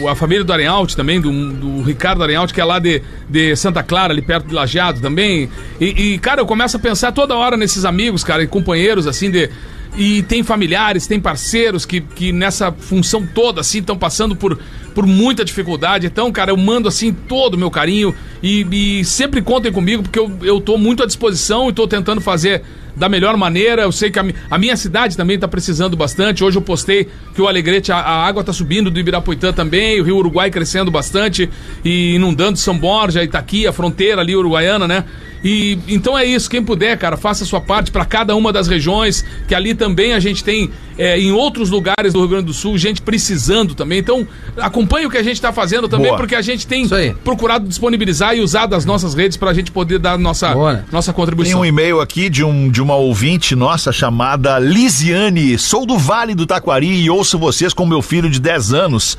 a, 0.08 0.12
a 0.12 0.16
família 0.16 0.44
do 0.44 0.52
Arenhalt 0.52 0.94
também, 0.96 1.20
do, 1.22 1.32
do 1.54 1.82
Ricardo 1.82 2.22
Arenhalt, 2.24 2.52
que 2.52 2.60
é 2.60 2.66
lá 2.66 2.78
de, 2.80 3.02
de 3.30 3.56
Santa 3.56 3.82
Clara, 3.84 4.12
ali 4.12 4.22
perto 4.22 4.48
de 4.48 4.54
Lajeado 4.54 5.00
também. 5.00 5.50
E, 5.80 6.14
e, 6.14 6.18
cara, 6.20 6.42
eu 6.42 6.46
começo 6.46 6.76
a 6.78 6.80
pensar 6.80 7.12
toda 7.12 7.36
hora 7.36 7.56
nesses 7.56 7.86
amigos, 7.86 8.24
cara, 8.24 8.44
e 8.44 8.48
companheiros, 8.48 9.08
assim, 9.08 9.32
de. 9.32 9.50
E 9.98 10.24
tem 10.24 10.42
familiares, 10.42 11.06
tem 11.06 11.20
parceiros 11.20 11.86
que, 11.86 12.00
que 12.00 12.32
nessa 12.32 12.72
função 12.72 13.28
toda, 13.28 13.60
assim, 13.60 13.80
estão 13.80 13.98
passando 13.98 14.36
por, 14.36 14.58
por 14.96 15.06
muita 15.06 15.44
dificuldade. 15.44 16.08
Então, 16.08 16.32
cara, 16.32 16.52
eu 16.52 16.58
mando, 16.58 16.88
assim, 16.88 17.12
todo 17.12 17.56
o 17.56 17.58
meu 17.58 17.70
carinho 17.70 18.16
e, 18.42 18.66
e 19.00 19.06
sempre 19.06 19.42
contem 19.42 19.72
comigo, 19.72 20.04
porque 20.04 20.20
eu, 20.20 20.32
eu 20.44 20.62
tô 20.62 20.78
muito 20.78 21.04
à 21.04 21.06
disposição 21.06 21.70
e 21.70 21.74
tô 21.74 21.88
tentando 21.88 22.22
fazer 22.22 22.64
da 22.96 23.08
melhor 23.10 23.36
maneira. 23.38 23.84
Eu 23.84 23.92
sei 23.92 24.10
que 24.12 24.20
a, 24.20 24.24
mi- 24.24 24.36
a 24.50 24.58
minha 24.58 24.76
cidade 24.76 25.16
também 25.18 25.38
tá 25.40 25.48
precisando 25.48 25.96
bastante. 25.96 26.44
Hoje 26.44 26.58
eu 26.58 26.62
postei 26.62 27.08
que 27.34 27.42
o 27.42 27.48
Alegrete, 27.48 27.92
a, 27.92 27.98
a 27.98 28.26
água 28.28 28.44
tá 28.44 28.52
subindo 28.54 28.92
do 28.92 29.00
Ibirapuitã 29.00 29.52
também, 29.54 30.00
o 30.00 30.04
Rio 30.04 30.18
Uruguai 30.18 30.50
crescendo 30.50 30.92
bastante 30.92 31.50
e 31.84 32.16
inundando 32.16 32.58
São 32.58 32.78
Borja, 32.78 33.24
Itaqui, 33.24 33.66
a 33.66 33.72
fronteira 33.74 34.22
ali 34.22 34.36
uruguaiana, 34.36 34.88
né? 34.88 35.06
E 35.44 35.80
então 35.88 36.16
é 36.16 36.24
isso, 36.24 36.48
quem 36.48 36.62
puder, 36.64 36.96
cara, 37.00 37.18
faça 37.18 37.44
a 37.44 37.48
sua 37.48 37.60
parte 37.60 37.90
para 37.90 38.06
cada 38.06 38.36
uma 38.36 38.54
das 38.54 38.68
regiões, 38.68 39.26
que 39.48 39.56
ali 39.56 39.74
também 39.74 40.14
a 40.14 40.20
gente 40.20 40.44
tem 40.44 40.70
é, 41.00 41.20
em 41.20 41.32
outros 41.32 41.72
lugares 41.72 42.14
do 42.14 42.20
Rio 42.20 42.28
Grande 42.28 42.46
do 42.46 42.54
Sul 42.54 42.78
gente 42.78 43.02
precisando 43.02 43.74
também. 43.74 43.98
Então 43.98 44.28
acompanhe 44.56 45.08
o 45.08 45.10
que 45.10 45.18
a 45.18 45.24
gente 45.24 45.38
está 45.38 45.52
fazendo 45.52 45.90
também, 45.90 46.10
Boa. 46.10 46.18
porque 46.18 46.36
a 46.36 46.44
gente 46.44 46.68
tem 46.68 46.84
Isso 46.84 46.94
aí. 46.94 47.16
procurado 47.24 47.68
disponibilizar 47.68 48.36
e 48.36 48.40
usar 48.42 48.68
das 48.68 48.86
nossas 48.86 49.16
redes 49.16 49.36
para 49.36 49.50
a 49.50 49.54
gente 49.54 49.72
poder 49.72 49.98
dar 49.98 50.16
nossa, 50.20 50.54
Boa, 50.54 50.74
né? 50.74 50.84
nossa 50.92 51.12
Tem 51.12 51.16
contribuição. 51.20 51.62
um 51.62 51.66
e-mail 51.66 52.00
aqui 52.02 52.30
de 52.30 52.44
um, 52.44 52.70
de 52.70 52.82
de 52.82 52.84
uma 52.92 52.98
ouvinte 52.98 53.56
nossa 53.56 53.90
chamada 53.90 54.60
Lisiane. 54.60 55.58
Sou 55.58 55.86
do 55.86 55.98
Vale 55.98 56.36
do 56.36 56.46
Taquari 56.46 57.04
e 57.04 57.10
ouço 57.10 57.40
vocês 57.40 57.74
com 57.74 57.86
meu 57.86 58.02
filho 58.02 58.30
de 58.30 58.38
10 58.38 58.74
anos. 58.74 59.18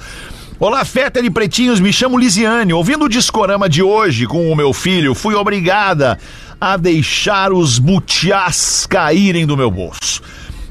Olá, 0.60 0.84
Fetter 0.84 1.24
e 1.24 1.30
Pretinhos, 1.30 1.80
me 1.80 1.90
chamo 1.90 2.18
Lisiane. 2.18 2.74
Ouvindo 2.74 3.06
o 3.06 3.08
discorama 3.08 3.70
de 3.70 3.82
hoje 3.82 4.26
com 4.26 4.52
o 4.52 4.54
meu 4.54 4.74
filho, 4.74 5.14
fui 5.14 5.34
obrigada 5.34 6.18
a 6.60 6.76
deixar 6.76 7.50
os 7.50 7.78
butiás 7.78 8.86
caírem 8.86 9.46
do 9.46 9.56
meu 9.56 9.70
bolso. 9.70 10.20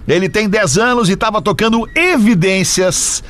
Ele 0.07 0.29
tem 0.29 0.47
10 0.47 0.77
anos 0.77 1.09
e 1.09 1.13
estava 1.13 1.41
tocando 1.41 1.89
evidências. 1.95 3.23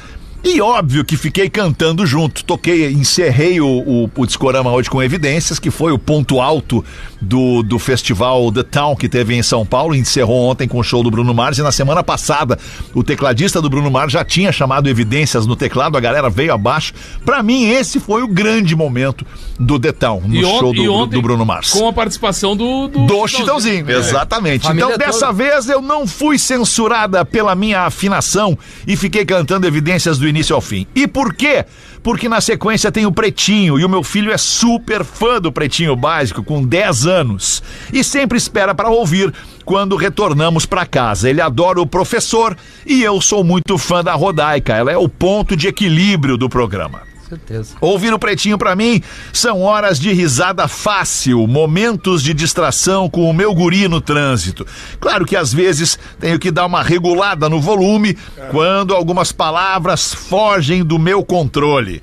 E 0.44 0.60
óbvio 0.60 1.06
que 1.06 1.16
fiquei 1.16 1.50
cantando 1.50 2.06
junto. 2.06 2.44
Toquei, 2.44 2.92
encerrei 2.92 3.62
o, 3.62 3.68
o, 3.68 4.12
o 4.14 4.26
Discorama 4.26 4.72
hoje 4.72 4.90
com 4.90 5.02
evidências, 5.02 5.60
que 5.60 5.72
foi 5.72 5.94
o 5.94 6.00
ponto 6.00 6.42
alto 6.42 6.84
do, 7.22 7.62
do 7.62 7.78
festival 7.78 8.52
The 8.52 8.64
Town 8.64 8.96
que 8.96 9.08
teve 9.08 9.36
em 9.36 9.44
São 9.44 9.66
Paulo. 9.66 9.96
Encerrou 9.96 10.50
ontem 10.50 10.68
com 10.68 10.80
o 10.80 10.84
show 10.84 11.04
do 11.04 11.12
Bruno 11.12 11.34
Mars. 11.34 11.58
E 11.58 11.62
na 11.62 11.72
semana 11.72 12.04
passada, 12.04 12.58
o 12.94 13.04
tecladista 13.04 13.62
do 13.62 13.70
Bruno 13.70 13.92
Mars 13.92 14.12
já 14.12 14.26
tinha 14.26 14.52
chamado 14.52 14.90
evidências 14.90 15.46
no 15.46 15.56
teclado, 15.56 15.98
a 15.98 16.02
galera 16.02 16.30
veio 16.30 16.54
abaixo. 16.54 16.94
Pra 17.24 17.44
mim, 17.44 17.70
esse 17.70 18.00
foi 18.00 18.24
o 18.24 18.28
grande 18.28 18.76
momento 18.76 19.26
do 19.60 19.80
The 19.80 19.92
Town, 19.92 20.22
no 20.26 20.36
E 20.36 20.44
on- 20.44 20.60
show 20.60 20.74
do, 20.74 20.82
e 20.84 20.90
ontem, 20.90 21.16
do 21.16 21.22
Bruno 21.22 21.46
Mars. 21.46 21.70
Com 21.72 21.88
a 21.88 21.94
participação 21.94 22.56
do. 22.56 22.88
Do, 22.88 23.06
Do 23.06 23.28
Chitãozinho, 23.28 23.90
exatamente. 23.92 24.64
Família 24.64 24.86
Então, 24.86 24.98
dessa 24.98 25.28
toda. 25.28 25.34
vez 25.34 25.70
eu 25.70 25.82
não 25.82 26.08
fui 26.08 26.40
censurada 26.40 27.24
pela 27.24 27.54
minha 27.54 27.82
afinação 27.82 28.58
e 28.88 28.96
fiquei 28.98 29.24
cantando 29.26 29.68
evidências 29.68 30.18
do 30.18 30.28
início 30.28 30.56
ao 30.56 30.62
fim. 30.62 30.88
E 30.96 31.08
por 31.08 31.34
quê? 31.34 31.66
Porque 32.04 32.28
na 32.28 32.42
sequência 32.42 32.92
tem 32.92 33.06
o 33.06 33.12
Pretinho 33.12 33.80
e 33.80 33.86
o 33.86 33.90
meu 33.90 34.04
filho 34.04 34.32
é 34.32 34.38
super 34.38 35.04
fã 35.04 35.40
do 35.40 35.52
Pretinho 35.52 35.96
Básico, 35.96 36.44
com 36.44 36.64
10 36.64 37.06
anos. 37.06 37.62
E 37.94 38.04
sempre 38.04 38.38
espera 38.38 38.74
para 38.74 38.90
ouvir 38.90 39.34
quando 39.64 39.96
retornamos 39.96 40.66
para 40.66 40.86
casa. 40.86 41.30
Ele 41.30 41.42
adora 41.42 41.80
o 41.80 41.86
professor 41.86 42.58
e 42.86 43.04
eu 43.04 43.22
sou 43.22 43.44
muito 43.44 43.78
fã 43.78 44.04
da 44.04 44.14
Rodaica. 44.14 44.74
Ela 44.74 44.92
é 44.92 44.98
o 44.98 45.08
ponto 45.08 45.56
de 45.56 45.68
equilíbrio 45.68 46.38
do 46.38 46.50
programa. 46.50 47.11
Certeza. 47.32 47.76
Ouvir 47.80 48.14
o 48.14 48.20
Pretinho 48.20 48.58
pra 48.58 48.76
mim 48.76 49.02
são 49.32 49.62
horas 49.62 49.98
de 49.98 50.12
risada 50.12 50.68
fácil, 50.68 51.48
momentos 51.48 52.22
de 52.22 52.34
distração 52.34 53.10
com 53.10 53.30
o 53.30 53.34
meu 53.34 53.56
guri 53.56 53.88
no 53.88 54.02
trânsito. 54.02 54.68
Claro 55.00 55.26
que 55.26 55.38
às 55.38 55.54
vezes 55.54 55.98
tenho 56.20 56.38
que 56.38 56.52
dar 56.52 56.66
uma 56.66 56.84
regulada 56.84 57.48
no 57.48 57.62
volume 57.62 58.18
quando 58.50 58.94
algumas 58.94 59.32
palavras 59.32 60.14
fogem 60.14 60.84
do 60.84 61.00
meu 61.00 61.24
controle. 61.24 62.02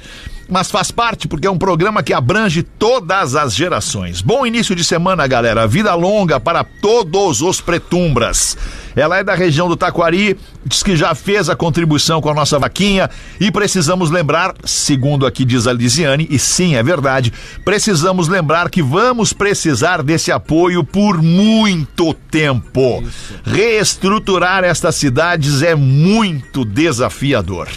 Mas 0.48 0.70
faz 0.70 0.90
parte 0.90 1.28
porque 1.28 1.46
é 1.46 1.50
um 1.50 1.58
programa 1.58 2.02
que 2.02 2.14
abrange 2.14 2.62
todas 2.62 3.36
as 3.36 3.54
gerações. 3.54 4.22
Bom 4.22 4.46
início 4.46 4.74
de 4.74 4.82
semana, 4.82 5.26
galera. 5.26 5.66
Vida 5.66 5.94
longa 5.94 6.40
para 6.40 6.64
todos 6.64 7.42
os 7.42 7.60
pretumbras. 7.60 8.56
Ela 8.98 9.18
é 9.18 9.24
da 9.24 9.34
região 9.34 9.68
do 9.68 9.76
Taquari, 9.76 10.36
diz 10.64 10.82
que 10.82 10.96
já 10.96 11.14
fez 11.14 11.48
a 11.48 11.54
contribuição 11.54 12.20
com 12.20 12.28
a 12.28 12.34
nossa 12.34 12.58
vaquinha 12.58 13.08
e 13.38 13.50
precisamos 13.50 14.10
lembrar, 14.10 14.54
segundo 14.64 15.24
aqui 15.24 15.44
diz 15.44 15.66
a 15.66 15.72
Lisiane, 15.72 16.26
e 16.28 16.38
sim, 16.38 16.74
é 16.74 16.82
verdade, 16.82 17.32
precisamos 17.64 18.26
lembrar 18.26 18.68
que 18.68 18.82
vamos 18.82 19.32
precisar 19.32 20.02
desse 20.02 20.32
apoio 20.32 20.82
por 20.82 21.22
muito 21.22 22.12
tempo. 22.12 23.04
Reestruturar 23.44 24.64
estas 24.64 24.96
cidades 24.96 25.62
é 25.62 25.74
muito 25.76 26.64
desafiador. 26.64 27.68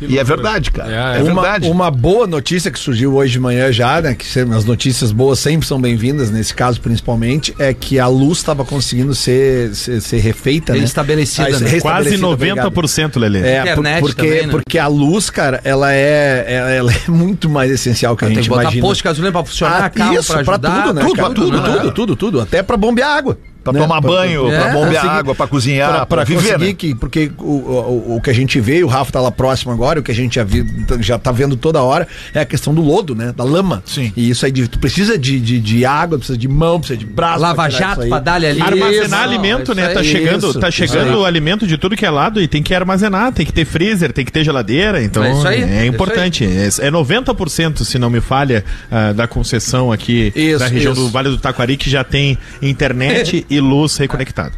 E 0.00 0.18
é 0.18 0.24
verdade, 0.24 0.70
cara. 0.70 0.90
É, 0.92 1.16
É, 1.16 1.20
é. 1.20 1.22
Uma, 1.22 1.42
verdade. 1.42 1.68
uma 1.70 1.90
boa 1.90 2.26
notícia 2.26 2.70
que 2.70 2.78
surgiu 2.78 3.14
hoje 3.14 3.32
de 3.32 3.40
manhã 3.40 3.72
já, 3.72 4.00
né? 4.00 4.14
Que 4.14 4.26
as 4.54 4.64
notícias 4.64 5.12
boas 5.12 5.38
sempre 5.38 5.66
são 5.66 5.80
bem-vindas, 5.80 6.30
nesse 6.30 6.54
caso 6.54 6.80
principalmente, 6.80 7.54
é 7.58 7.72
que 7.72 7.98
a 7.98 8.06
luz 8.06 8.38
estava 8.38 8.64
conseguindo 8.64 9.14
ser, 9.14 9.74
ser, 9.74 10.00
ser 10.00 10.18
refeita, 10.18 10.72
né? 10.74 10.80
Restabelecida, 10.80 11.42
Ah, 11.48 11.50
né? 11.50 11.58
Quase 11.58 11.64
restabelecida, 11.74 12.26
obrigado. 12.28 12.70
90%, 12.70 13.18
Lelê. 13.18 13.40
É, 13.40 13.60
por- 13.62 13.70
Internet 13.72 14.00
porque, 14.00 14.22
também, 14.26 14.46
né? 14.46 14.52
porque 14.52 14.78
a 14.78 14.86
luz, 14.86 15.30
cara, 15.30 15.60
ela 15.64 15.92
é, 15.94 16.44
ela, 16.46 16.70
ela 16.70 16.92
é 16.92 17.10
muito 17.10 17.48
mais 17.48 17.70
essencial 17.70 18.16
que 18.16 18.24
a 18.24 18.28
Tem 18.28 18.36
gente 18.36 18.44
que 18.44 18.50
botar 18.50 18.62
imagina. 18.62 18.82
posto 18.82 18.98
de 19.00 19.04
gasolina 19.04 19.32
pra 19.32 19.44
funcionar, 19.44 19.84
Ah, 19.84 19.90
carro 19.90 20.14
isso, 20.18 20.32
pra 20.32 20.44
pra, 20.44 20.52
ajudar. 20.54 20.82
tudo, 20.82 20.94
né? 20.94 21.00
tudo, 21.02 21.14
cara? 21.16 21.28
tudo, 21.34 21.44
tudo, 21.50 21.62
né? 21.62 21.74
tudo, 21.78 21.92
tudo, 21.92 22.16
tudo. 22.16 22.40
Até 22.40 22.62
pra 22.62 22.76
bombear 22.76 23.16
água. 23.16 23.38
Pra 23.72 23.80
né? 23.80 23.80
tomar 23.86 24.00
banho, 24.00 24.50
É, 24.50 24.60
pra 24.60 24.72
bombear 24.72 25.02
conseguir- 25.02 25.08
água, 25.18 25.34
pra 25.34 25.46
cozinhar, 25.46 25.88
pra, 25.88 25.98
pra, 25.98 26.06
pra 26.06 26.24
viver, 26.24 26.42
conseguir 26.52 26.66
né? 26.66 26.74
que 26.74 26.94
porque 26.94 27.30
o, 27.38 27.44
o, 27.44 28.16
o 28.16 28.20
que 28.20 28.30
a 28.30 28.34
gente 28.34 28.58
vê 28.60 28.78
e 28.78 28.84
o 28.84 28.86
Rafa 28.86 29.12
tá 29.12 29.20
lá 29.20 29.30
próximo 29.30 29.72
agora 29.72 30.00
o 30.00 30.02
que 30.02 30.10
a 30.10 30.14
gente 30.14 30.36
já 30.36 30.44
viu 30.44 30.64
já 31.00 31.18
tá 31.18 31.32
vendo 31.32 31.56
toda 31.56 31.82
hora 31.82 32.06
é 32.34 32.40
a 32.40 32.44
questão 32.44 32.74
do 32.74 32.80
lodo 32.82 33.14
né 33.14 33.32
da 33.36 33.44
lama 33.44 33.82
Sim. 33.86 34.12
e 34.16 34.30
isso 34.30 34.44
aí 34.46 34.52
de, 34.52 34.68
tu 34.68 34.78
precisa 34.78 35.18
de, 35.18 35.38
de, 35.40 35.58
de 35.60 35.84
água 35.84 36.18
precisa 36.18 36.38
de 36.38 36.48
mão 36.48 36.78
precisa 36.78 36.98
de 36.98 37.06
braço 37.06 37.40
Lava 37.40 37.54
pra 37.54 37.68
isso 37.68 37.78
jato 37.78 38.02
aí. 38.02 38.08
pra 38.08 38.18
dar-lhe 38.20 38.46
ali. 38.46 38.60
Armazenar 38.60 39.04
Isso, 39.06 39.14
alimento, 39.16 39.62
isso 39.64 39.74
né? 39.74 39.86
aí. 39.88 39.94
Tá 39.94 40.02
chegando, 40.02 40.48
isso, 40.50 40.60
tá 40.60 40.68
isso 40.68 40.76
chegando 40.78 41.18
aí. 41.20 41.24
alimento 41.26 41.66
de 41.66 41.76
tudo 41.78 41.96
que 41.96 42.04
é 42.06 42.10
lado 42.10 42.40
e 42.40 42.48
tem 42.48 42.62
que 42.62 42.74
armazenar, 42.74 43.32
tem 43.32 43.44
que 43.46 43.52
ter 43.52 43.64
freezer, 43.64 44.12
tem 44.12 44.24
que 44.24 44.32
ter 44.32 44.44
geladeira. 44.44 45.02
Então 45.02 45.22
É 45.24 45.32
isso 45.32 45.46
aí, 45.48 45.62
é 45.62 45.82
é 45.82 45.86
importante. 45.86 46.44
É, 46.44 46.66
é 46.86 46.90
90%, 46.90 47.84
se 47.84 47.98
não 47.98 48.08
me 48.10 48.20
falha, 48.20 48.64
ah, 48.90 49.12
da 49.12 49.26
concessão 49.26 49.90
aqui 49.92 50.32
Isso, 50.34 50.58
da 50.58 50.66
região 50.68 50.92
isso. 50.92 51.02
do 51.02 51.08
Vale 51.10 51.28
do 51.30 51.38
Taquari 51.38 51.76
que 51.76 51.88
já 51.90 52.02
tem 52.04 52.38
internet 52.62 53.44
e 53.56 53.60
luz 53.60 53.96
reconectado. 53.96 54.54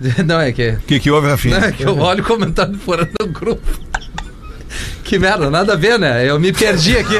Não, 0.24 0.40
é 0.40 0.52
que. 0.52 0.70
O 0.70 0.78
que, 0.80 1.00
que 1.00 1.10
houve, 1.10 1.28
Rafinha? 1.28 1.58
Não, 1.58 1.68
é 1.68 1.72
que 1.72 1.82
eu 1.84 1.98
olho 1.98 2.22
o 2.22 2.26
comentário 2.26 2.78
fora 2.78 3.08
do 3.18 3.26
grupo. 3.26 3.80
Que 5.08 5.18
merda, 5.18 5.48
nada 5.50 5.72
a 5.72 5.76
ver, 5.76 5.98
né? 5.98 6.28
Eu 6.28 6.38
me 6.38 6.52
perdi 6.52 6.98
aqui. 6.98 7.16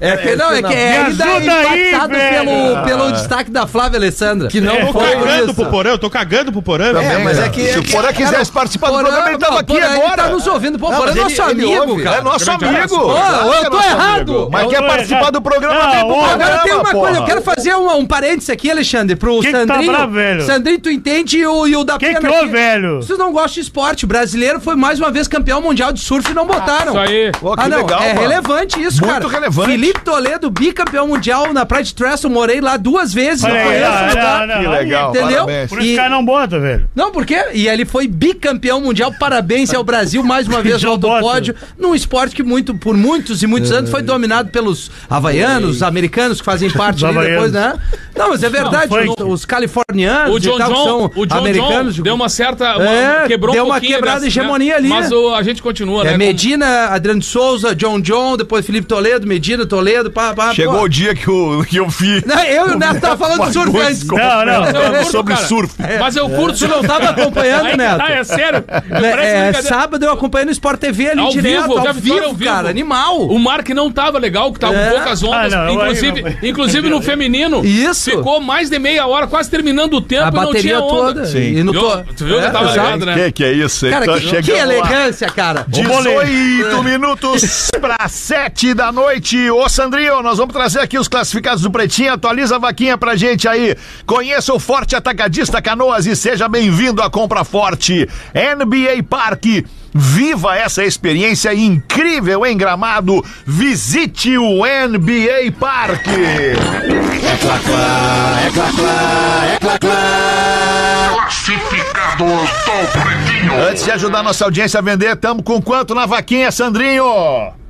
É 0.00 0.16
que, 0.16 0.36
não, 0.36 0.52
é 0.52 0.62
que 0.62 0.72
é 0.72 0.90
Me 0.90 1.06
ainda 1.06 1.24
ajuda 1.24 1.52
aí, 1.52 1.88
impactado 1.88 2.12
velho. 2.14 2.44
pelo, 2.46 2.82
pelo 2.84 3.12
destaque 3.12 3.50
da 3.50 3.66
Flávia 3.66 3.98
Alessandra. 3.98 4.48
Que 4.48 4.60
não 4.60 4.76
Tô 4.86 4.92
foi 4.92 5.10
cagando 5.10 5.44
isso. 5.46 5.54
pro 5.54 5.66
Porã, 5.66 5.90
eu 5.90 5.98
tô 5.98 6.08
cagando 6.08 6.52
pro 6.52 6.62
Porã. 6.62 6.92
Também, 6.92 7.08
velho. 7.08 7.24
mas 7.24 7.38
é 7.38 7.42
né? 7.42 7.48
que- 7.48 7.72
Se 7.72 7.78
o 7.80 7.90
Porã 7.90 8.12
quisesse 8.12 8.52
participar 8.52 8.90
do 8.90 8.98
programa, 9.00 9.28
ele 9.28 9.38
tava 9.38 9.60
aqui 9.60 9.72
Porã, 9.72 9.86
ele 9.86 9.96
agora. 10.02 10.22
tá 10.22 10.28
nos 10.28 10.46
ouvindo. 10.46 10.78
Pô, 10.78 10.88
Não, 10.90 10.98
Porã 10.98 11.10
é 11.10 11.14
nosso 11.16 11.42
amigo, 11.42 11.90
ouve, 11.90 12.02
cara. 12.04 12.16
É 12.16 12.20
nosso 12.22 12.50
amigo. 12.50 12.72
eu 12.72 13.54
é 13.54 13.70
tô 13.70 13.76
errado. 13.80 14.48
Mas 14.52 14.62
Eu 14.62 14.68
quer 14.68 14.80
tô 14.80 14.86
participar 14.86 15.18
errado. 15.20 15.32
do 15.32 15.42
programa, 15.42 15.90
vem 15.90 16.00
pro 16.06 16.08
programa, 16.08 16.32
Agora 16.44 16.58
tem 16.62 16.72
uma 16.74 16.84
coisa, 16.92 17.18
eu 17.18 17.24
quero 17.24 17.42
fazer 17.42 17.74
um, 17.74 17.96
um 17.98 18.06
parênteses 18.06 18.50
aqui, 18.50 18.70
Alexandre, 18.70 19.16
pro 19.16 19.40
Que 19.40 19.46
que 19.46 19.52
tá 19.52 19.58
Sandrinho. 19.66 19.92
bravo, 19.92 20.12
velho? 20.12 20.42
Sandrinho, 20.46 20.78
tu 20.80 20.90
entende 20.90 21.38
e 21.38 21.46
o, 21.46 21.66
e 21.66 21.74
o 21.76 21.82
da 21.82 21.98
Que 21.98 22.06
Pena 22.06 22.20
que 22.20 22.26
houve, 22.28 22.48
velho? 22.52 22.96
Vocês 23.02 23.18
não 23.18 23.32
gostam 23.32 23.54
de 23.54 23.60
esporte. 23.60 24.04
O 24.04 24.08
brasileiro 24.08 24.60
foi 24.60 24.76
mais 24.76 25.00
uma 25.00 25.10
vez 25.10 25.26
campeão 25.26 25.60
mundial 25.60 25.92
de 25.92 26.00
surf 26.00 26.30
e 26.30 26.34
não 26.34 26.46
botaram. 26.46 26.92
Isso 26.92 26.98
aí. 27.10 27.31
Pô, 27.40 27.54
ah, 27.56 27.68
não, 27.68 27.78
legal, 27.78 28.02
é 28.02 28.14
mano. 28.14 28.20
relevante 28.20 28.80
isso, 28.80 29.04
Muito 29.04 29.28
cara. 29.28 29.40
relevante. 29.40 29.70
Felipe 29.70 30.00
Toledo, 30.00 30.50
bicampeão 30.50 31.08
mundial 31.08 31.52
na 31.52 31.66
Praia 31.66 31.84
de 31.84 31.94
Tresson, 31.94 32.28
morei 32.28 32.60
lá 32.60 32.76
duas 32.76 33.12
vezes. 33.12 33.44
Olha 33.44 33.54
não 33.54 33.64
conheço 33.64 33.86
o 33.86 34.46
não, 34.46 34.60
Que 34.60 34.68
legal, 34.68 35.10
Entendeu? 35.10 35.44
parabéns. 35.44 35.68
Por 35.68 35.78
isso 35.78 35.88
que 35.88 35.96
cara 35.96 36.08
não 36.08 36.24
bota, 36.24 36.58
velho. 36.60 36.88
Não, 36.94 37.10
por 37.10 37.26
quê? 37.26 37.44
E 37.52 37.68
ele 37.68 37.84
foi 37.84 38.06
bicampeão 38.06 38.80
mundial. 38.80 39.12
Parabéns 39.18 39.72
ao 39.74 39.84
Brasil 39.84 40.22
mais 40.22 40.46
uma 40.46 40.60
vez 40.62 40.82
no 40.82 40.90
alto 40.90 41.08
pódio, 41.20 41.54
num 41.78 41.94
esporte 41.94 42.34
que 42.34 42.42
muito, 42.42 42.74
por 42.74 42.96
muitos 42.96 43.42
e 43.42 43.46
muitos 43.46 43.72
anos 43.72 43.90
foi 43.90 44.02
dominado 44.02 44.50
pelos 44.50 44.90
havaianos, 45.08 45.76
os 45.76 45.82
americanos 45.82 46.40
que 46.40 46.44
fazem 46.44 46.70
parte 46.70 47.04
ali 47.04 47.18
depois, 47.18 47.52
né? 47.52 47.74
Não, 48.22 48.30
mas 48.30 48.42
é 48.42 48.48
verdade, 48.50 48.90
Não, 48.94 49.26
os, 49.26 49.40
os 49.40 49.44
californianos 49.44 50.34
O 50.36 50.40
John 50.40 50.54
e 50.54 50.58
tal, 50.58 50.68
que 50.68 50.74
John, 50.74 50.84
são 50.84 51.10
o 51.16 51.26
John 51.26 51.38
americanos. 51.38 51.94
John 51.96 52.02
deu 52.02 52.14
uma 52.14 52.28
certa. 52.28 52.76
uma- 52.76 52.84
É, 52.90 53.26
quebrou 53.26 53.54
deu 53.54 53.64
um 53.64 53.68
uma 53.68 53.80
quebrada 53.80 54.20
dessa, 54.20 54.26
hegemonia 54.26 54.76
ali, 54.76 54.88
Mas 54.88 55.10
né? 55.10 55.16
o- 55.16 55.34
a 55.34 55.42
gente 55.42 55.62
continua, 55.62 56.02
É, 56.02 56.10
né? 56.12 56.16
Medina, 56.16 56.86
Adriano 56.88 57.20
de 57.20 57.26
Souza, 57.26 57.74
John 57.74 58.00
John, 58.00 58.36
depois 58.36 58.64
Felipe 58.66 58.86
Toledo, 58.86 59.26
Medina, 59.26 59.66
Toledo, 59.66 60.10
pá, 60.10 60.34
pá. 60.34 60.54
Chegou 60.54 60.78
pô. 60.78 60.84
o 60.84 60.88
dia 60.88 61.14
que 61.14 61.26
eu, 61.28 61.64
que 61.68 61.76
eu 61.78 61.88
vi. 61.88 62.22
Não, 62.26 62.42
eu 62.44 62.68
e 62.68 62.70
o 62.72 62.78
Neto 62.78 63.00
tava 63.00 63.16
falando 63.16 63.46
de 63.46 63.52
surf 63.52 63.78
antes. 63.78 64.04
Não, 64.04 64.16
não. 64.16 64.60
Mas 64.62 64.74
eu 64.74 64.90
curto, 64.92 65.10
sobre 65.10 65.34
cara. 65.34 65.46
surf. 65.46 65.74
Mas 66.00 66.16
eu 66.16 66.28
curto 66.28 66.58
Tu 66.58 66.68
não 66.68 66.82
tava 66.82 67.08
acompanhando, 67.10 67.66
Aí 67.66 67.76
Neto? 67.76 67.96
tá, 67.98 68.10
é 68.10 68.24
sério. 68.24 68.64
Né, 68.88 69.48
é, 69.50 69.52
sábado 69.62 70.04
eu 70.04 70.12
acompanhei 70.12 70.46
no 70.46 70.52
Sport 70.52 70.78
TV 70.78 71.10
ali 71.10 71.20
Ao 71.20 71.30
direto, 71.30 71.62
vivo, 71.62 71.78
ao 71.78 71.84
já 71.84 71.92
vivo, 71.92 72.24
ao 72.24 72.34
vivo. 72.34 72.50
cara, 72.50 72.68
animal. 72.68 73.20
O 73.22 73.38
mar 73.38 73.62
que 73.64 73.74
não 73.74 73.90
tava 73.90 74.18
legal, 74.18 74.52
que 74.52 74.60
tava 74.60 74.74
É. 74.76 74.84
com 74.90 74.96
poucas 74.96 75.22
ondas. 75.22 75.52
Ah, 75.52 75.64
não, 75.66 75.74
inclusive, 75.74 76.22
não. 76.22 76.32
inclusive 76.48 76.88
no 76.90 77.00
feminino. 77.02 77.64
Isso. 77.64 78.10
Ficou 78.16 78.40
mais 78.40 78.70
de 78.70 78.78
meia 78.78 79.06
hora, 79.06 79.26
quase 79.26 79.50
terminando 79.50 79.94
o 79.94 80.00
tempo 80.00 80.24
A 80.24 80.28
e 80.28 80.32
não 80.32 80.44
bateria 80.46 80.60
tinha 80.62 80.80
onda. 80.80 80.94
toda. 81.14 81.26
Sim. 81.26 81.38
E 81.56 81.62
no 81.62 81.72
Viu? 81.72 81.80
to... 81.82 82.04
Tu 82.16 82.24
viu 82.24 82.38
que 82.38 82.44
eu 82.46 82.52
tava 82.52 82.70
ligado, 82.70 83.06
né? 83.06 83.14
Que 83.14 83.32
que 83.32 83.44
é 83.44 83.52
isso? 83.52 83.88
Cara, 83.88 84.04
Então, 84.04 84.20
que, 84.20 84.42
que 84.42 84.52
lá. 84.52 84.58
elegância, 84.58 85.28
cara. 85.28 85.64
18 85.68 86.82
minutos 86.84 87.70
para 87.80 88.08
7 88.08 88.74
da 88.74 88.92
noite. 88.92 89.50
Ô 89.50 89.68
Sandrinho, 89.68 90.22
nós 90.22 90.38
vamos 90.38 90.52
trazer 90.52 90.80
aqui 90.80 90.98
os 90.98 91.08
classificados 91.08 91.62
do 91.62 91.70
Pretinho. 91.70 92.12
Atualiza 92.12 92.56
a 92.56 92.58
vaquinha 92.58 92.96
pra 92.98 93.16
gente 93.16 93.48
aí. 93.48 93.76
Conheça 94.06 94.52
o 94.52 94.58
Forte 94.58 94.94
Atacadista 94.96 95.60
Canoas 95.62 96.06
e 96.06 96.14
seja 96.16 96.48
bem-vindo 96.48 97.02
à 97.02 97.10
Compra 97.10 97.44
Forte. 97.44 98.08
NBA 98.34 99.02
Parque. 99.08 99.64
Viva 99.94 100.56
essa 100.56 100.84
experiência 100.84 101.54
incrível 101.54 102.46
em 102.46 102.56
Gramado. 102.56 103.24
Visite 103.46 104.36
o 104.38 104.64
NBA 104.64 105.52
Parque. 105.58 106.10
É 106.10 107.36
clá, 107.40 107.58
clá, 107.58 108.40
é 108.46 108.50
clá, 108.50 108.70
clá, 108.74 109.44
é 109.46 109.58
clá, 109.58 109.78
clá. 109.78 111.10
Classificados 111.12 112.18
do 112.18 113.00
Pretinho. 113.00 113.62
Antes 113.68 113.84
de 113.84 113.90
ajudar 113.90 114.22
nossa 114.22 114.44
audiência 114.44 114.78
a 114.78 114.82
vender, 114.82 115.16
tamo 115.16 115.42
com 115.42 115.60
quanto 115.60 115.94
na 115.94 116.06
vaquinha, 116.06 116.50
Sandrinho? 116.50 117.61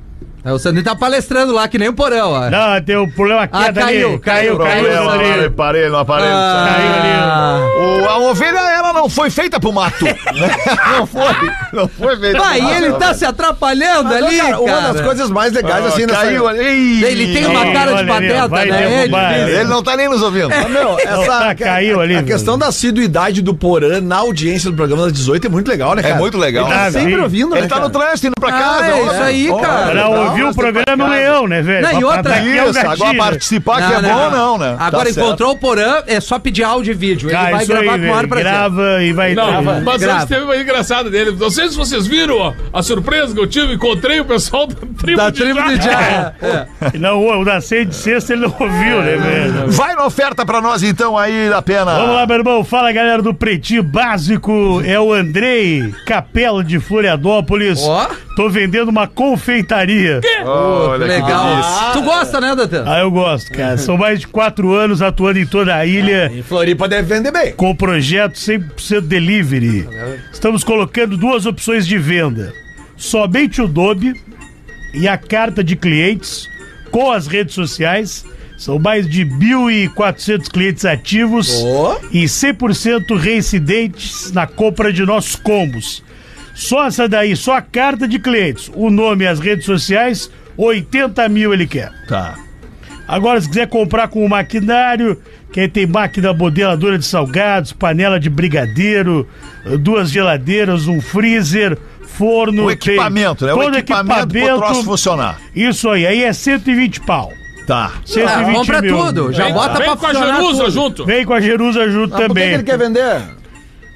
É, 0.45 0.51
O 0.51 0.59
Sandrinho 0.59 0.83
tá 0.83 0.93
palestrando 0.95 1.53
lá, 1.53 1.67
que 1.69 1.77
nem 1.77 1.87
o 1.87 1.93
porão, 1.93 2.31
ó. 2.33 2.49
Não, 2.49 2.81
tem 2.81 2.97
o 2.97 3.09
problema 3.09 3.47
Ah, 3.51 3.65
queda 3.65 3.81
caiu, 3.81 4.09
ali. 4.09 4.19
caiu, 4.19 4.57
Caiu, 4.57 4.57
caiu, 4.57 4.83
caiu. 4.83 5.07
caiu. 5.07 5.09
ali. 5.09 5.45
Aparelho, 5.45 5.91
no 5.91 5.97
aparelho. 5.99 6.31
Caiu 6.31 6.93
ali. 6.93 7.09
Ah, 7.15 7.59
O- 7.79 8.09
a 8.09 8.17
ovelha, 8.29 8.59
ela 8.59 8.91
não 8.93 9.09
foi 9.09 9.29
feita 9.29 9.57
pro 9.59 9.71
mato. 9.71 10.03
né? 10.03 10.13
não 10.97 11.05
foi. 11.07 11.23
Não 11.71 11.87
foi 11.87 12.17
feita 12.17 12.39
Vai, 12.39 12.59
pro 12.59 12.67
e 12.67 12.71
mato. 12.73 12.83
ele 12.83 12.93
tá 12.93 13.13
se 13.13 13.25
atrapalhando 13.25 14.03
Mas, 14.09 14.23
ali, 14.23 14.37
cara, 14.37 14.49
cara. 14.51 14.61
uma 14.61 14.81
das 14.93 15.01
coisas 15.01 15.29
mais 15.31 15.53
legais, 15.53 15.85
Ah, 15.85 15.87
assim, 15.87 16.05
nessa... 16.05 16.19
caiu 16.21 16.47
ali. 16.47 16.59
Ei, 16.59 17.03
Ele 17.05 17.33
tem 17.33 17.45
uma 17.47 17.71
cara 17.71 17.93
de 17.93 17.99
ali, 17.99 18.07
pateta, 18.07 18.47
vai 18.49 18.65
né? 18.65 19.03
É 19.05 19.07
difícil. 19.07 19.47
Ele 19.59 19.63
não 19.69 19.81
tá 19.81 19.95
nem 19.95 20.09
nos 20.09 20.21
ouvindo. 20.21 20.49
Mas, 20.49 20.69
meu, 20.69 20.99
essa 20.99 21.25
tá, 21.39 21.55
caiu 21.55 22.01
ali, 22.01 22.17
a, 22.17 22.23
questão 22.23 22.57
da 22.57 22.67
assiduidade 22.67 23.41
do 23.41 23.55
Porã 23.55 24.01
na 24.01 24.17
audiência 24.17 24.69
do 24.69 24.75
programa 24.75 25.03
das 25.03 25.13
18 25.13 25.47
é 25.47 25.49
muito 25.49 25.67
legal, 25.69 25.95
né, 25.95 26.01
É 26.01 26.07
cara? 26.09 26.19
muito 26.19 26.37
legal. 26.37 26.65
Ele 26.67 26.73
tá 26.75 26.85
Ah, 26.87 26.91
sempre 26.91 27.15
ouvindo, 27.17 27.53
Ele 27.55 27.61
né, 27.61 27.67
tá 27.67 27.75
cara? 27.75 27.87
no 27.87 27.89
trânsito 27.93 28.27
indo 28.27 28.33
pra 28.39 28.49
Ah, 28.49 28.59
casa. 28.61 28.85
é 28.87 29.01
isso 29.05 29.23
aí, 29.23 29.47
cara. 29.61 30.32
Ouvir 30.33 30.43
o 30.43 30.47
tá 30.47 30.53
programa. 30.61 31.07
Leão, 31.09 31.47
né, 31.47 31.61
velho? 31.61 31.87
Não, 31.87 31.99
e 31.99 32.03
outra- 32.03 32.21
daqui 32.23 32.57
é 32.59 32.69
Isso, 32.69 32.79
agora 32.79 33.17
participar 33.17 33.87
que 33.87 33.93
é 33.93 34.01
bom, 34.01 34.29
não, 34.31 34.57
né? 34.57 34.75
Agora 34.79 35.05
Tá 35.07 35.13
certo. 35.13 35.19
encontrou 35.27 35.51
o 35.53 35.57
Porã, 35.57 36.03
é 36.07 36.19
só 36.19 36.37
pedir 36.39 36.63
áudio 36.63 36.91
e 36.91 36.93
vídeo. 36.95 37.29
Ele 37.29 37.35
Ah, 37.37 37.51
vai 37.51 37.63
isso 37.63 37.67
gravar 37.71 37.93
aí, 37.93 37.99
com 37.99 38.05
o 38.05 38.09
maior 38.09 38.27
prazer. 38.27 38.45
Grava 38.51 39.03
e 39.03 39.13
vai... 39.13 39.33
Não, 39.33 39.61
mas 39.83 40.01
Grava. 40.01 40.17
antes 40.19 40.27
teve 40.29 40.43
uma 40.45 40.57
engraçada 40.57 41.09
dele. 41.09 41.35
Não 41.39 41.49
sei 41.49 41.69
se 41.69 41.75
vocês 41.75 42.05
viram 42.07 42.37
ó, 42.37 42.53
a 42.71 42.83
surpresa 42.83 43.33
que 43.33 43.39
eu 43.39 43.47
tive. 43.47 43.73
Encontrei 43.73 44.19
o 44.19 44.25
pessoal 44.25 44.67
da 44.67 44.75
tribo 44.99 45.17
Da 45.17 45.29
de 45.29 45.41
tribo 45.41 45.59
Jaca. 45.59 45.77
de 45.77 45.83
Jaca. 45.83 46.35
É. 46.93 46.97
Não, 46.97 47.25
o 47.41 47.45
da 47.45 47.61
ceia 47.61 47.85
de 47.85 47.95
sexta 47.95 48.33
ele 48.33 48.41
não 48.43 48.55
ouviu, 48.59 49.01
né, 49.01 49.15
velho? 49.17 49.71
Vai 49.71 49.95
na 49.95 50.05
oferta 50.05 50.45
pra 50.45 50.61
nós 50.61 50.83
então 50.83 51.17
aí 51.17 51.49
da 51.49 51.61
pena. 51.61 51.93
Vamos 51.95 52.15
lá, 52.15 52.25
meu 52.25 52.37
irmão. 52.37 52.63
Fala, 52.63 52.91
galera 52.91 53.21
do 53.21 53.33
Pretinho 53.33 53.83
Básico. 53.83 54.81
É 54.85 54.99
o 54.99 55.13
Andrei 55.13 55.93
Capela 56.05 56.63
de 56.63 56.79
Florianópolis. 56.79 57.79
Ó. 57.83 58.07
Tô 58.35 58.49
vendendo 58.49 58.89
uma 58.89 59.07
confeitaria. 59.07 60.19
Olha 60.43 61.05
que 61.05 61.13
Legal. 61.21 61.49
delícia. 61.49 61.91
Tu 61.93 62.01
gosta, 62.01 62.41
né, 62.41 62.55
Datan? 62.55 62.83
Ah, 62.87 62.99
eu 62.99 63.11
gosto, 63.11 63.51
cara. 63.51 63.77
São 63.77 63.95
mais 63.95 64.21
de 64.21 64.27
quatro 64.27 64.73
anos 64.73 65.01
atuando 65.03 65.37
em 65.39 65.45
toda 65.45 65.75
a 65.75 65.85
ilha. 65.85 66.31
Em 66.33 66.41
Floripa 66.41 66.87
deve 66.87 67.13
vender 67.15 67.31
bem. 67.31 67.53
com 67.53 67.69
o 67.69 67.75
projeto 67.75 68.33
100% 68.33 69.01
delivery. 69.01 69.87
Estamos 70.31 70.63
colocando 70.63 71.15
duas 71.15 71.45
opções 71.45 71.85
de 71.85 71.97
venda: 71.97 72.51
somente 72.97 73.61
o 73.61 73.67
Dobe 73.67 74.13
e 74.95 75.07
a 75.07 75.17
carta 75.17 75.63
de 75.63 75.75
clientes 75.75 76.47
com 76.89 77.11
as 77.11 77.27
redes 77.27 77.53
sociais. 77.53 78.25
São 78.57 78.79
mais 78.79 79.09
de 79.09 79.25
1.400 79.25 80.47
clientes 80.49 80.85
ativos 80.85 81.51
Ó. 81.65 81.99
e 82.11 82.23
100% 82.23 83.17
reincidentes 83.17 84.31
na 84.31 84.47
compra 84.47 84.93
de 84.93 85.03
nossos 85.05 85.35
combos. 85.35 86.03
Só 86.53 86.85
essa 86.87 87.07
daí, 87.07 87.35
só 87.35 87.57
a 87.57 87.61
carta 87.61 88.07
de 88.07 88.19
clientes, 88.19 88.69
o 88.75 88.89
nome 88.89 89.23
e 89.25 89.27
as 89.27 89.39
redes 89.39 89.65
sociais, 89.65 90.29
80 90.57 91.27
mil 91.29 91.53
ele 91.53 91.65
quer. 91.65 91.91
Tá. 92.07 92.35
Agora, 93.07 93.41
se 93.41 93.47
quiser 93.49 93.67
comprar 93.67 94.07
com 94.07 94.23
o 94.25 94.29
maquinário, 94.29 95.19
que 95.51 95.59
aí 95.59 95.67
tem 95.67 95.85
máquina 95.85 96.31
modeladora 96.33 96.97
de 96.97 97.05
salgados, 97.05 97.73
panela 97.73 98.19
de 98.19 98.29
brigadeiro, 98.29 99.27
duas 99.79 100.09
geladeiras, 100.09 100.87
um 100.87 101.01
freezer, 101.01 101.77
forno. 102.03 102.65
O 102.65 102.71
equipamento, 102.71 103.45
tem 103.45 103.47
né? 103.47 103.53
O 103.53 103.57
todo 103.65 103.77
equipamento 103.77 104.27
pro 104.27 104.57
troço 104.57 104.83
funcionar. 104.83 105.39
Isso 105.55 105.89
aí, 105.89 106.05
aí 106.07 106.23
é 106.23 106.31
120 106.31 107.01
pau. 107.01 107.31
Tá. 107.67 107.91
120 108.05 108.29
Ah, 108.49 108.53
compra 108.59 108.81
mil. 108.81 108.97
tudo. 108.97 109.33
Já 109.33 109.45
Vem, 109.45 109.53
bota 109.53 109.77
vem 109.79 109.87
pra 109.87 109.97
com 109.97 110.05
a 110.05 110.13
Jerusa 110.13 110.63
tudo. 110.65 110.71
junto. 110.71 111.05
Vem 111.05 111.25
com 111.25 111.33
a 111.33 111.41
Jerusa 111.41 111.89
junto 111.89 112.13
Ah, 112.13 112.17
por 112.17 112.21
que, 112.21 112.27
também. 112.27 112.49
que 112.49 112.55
ele 112.55 112.63
quer 112.63 112.77
vender? 112.77 113.21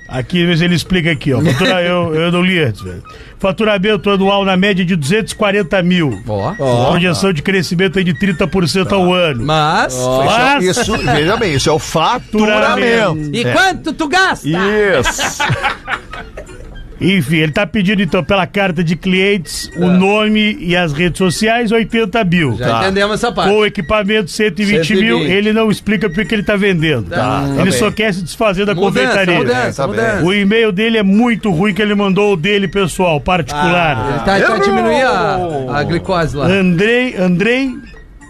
Aqui, 0.08 0.46
mas 0.48 0.62
ele 0.62 0.74
explica 0.76 1.12
aqui, 1.12 1.34
ó. 1.34 1.42
Fatura, 1.42 1.82
eu, 1.84 2.16
eu 2.16 2.32
não 2.32 2.42
li 2.42 2.60
antes, 2.60 2.82
velho. 2.82 3.04
Faturamento 3.40 4.10
anual 4.10 4.44
na 4.46 4.56
média 4.58 4.84
de 4.86 4.96
240 4.96 5.84
mil. 5.84 6.24
Ó. 6.28 6.90
Projeção 6.92 7.32
de 7.34 7.42
crescimento 7.42 7.98
aí 8.00 8.04
de 8.04 8.14
30% 8.14 8.92
ao 8.92 9.14
ano. 9.14 9.46
Mas. 9.46 9.96
Mas, 10.26 10.64
Isso, 10.78 10.98
veja 10.98 11.36
bem, 11.38 11.54
isso 11.56 11.70
é 11.70 11.72
o 11.74 11.78
faturamento. 11.80 13.30
E 13.34 13.42
É. 13.44 13.52
quanto 13.52 13.94
tu 13.94 14.08
gasta? 14.08 14.48
Isso. 14.48 15.44
enfim, 17.00 17.38
ele 17.38 17.52
tá 17.52 17.66
pedindo 17.68 18.02
então 18.02 18.24
pela 18.24 18.48
carta 18.48 18.84
de 18.84 18.96
clientes 18.96 19.70
o 19.78 19.88
nome 19.88 20.58
e 20.60 20.76
as 20.76 20.94
redes 20.94 21.18
sociais, 21.18 21.72
80 21.72 22.24
mil. 22.24 22.56
Já 22.58 22.68
Tá. 22.68 22.82
entendemos 22.82 23.14
essa 23.16 23.32
parte. 23.32 23.50
Com 23.52 23.60
o 23.60 23.66
equipamento 23.66 24.32
120, 24.32 24.96
mil, 24.96 25.18
120. 25.20 25.32
ele 25.32 25.54
não 25.54 25.70
explica 25.70 26.10
porque 26.10 26.34
ele 26.34 26.44
tá 26.44 26.56
vendendo. 26.56 27.10
Tá, 27.10 27.42
tá 27.48 27.54
ele 27.56 27.64
bem. 27.70 27.72
só 27.72 27.92
quer 27.92 28.14
se 28.14 28.24
desfazer 28.24 28.66
da 28.66 28.74
Mudança, 28.74 29.08
confeitaria. 29.08 29.38
mudança, 29.38 29.82
tá 29.84 29.88
bem. 29.88 29.96
mudança. 30.02 30.26
O 30.26 30.34
e-mail 30.34 30.72
dele 30.72 30.98
é 30.98 31.04
muito 31.04 31.52
ruim 31.52 31.74
que 31.74 31.82
ele 31.82 31.94
mandou 31.96 32.34
o 32.34 32.38
dele, 32.38 32.68
pessoal, 32.68 33.22
particular. 33.22 34.10
Ele 34.10 34.20
tá 34.42 34.48
pra 34.48 34.58
diminuir 34.60 35.04
a, 35.04 35.78
a 35.80 35.84
glicose 35.84 36.36
lá. 36.36 36.48
Andrei, 36.48 37.16
Andrei 37.16 37.72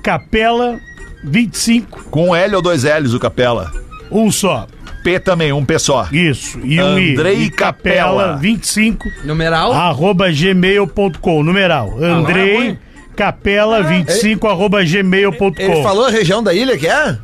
Capela 0.03 0.77
25, 1.23 2.05
Com 2.09 2.35
L 2.35 2.55
ou 2.55 2.61
dois 2.61 2.83
L's 2.83 3.13
o 3.13 3.19
Capela. 3.19 3.71
um 4.11 4.31
só. 4.31 4.67
P 5.07 5.21
também, 5.21 5.53
um 5.53 5.63
P 5.63 5.79
só. 5.79 6.05
Isso. 6.11 6.59
E 6.65 6.81
um 6.81 6.99
I. 6.99 7.13
Andrei 7.13 7.35
E 7.43 7.49
Capela. 7.49 8.35
25 8.35 9.07
Numeral? 9.23 9.71
arroba 9.71 10.29
gmail.com. 10.29 11.43
Numeral. 11.43 11.97
Andrei 11.97 12.77
Capela 13.15 13.81
25 13.81 14.45
arroba 14.49 14.83
gmail.com. 14.83 15.53
Ele 15.57 15.81
falou 15.81 16.07
a 16.07 16.09
região 16.09 16.43
da 16.43 16.53
ilha 16.53 16.77
que 16.77 16.87
é? 16.87 17.17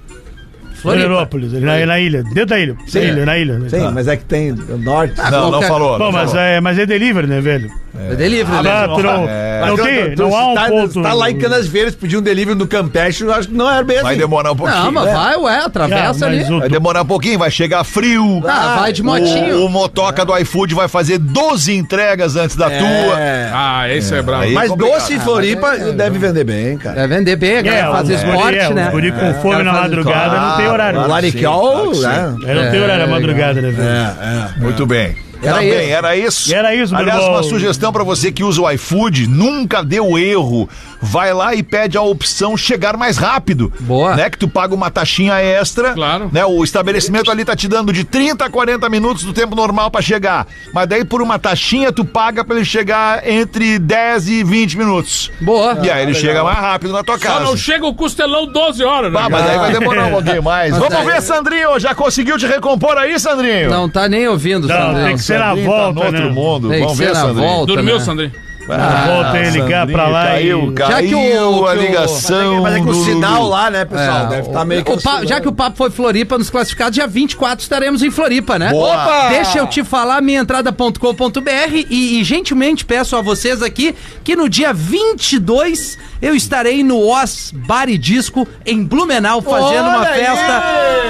Floripa. 0.83 1.05
Florianópolis, 1.07 1.53
na, 1.53 1.85
na 1.85 1.99
ilha, 1.99 2.23
dentro 2.23 2.45
da 2.47 2.59
ilha. 2.59 2.75
Sim. 2.85 2.99
Na 2.99 3.05
ilha, 3.07 3.25
na 3.25 3.37
ilha. 3.39 3.59
né? 3.59 3.69
Sim, 3.69 3.79
Tá. 3.79 3.91
mas 3.91 4.07
é 4.07 4.15
que 4.17 4.25
tem 4.25 4.51
o 4.51 4.77
norte. 4.77 5.15
não, 5.31 5.49
não 5.49 5.61
falou. 5.63 5.97
Bom, 5.97 6.05
não 6.05 6.11
mas 6.11 6.29
falou. 6.31 6.45
é, 6.45 6.61
mas 6.61 6.77
é 6.77 6.85
delivery, 6.85 7.25
né, 7.27 7.41
velho? 7.41 7.71
É 8.09 8.15
delivery, 8.15 8.57
Ah, 8.67 8.87
né? 8.87 8.93
tu 8.95 9.03
não, 9.03 9.29
É. 9.29 9.63
não 9.67 9.77
tem, 9.77 10.15
não 10.15 10.35
há 10.35 10.47
um 10.51 10.55
tá, 10.55 10.65
ponto. 10.67 11.01
Tá 11.03 11.13
lá 11.13 11.29
em 11.29 11.37
Canas 11.37 11.67
Verdes, 11.67 11.93
pediu 11.95 12.19
um 12.19 12.21
delivery 12.23 12.57
no 12.57 12.65
Campeche, 12.67 13.23
eu 13.23 13.31
acho 13.31 13.47
que 13.49 13.53
não 13.53 13.69
era 13.71 13.83
bem 13.83 14.01
Vai 14.01 14.13
assim. 14.13 14.19
demorar 14.21 14.51
um 14.51 14.55
pouquinho. 14.55 14.83
Não, 14.83 14.91
mas 14.91 15.13
vai, 15.13 15.35
ué, 15.37 15.55
Ah, 15.57 15.65
atravessa 15.65 16.25
ali. 16.25 16.37
mas 16.39 16.49
o- 16.49 16.59
Vai 16.59 16.69
demorar 16.69 17.03
um 17.03 17.05
pouquinho, 17.05 17.37
vai 17.37 17.51
chegar 17.51 17.83
frio. 17.83 18.41
Ah, 18.47 18.77
vai 18.79 18.91
de 18.91 19.03
motinho. 19.03 19.57
O, 19.59 19.65
o 19.67 19.69
motoca 19.69 20.25
do 20.25 20.35
iFood 20.39 20.73
vai 20.73 20.87
fazer 20.87 21.19
12 21.19 21.75
entregas 21.75 22.35
antes 22.35 22.55
da 22.55 22.67
tua. 22.67 23.19
É. 23.19 23.51
Ah, 23.53 23.87
esse 23.89 24.13
é, 24.15 24.21
bravo. 24.23 24.43
Aí- 24.43 24.53
Mas 24.53 24.75
doce 24.75 25.13
em 25.13 25.19
Floripa 25.19 25.77
deve 25.77 26.17
vender 26.17 26.43
bem, 26.43 26.75
cara. 26.79 26.99
É 26.99 27.07
vender 27.07 27.35
bem, 27.35 27.57
a 27.57 27.59
É, 27.59 27.61
galera 27.63 27.91
faz 27.91 28.09
o 28.09 28.13
esporte, 28.13 28.57
é, 28.57 28.73
né? 28.73 28.89
Guri 28.91 29.11
com 29.11 29.33
fome 29.35 29.51
cara 29.51 29.63
na 29.65 29.73
madrugada 29.73 30.39
não 30.39 30.57
tem 30.57 30.67
horário. 30.73 30.99
O 30.99 31.07
Laricol, 31.07 31.95
né? 32.01 32.35
É, 32.45 32.53
não 32.53 32.71
tem 32.71 32.81
horário 32.81 33.05
na 33.05 33.11
madrugada, 33.11 33.61
né, 33.61 33.71
velho? 33.71 33.87
É, 33.87 34.57
é. 34.57 34.59
Muito 34.59 34.85
bem. 34.85 35.15
Era 35.43 35.53
tá 35.57 35.63
isso. 35.63 35.75
bem, 35.77 35.89
era 35.91 36.15
isso. 36.15 36.53
Era 36.55 36.75
isso, 36.75 36.93
meu 36.93 37.01
Aliás, 37.01 37.19
irmão. 37.21 37.35
uma 37.37 37.43
sugestão 37.43 37.91
pra 37.91 38.03
você 38.03 38.31
que 38.31 38.43
usa 38.43 38.61
o 38.61 38.71
iFood, 38.71 39.27
nunca 39.27 39.83
deu 39.83 40.17
erro. 40.17 40.69
Vai 41.01 41.33
lá 41.33 41.53
e 41.53 41.61
pede 41.61 41.97
a 41.97 42.01
opção 42.01 42.55
chegar 42.55 42.95
mais 42.95 43.17
rápido. 43.17 43.71
Boa. 43.81 44.15
Né? 44.15 44.29
Que 44.29 44.37
tu 44.37 44.47
paga 44.47 44.73
uma 44.73 44.89
taxinha 44.89 45.33
extra. 45.41 45.91
Claro. 45.93 46.29
Né? 46.31 46.45
O 46.45 46.63
estabelecimento 46.63 47.29
ali 47.29 47.43
tá 47.43 47.55
te 47.55 47.67
dando 47.67 47.91
de 47.91 48.05
30 48.05 48.45
a 48.45 48.49
40 48.49 48.87
minutos 48.89 49.23
do 49.23 49.33
tempo 49.33 49.53
normal 49.53 49.91
pra 49.91 50.01
chegar. 50.01 50.47
Mas 50.73 50.87
daí 50.87 51.03
por 51.03 51.21
uma 51.21 51.37
taxinha 51.37 51.91
tu 51.91 52.05
paga 52.05 52.45
pra 52.45 52.55
ele 52.55 52.63
chegar 52.65 53.27
entre 53.27 53.77
10 53.79 54.27
e 54.29 54.43
20 54.45 54.77
minutos. 54.77 55.29
Boa. 55.41 55.77
E 55.83 55.89
aí 55.91 56.03
ele 56.03 56.13
chega 56.13 56.41
mais 56.41 56.57
rápido 56.57 56.93
na 56.93 57.03
tua 57.03 57.17
Só 57.17 57.23
casa. 57.25 57.39
não 57.41 57.57
chega 57.57 57.85
o 57.85 57.93
costelão 57.93 58.47
12 58.47 58.81
horas, 58.83 59.11
né? 59.11 59.19
Ah, 59.21 59.29
mas 59.29 59.45
aí 59.45 59.57
vai 59.57 59.71
demorar 59.73 60.05
um 60.05 60.11
pouquinho 60.11 60.41
mais. 60.43 60.71
Mas 60.71 60.79
Vamos 60.79 60.95
aí- 60.95 61.05
ver, 61.05 61.21
Sandrinho. 61.21 61.77
Já 61.81 61.93
conseguiu 61.93 62.37
te 62.37 62.47
recompor 62.47 62.97
aí, 62.97 63.19
Sandrinho? 63.19 63.69
Não 63.69 63.89
tá 63.89 64.07
nem 64.07 64.25
ouvindo, 64.29 64.67
Não, 64.69 64.75
Sandrinho. 64.75 65.07
tem 65.07 65.15
que 65.17 65.21
ser 65.23 65.32
Sandrinho 65.39 65.69
tá 65.69 65.77
volta, 65.77 65.93
no 65.93 66.05
outro 66.05 66.21
né? 66.21 66.29
mundo. 66.29 66.69
Tem 66.69 66.77
que 66.79 66.83
Vamos 66.83 66.97
ver, 66.97 67.15
Sandrinho. 67.15 67.47
volta. 67.49 67.65
Dormiu, 67.73 67.97
né? 67.99 68.03
Sandrinho? 68.05 68.31
Na 68.65 69.05
volta 69.07 69.37
ele 69.39 69.49
ligar 69.59 69.85
pra 69.87 70.07
lá 70.07 70.25
caiu, 70.27 70.71
e... 70.71 70.73
caiu 70.73 70.89
Já 70.89 71.01
que 71.01 71.15
o- 71.15 71.67
a 71.67 71.73
ligação. 71.73 72.61
Mas 72.61 72.75
é 72.75 72.79
que 72.79 72.83
o 72.89 72.93
do- 72.93 73.03
sinal 73.03 73.43
lá, 73.49 73.69
né, 73.69 73.83
pessoal? 73.83 74.23
É, 74.23 74.27
deve 74.27 74.47
estar 74.47 74.63
meio 74.65 74.83
que. 74.85 74.91
o 74.93 75.01
pa- 75.01 75.25
já 75.25 75.41
que 75.41 75.49
o 75.49 75.51
papo 75.51 75.75
foi 75.75 75.89
Floripa 75.89 76.37
nos 76.37 76.49
classificados, 76.49 76.93
dia 76.93 77.05
24 77.05 77.61
estaremos 77.61 78.01
em 78.01 78.09
Floripa, 78.09 78.57
né? 78.57 78.69
Boa. 78.69 78.93
Opa! 78.93 79.27
Deixa 79.31 79.57
eu 79.59 79.67
te 79.67 79.83
falar 79.83 80.21
minhaentrada.com.br 80.21 81.75
e, 81.89 82.19
e 82.19 82.23
gentilmente 82.23 82.85
peço 82.85 83.17
a 83.17 83.21
vocês 83.21 83.61
aqui 83.61 83.93
que 84.23 84.33
no 84.33 84.47
dia 84.47 84.71
22 84.73 85.97
eu 86.23 86.33
estarei 86.35 86.83
no 86.83 87.05
Oz 87.07 87.51
Bar 87.53 87.89
e 87.89 87.97
Disco 87.97 88.47
em 88.65 88.83
Blumenau 88.83 89.41
fazendo 89.41 89.87
uma 89.89 89.99
Olha 89.99 90.09
aí! 90.09 90.23
festa 90.25 90.63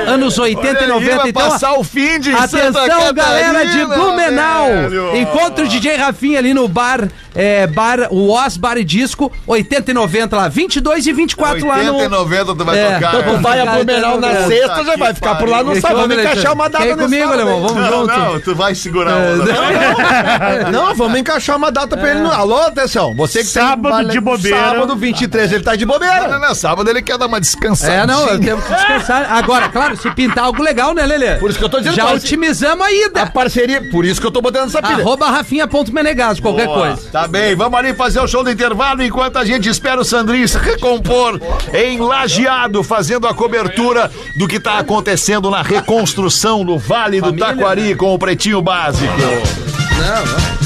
anos 0.08 0.38
80 0.38 0.68
e 0.68 0.70
Olha 0.70 0.82
aí, 0.82 0.88
90. 0.90 1.16
vai 1.18 1.30
Então, 1.30 1.50
passar 1.50 1.74
o 1.74 1.84
fim 1.84 2.20
de 2.20 2.32
Santa 2.32 2.44
Atenção, 2.82 3.14
galera 3.14 3.66
de 3.66 3.80
Catarina, 3.80 3.96
Blumenau! 3.96 4.68
velho. 4.68 5.16
Encontro 5.18 5.66
o 5.66 5.68
DJ 5.68 5.96
Rafinha 5.96 6.40
ali 6.40 6.54
no 6.54 6.68
bar, 6.68 7.08
é, 7.36 7.66
bar 7.68 8.08
o 8.12 8.30
Oz 8.32 8.58
Bar 8.58 8.78
e 8.78 8.84
Disco, 8.84 9.32
80 9.48 9.92
e 9.92 9.94
90 9.94 10.36
lá, 10.36 10.48
22 10.50 11.08
e 11.08 11.14
24 11.14 11.66
lá 11.68 11.78
no... 11.78 11.94
80 11.94 12.04
e 12.04 12.10
90 12.10 12.56
tu 12.56 12.66
vai 12.66 12.78
É, 12.80 12.94
tocar. 12.96 13.16
então 13.16 13.36
Tu 13.36 13.42
vai 13.42 13.60
a 13.60 13.66
Blumenau 13.66 14.20
na 14.20 14.48
sexta, 14.48 14.84
já 14.84 14.96
vai 14.98 15.14
ficar 15.14 15.36
por 15.36 15.48
lá, 15.48 15.64
não 15.64 15.74
Que 15.74 15.82
sabe. 15.82 15.94
Vamos 15.96 16.18
encaixar 16.18 16.54
uma 16.54 16.70
data 16.70 16.86
Quer 16.86 16.98
comigo, 16.98 17.24
sábado 17.24 17.42
alemão? 17.42 17.62
Vamos 17.68 17.84
Não, 17.84 18.00
junto. 18.02 18.18
não, 18.20 18.40
tu 18.40 18.56
vai 18.56 18.76
segurar 18.76 19.14
a 19.14 19.18
onda. 19.18 20.72
Não, 20.72 20.94
vamos 20.96 21.20
encaixar 21.20 21.56
uma 21.58 21.72
data 21.72 21.96
pra 21.96 22.10
ele. 22.12 22.20
no- 22.20 22.32
Alô, 22.32 22.58
atenção. 22.58 23.14
Você 23.16 23.40
que 23.40 23.46
Sábado 23.46 23.98
tem 23.98 24.08
de 24.08 24.20
bobeira. 24.20 24.58
Sábado 24.58 24.96
23, 25.04 25.52
ele 25.52 25.64
tá 25.64 25.76
de 25.76 25.86
Não, 25.86 25.94
bobeira. 25.94 26.40
não, 26.40 26.56
sábado 26.56 26.90
ele 26.90 27.02
quer 27.02 27.18
dar 27.18 27.26
uma 27.28 27.40
descansada. 27.40 27.92
É, 27.94 28.06
não, 28.08 28.28
eu 28.28 28.40
tenho 28.40 28.62
que 28.62 28.74
descansar. 28.74 29.32
Agora, 29.34 29.68
claro, 29.70 29.98
se 29.98 30.10
pintar 30.12 30.46
algo 30.46 30.62
legal, 30.64 30.94
né, 30.94 31.06
Lelê? 31.06 31.36
Por 31.36 31.50
isso 31.50 31.60
que 31.60 31.66
eu 31.66 31.70
tô 31.70 31.78
dizendo 31.80 31.96
Já 31.96 32.12
otimizamos 32.12 32.86
a 32.86 32.90
A 32.90 32.94
ida. 32.94 33.26
parceria, 33.28 33.82
por 33.92 34.06
isso 34.06 34.22
que 34.22 34.28
eu 34.28 34.32
tô 34.32 34.42
botando 34.42 34.68
essa 34.70 34.82
pilha. 34.82 34.96
Arroba 34.96 35.30
rafinha.menegaso, 35.30 36.42
qualquer 36.42 36.68
Boa. 36.68 36.80
coisa. 36.96 37.10
Tá 37.12 37.28
bem, 37.28 37.56
vamos 37.56 37.78
ali 37.78 37.94
fazer 37.94 38.20
o 38.22 38.28
show 38.28 38.44
do 38.44 38.50
intervalo 38.52 39.04
enquanto 39.04 39.38
a 39.38 39.46
gente 39.46 39.68
espera 39.68 40.00
o 40.00 40.06
Sandrinho 40.06 40.48
se 40.48 40.58
recompor 40.58 41.40
em 41.74 42.00
Lajeado, 42.00 42.82
fazendo 42.84 43.28
a 43.28 43.34
cobertura 43.34 44.10
do 44.38 44.48
que 44.48 44.60
tá 44.60 44.80
acontecendo 44.80 45.50
na 45.50 45.62
reconstrução 45.62 46.64
do 46.64 46.78
Vale 46.78 47.20
do 47.22 47.34
Taquari 47.34 47.96
com 47.96 48.14
o 48.14 48.20
Pretinho 48.20 48.62
Básico. 48.62 49.14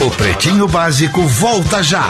O 0.02 0.12
Pretinho 0.12 0.68
Básico 0.68 1.22
volta 1.24 1.82
já. 1.84 2.10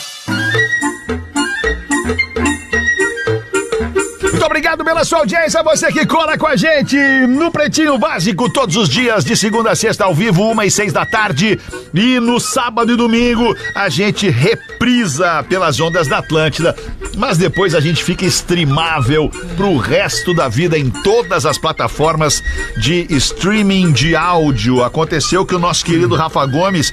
Muito 4.41 4.49
obrigado 4.49 4.83
pela 4.83 5.05
sua 5.05 5.19
audiência, 5.19 5.61
você 5.61 5.91
que 5.91 6.03
cola 6.03 6.35
com 6.35 6.47
a 6.47 6.55
gente 6.55 6.97
no 7.27 7.51
Pretinho 7.51 7.95
Básico 7.99 8.51
todos 8.51 8.75
os 8.75 8.89
dias, 8.89 9.23
de 9.23 9.37
segunda 9.37 9.69
a 9.69 9.75
sexta 9.75 10.05
ao 10.05 10.15
vivo, 10.15 10.41
uma 10.49 10.65
e 10.65 10.71
seis 10.71 10.91
da 10.91 11.05
tarde. 11.05 11.59
E 11.93 12.19
no 12.19 12.39
sábado 12.39 12.91
e 12.91 12.95
domingo 12.95 13.55
a 13.75 13.87
gente 13.87 14.31
reprisa 14.31 15.43
pelas 15.43 15.79
ondas 15.79 16.07
da 16.07 16.17
Atlântida, 16.17 16.75
mas 17.15 17.37
depois 17.37 17.75
a 17.75 17.79
gente 17.79 18.03
fica 18.03 18.25
streamável 18.25 19.29
pro 19.55 19.77
resto 19.77 20.33
da 20.33 20.47
vida 20.47 20.75
em 20.75 20.89
todas 20.89 21.45
as 21.45 21.59
plataformas 21.59 22.41
de 22.77 23.05
streaming 23.11 23.91
de 23.91 24.15
áudio. 24.15 24.83
Aconteceu 24.83 25.45
que 25.45 25.53
o 25.53 25.59
nosso 25.59 25.85
querido 25.85 26.15
Rafa 26.15 26.43
Gomes 26.47 26.91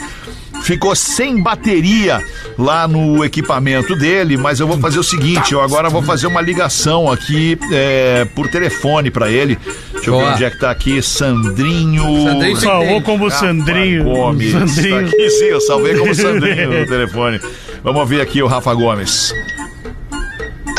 ficou 0.62 0.94
sem 0.94 1.42
bateria 1.42 2.22
lá 2.58 2.88
no 2.88 3.24
equipamento 3.24 3.94
dele, 3.96 4.36
mas 4.36 4.60
eu 4.60 4.66
vou 4.66 4.78
fazer 4.78 4.98
o 4.98 5.02
seguinte, 5.02 5.52
eu 5.52 5.60
agora 5.60 5.88
vou 5.88 6.02
fazer 6.02 6.26
uma 6.26 6.40
ligação 6.40 7.10
aqui 7.10 7.58
é, 7.72 8.26
por 8.34 8.48
telefone 8.48 9.10
pra 9.10 9.30
ele. 9.30 9.58
Deixa 9.92 10.10
eu 10.10 10.18
ver 10.18 10.20
Boa. 10.20 10.32
onde 10.32 10.44
é 10.44 10.50
que 10.50 10.58
tá 10.58 10.70
aqui, 10.70 11.02
Sandrinho. 11.02 12.02
Sandrinho 12.24 12.56
Salvou 12.56 13.02
como 13.02 13.30
Sandrinho. 13.30 14.04
Gomes. 14.04 14.52
Sandrinho. 14.52 15.02
Tá 15.02 15.06
aqui, 15.08 15.30
sim, 15.30 15.44
eu 15.44 15.60
salvei 15.60 15.96
como 15.96 16.14
Sandrinho 16.14 16.80
no 16.80 16.86
telefone. 16.86 17.40
Vamos 17.82 18.00
ouvir 18.00 18.20
aqui 18.20 18.42
o 18.42 18.46
Rafa 18.46 18.74
Gomes. 18.74 19.32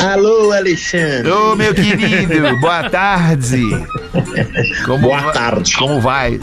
Alô, 0.00 0.50
Alexandre. 0.50 1.30
Ô, 1.30 1.54
meu 1.54 1.74
querido, 1.74 2.56
boa 2.58 2.88
tarde. 2.88 3.60
Como 4.86 5.08
Boa 5.08 5.30
tarde. 5.30 5.76
Como 5.76 6.00
vai? 6.00 6.40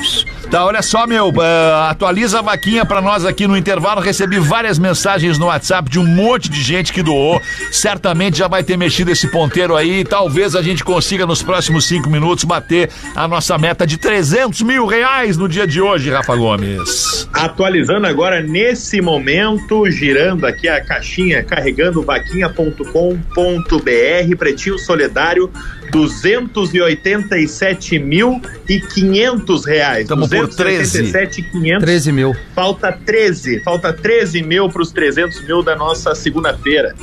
Tá, 0.49 0.63
olha 0.63 0.81
só, 0.81 1.05
meu, 1.05 1.33
ah, 1.41 1.89
atualiza 1.89 2.39
a 2.39 2.41
vaquinha 2.41 2.85
pra 2.85 3.01
nós 3.01 3.25
aqui 3.25 3.45
no 3.45 3.57
intervalo. 3.57 3.99
Recebi 3.99 4.39
várias 4.39 4.79
mensagens 4.79 5.37
no 5.37 5.47
WhatsApp 5.47 5.89
de 5.89 5.99
um 5.99 6.05
monte 6.05 6.49
de 6.49 6.63
gente 6.63 6.93
que 6.93 7.03
doou. 7.03 7.41
Certamente 7.69 8.37
já 8.37 8.47
vai 8.47 8.63
ter 8.63 8.77
mexido 8.77 9.11
esse 9.11 9.27
ponteiro 9.27 9.75
aí. 9.75 10.05
Talvez 10.05 10.55
a 10.55 10.61
gente 10.61 10.85
consiga 10.85 11.25
nos 11.25 11.43
próximos 11.43 11.85
cinco 11.85 12.09
minutos 12.09 12.45
bater 12.45 12.89
a 13.13 13.27
nossa 13.27 13.57
meta 13.57 13.85
de 13.85 13.97
300 13.97 14.61
mil 14.61 14.85
reais 14.85 15.35
no 15.35 15.49
dia 15.49 15.67
de 15.67 15.81
hoje, 15.81 16.09
Rafa 16.09 16.35
Gomes. 16.37 17.27
Atualizando 17.33 18.07
agora 18.07 18.41
nesse 18.41 19.01
momento, 19.01 19.91
girando 19.91 20.45
aqui 20.45 20.69
a 20.69 20.83
caixinha, 20.83 21.43
carregando 21.43 22.01
vaquinha.com.br, 22.01 24.37
Pretinho 24.37 24.79
Solidário, 24.79 25.51
287 25.91 27.99
mil 27.99 28.41
e 28.67 28.79
500 28.79 29.65
reais. 29.65 30.07
Tamo 30.07 30.27
por 30.29 30.47
13. 30.47 31.03
287,500. 31.03 31.83
13 31.83 32.11
mil. 32.11 32.35
Falta 32.53 32.91
13, 32.91 33.61
falta 33.61 33.93
13 33.93 34.43
mil 34.43 34.69
para 34.69 34.81
os 34.81 34.91
300 34.91 35.41
mil 35.43 35.63
da 35.63 35.75
nossa 35.75 36.15
segunda-feira. 36.15 36.95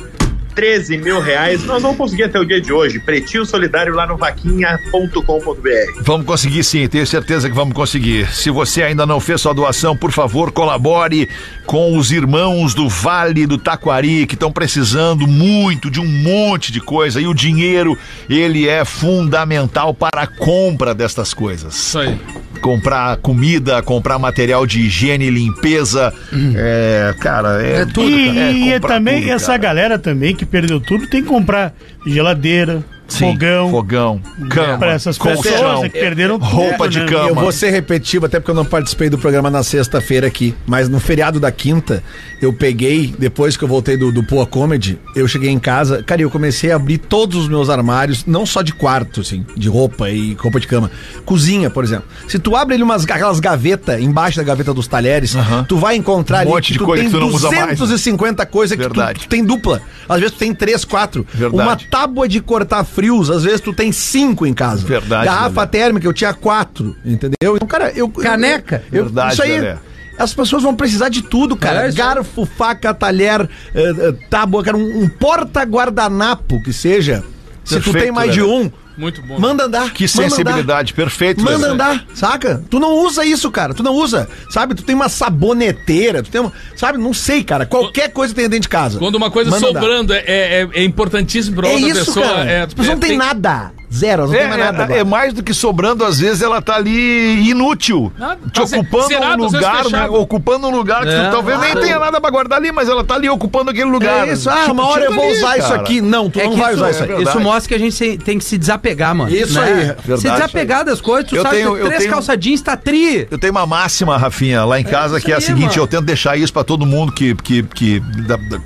13 0.55 0.97
mil 0.97 1.19
reais, 1.19 1.63
nós 1.65 1.81
vamos 1.81 1.97
conseguir 1.97 2.23
até 2.23 2.39
o 2.39 2.45
dia 2.45 2.61
de 2.61 2.71
hoje. 2.71 2.99
Pretinho 2.99 3.45
Solidário 3.45 3.93
lá 3.93 4.07
no 4.07 4.17
vaquinha.com.br. 4.17 6.01
Vamos 6.01 6.25
conseguir 6.25 6.63
sim, 6.63 6.87
tenho 6.87 7.05
certeza 7.05 7.49
que 7.49 7.55
vamos 7.55 7.73
conseguir. 7.73 8.27
Se 8.33 8.49
você 8.49 8.83
ainda 8.83 9.05
não 9.05 9.19
fez 9.19 9.41
sua 9.41 9.53
doação, 9.53 9.95
por 9.95 10.11
favor, 10.11 10.51
colabore 10.51 11.29
com 11.65 11.97
os 11.97 12.11
irmãos 12.11 12.73
do 12.73 12.87
Vale 12.87 13.45
do 13.45 13.57
Taquari, 13.57 14.25
que 14.25 14.35
estão 14.35 14.51
precisando 14.51 15.27
muito 15.27 15.91
de 15.91 15.99
um 15.99 16.07
monte 16.07 16.71
de 16.71 16.79
coisa. 16.79 17.19
E 17.19 17.27
o 17.27 17.33
dinheiro, 17.33 17.97
ele 18.29 18.67
é 18.67 18.85
fundamental 18.85 19.93
para 19.93 20.21
a 20.21 20.27
compra 20.27 20.93
destas 20.93 21.33
coisas. 21.33 21.75
Isso 21.75 21.99
aí. 21.99 22.17
Comprar 22.61 23.17
comida, 23.17 23.81
comprar 23.81 24.17
material 24.19 24.65
de 24.65 24.81
higiene 24.81 25.25
e 25.25 25.29
limpeza. 25.29 26.13
É, 26.55 27.13
cara, 27.19 27.61
é, 27.63 27.81
É 27.81 27.85
tudo, 27.85 28.09
E, 28.09 28.37
É, 28.37 28.51
e 28.75 28.79
também 28.79 29.21
tudo, 29.21 29.31
essa 29.33 29.47
cara. 29.47 29.57
galera 29.57 29.99
também 29.99 30.35
que 30.35 30.45
perdeu 30.45 30.79
tudo 30.79 31.07
tem 31.07 31.21
que 31.21 31.27
comprar 31.29 31.73
geladeira, 32.05 32.83
Sim, 33.07 33.31
fogão. 33.33 33.69
fogão, 33.71 34.21
cama, 34.49 34.77
Pra 34.77 34.93
essas 34.93 35.17
colchão, 35.17 35.41
pessoas 35.41 35.81
que 35.83 35.89
perderam 35.89 36.39
tudo, 36.39 36.49
roupa 36.49 36.89
de 36.89 36.99
né? 36.99 37.05
cama. 37.05 37.29
Eu 37.29 37.35
vou 37.35 37.51
ser 37.51 37.69
repetitivo, 37.69 38.25
até 38.25 38.39
porque 38.39 38.51
eu 38.51 38.55
não 38.55 38.65
participei 38.65 39.09
do 39.09 39.17
programa 39.17 39.49
na 39.49 39.63
sexta-feira 39.63 40.25
aqui. 40.27 40.55
Mas 40.65 40.89
no 40.89 40.99
feriado 40.99 41.39
da 41.39 41.51
quinta, 41.51 42.03
eu 42.41 42.51
peguei, 42.51 43.13
depois 43.17 43.55
que 43.55 43.63
eu 43.63 43.67
voltei 43.67 43.95
do, 43.95 44.11
do 44.11 44.23
Poa 44.23 44.45
Comedy, 44.45 44.99
eu 45.15 45.27
cheguei 45.27 45.49
em 45.49 45.59
casa, 45.59 46.01
cara, 46.03 46.21
e 46.21 46.23
eu 46.23 46.31
comecei 46.31 46.71
a 46.71 46.75
abrir 46.75 46.97
todos 46.97 47.37
os 47.37 47.47
meus 47.47 47.69
armários, 47.69 48.25
não 48.25 48.45
só 48.45 48.61
de 48.61 48.73
quarto, 48.73 49.21
assim, 49.21 49.45
de 49.55 49.69
roupa 49.69 50.09
e 50.09 50.33
roupa 50.33 50.59
de 50.59 50.67
cama. 50.67 50.89
Cozinha, 51.25 51.69
por 51.69 51.83
exemplo. 51.83 52.05
Se 52.27 52.39
tu 52.39 52.55
abre 52.55 52.73
ali 52.75 52.83
umas, 52.83 53.03
aquelas 53.03 53.39
gavetas, 53.39 54.01
embaixo 54.01 54.37
da 54.37 54.43
gaveta 54.43 54.73
dos 54.73 54.87
talheres, 54.87 55.35
tu 55.67 55.77
vai 55.77 55.95
encontrar 55.95 56.37
Um 56.37 56.41
ali 56.41 56.49
monte 56.49 56.73
de 56.73 56.79
coisa 56.79 57.03
que 57.03 57.09
tu 57.09 57.19
não 57.19 57.27
usa 57.27 57.49
mais, 57.51 57.67
né? 57.67 57.75
250 57.75 58.45
coisas 58.47 58.77
que 58.77 58.83
tu, 58.87 58.93
tu 59.19 59.27
tem 59.27 59.43
dupla. 59.43 59.81
Às 60.09 60.19
vezes 60.19 60.35
tu 60.35 60.39
tem 60.39 60.53
três, 60.53 60.83
quatro. 60.83 61.25
Verdade. 61.33 61.61
Uma 61.61 61.75
tábua 61.75 62.27
de 62.27 62.39
cortar 62.39 62.83
frios, 62.95 63.29
às 63.29 63.43
vezes 63.43 63.59
tu 63.59 63.73
tem 63.73 63.91
cinco 63.91 64.45
em 64.45 64.53
casa. 64.53 64.85
Verdade, 64.85 65.25
Garrafa 65.25 65.67
térmica, 65.67 66.07
eu 66.07 66.13
tinha 66.13 66.33
quatro, 66.33 66.95
entendeu? 67.03 67.55
Então, 67.57 67.67
cara, 67.67 67.91
eu. 67.93 68.09
Caneca. 68.09 68.81
Eu, 68.91 69.03
Verdade, 69.05 69.33
isso 69.33 69.43
aí. 69.43 69.75
As 70.17 70.33
pessoas 70.33 70.63
vão 70.63 70.73
precisar 70.73 71.09
de 71.09 71.21
tudo, 71.21 71.57
cara. 71.57 71.89
É. 71.89 71.91
Garfo, 71.91 72.45
faca, 72.45 72.93
talher, 72.93 73.49
eh, 73.73 73.93
eh, 73.97 74.13
tábua, 74.29 74.63
cara, 74.63 74.77
um, 74.77 75.03
um 75.03 75.09
porta-guardanapo 75.09 76.63
que 76.63 76.71
seja. 76.71 77.21
Se 77.65 77.81
tu 77.81 77.91
tem 77.91 78.11
mais 78.11 78.33
de 78.33 78.41
um, 78.41 78.71
Muito 78.97 79.21
bom. 79.21 79.39
manda 79.39 79.65
andar. 79.65 79.91
Que 79.93 80.03
manda 80.03 80.29
sensibilidade, 80.29 80.93
perfeito. 80.93 81.43
Manda 81.43 81.67
andar, 81.71 82.05
saca? 82.13 82.63
Tu 82.69 82.79
não 82.79 82.93
usa 83.05 83.25
isso, 83.25 83.51
cara. 83.51 83.73
Tu 83.73 83.83
não 83.83 83.93
usa. 83.93 84.27
Sabe? 84.49 84.73
Tu 84.75 84.83
tem 84.83 84.95
uma 84.95 85.09
saboneteira, 85.09 86.23
tu 86.23 86.29
tem 86.29 86.41
uma. 86.41 86.51
Sabe? 86.75 86.97
Não 86.97 87.13
sei, 87.13 87.43
cara. 87.43 87.65
Qualquer 87.65 88.11
coisa 88.11 88.33
tem 88.33 88.45
dentro 88.45 88.61
de 88.61 88.69
casa. 88.69 88.97
Quando 88.99 89.15
uma 89.15 89.29
coisa 89.29 89.49
Manda 89.51 89.65
sobrando 89.67 90.13
é, 90.13 90.23
é, 90.27 90.69
é 90.73 90.83
importantíssimo 90.83 91.55
pra 91.57 91.67
É 91.69 91.73
outra 91.73 91.87
isso, 91.89 92.05
pessoa. 92.05 92.25
cara. 92.25 92.49
É, 92.49 92.61
As 92.61 92.73
pessoas 92.73 92.87
não 92.93 92.99
tem 92.99 93.09
tem- 93.09 93.17
nada. 93.17 93.71
Zero, 93.95 94.27
não 94.27 94.33
É, 94.33 94.37
tem 94.39 94.47
mais 94.49 94.59
nada. 94.59 94.77
é- 94.77 94.83
agora. 94.83 94.99
é 94.99 95.03
mais 95.03 95.33
do 95.33 95.41
que 95.43 95.53
sobrando, 95.53 96.03
às 96.03 96.19
vezes 96.19 96.41
ela 96.41 96.61
tá 96.61 96.75
ali 96.75 97.49
inútil. 97.49 98.11
Nada. 98.17 98.37
Te 98.51 98.51
Tá 98.53 98.63
ocupando 98.63 99.07
zerado, 99.07 99.43
um 99.43 99.45
lugar, 99.45 99.89
né? 99.89 100.07
Ocupando 100.09 100.67
um 100.67 100.71
lugar 100.71 101.03
que 101.03 101.09
É, 101.09 101.25
tu 101.25 101.31
talvez 101.31 101.59
nem 101.59 101.71
claro. 101.71 101.85
tenha 101.87 101.99
nada 101.99 102.19
pra 102.21 102.29
guardar 102.29 102.59
ali, 102.59 102.71
mas 102.71 102.89
ela 102.89 103.03
tá 103.03 103.15
ali 103.15 103.29
ocupando 103.29 103.71
aquele 103.71 103.89
lugar. 103.89 104.27
É 104.27 104.33
isso. 104.33 104.49
Ah, 104.49 104.61
Tipo, 104.61 104.73
uma 104.73 104.87
hora 104.87 105.03
eu 105.05 105.09
tira 105.11 105.21
vou 105.21 105.29
ali, 105.29 105.37
usar 105.39 105.57
isso 105.57 105.67
cara. 105.69 105.81
aqui. 105.81 106.01
Não, 106.01 106.29
tu 106.29 106.39
É 106.39 106.43
não 106.43 106.51
que 106.53 106.59
vai 106.59 106.73
isso, 106.73 106.81
usar 106.83 106.91
isso 106.91 107.03
aí. 107.03 107.23
isso 107.23 107.39
mostra 107.39 107.67
que 107.69 107.75
a 107.75 107.79
gente 107.79 107.95
se- 107.95 108.17
tem 108.17 108.37
que 108.37 108.43
se 108.45 108.57
desapegar, 108.57 109.15
mano. 109.15 109.29
Isso 109.33 109.53
né? 109.59 109.63
aí, 109.63 109.75
Se 110.03 110.07
verdade. 110.07 110.35
desapegar 110.41 110.85
das 110.85 110.99
coisas, 111.01 111.29
tu 111.29 111.35
Eu 111.35 111.41
sabe 111.43 111.55
tenho- 111.57 111.75
que 111.75 111.81
eu 111.81 111.85
três 111.87 111.99
tenho- 112.01 112.13
calça 112.13 112.35
jeans 112.37 112.61
tá 112.61 112.75
tri. 112.75 113.27
Eu 113.31 113.37
tenho 113.37 113.51
uma 113.53 113.65
máxima, 113.65 114.17
Rafinha, 114.17 114.63
lá 114.65 114.79
em 114.79 114.83
casa, 114.83 115.17
isso 115.17 115.25
que 115.25 115.31
é 115.31 115.35
a 115.35 115.41
seguinte: 115.41 115.77
eu 115.77 115.87
tento 115.87 116.05
deixar 116.05 116.37
isso 116.37 116.51
pra 116.51 116.63
todo 116.63 116.85
mundo 116.85 117.11
que, 117.11 117.33
que, 117.35 117.63
que, 117.63 118.01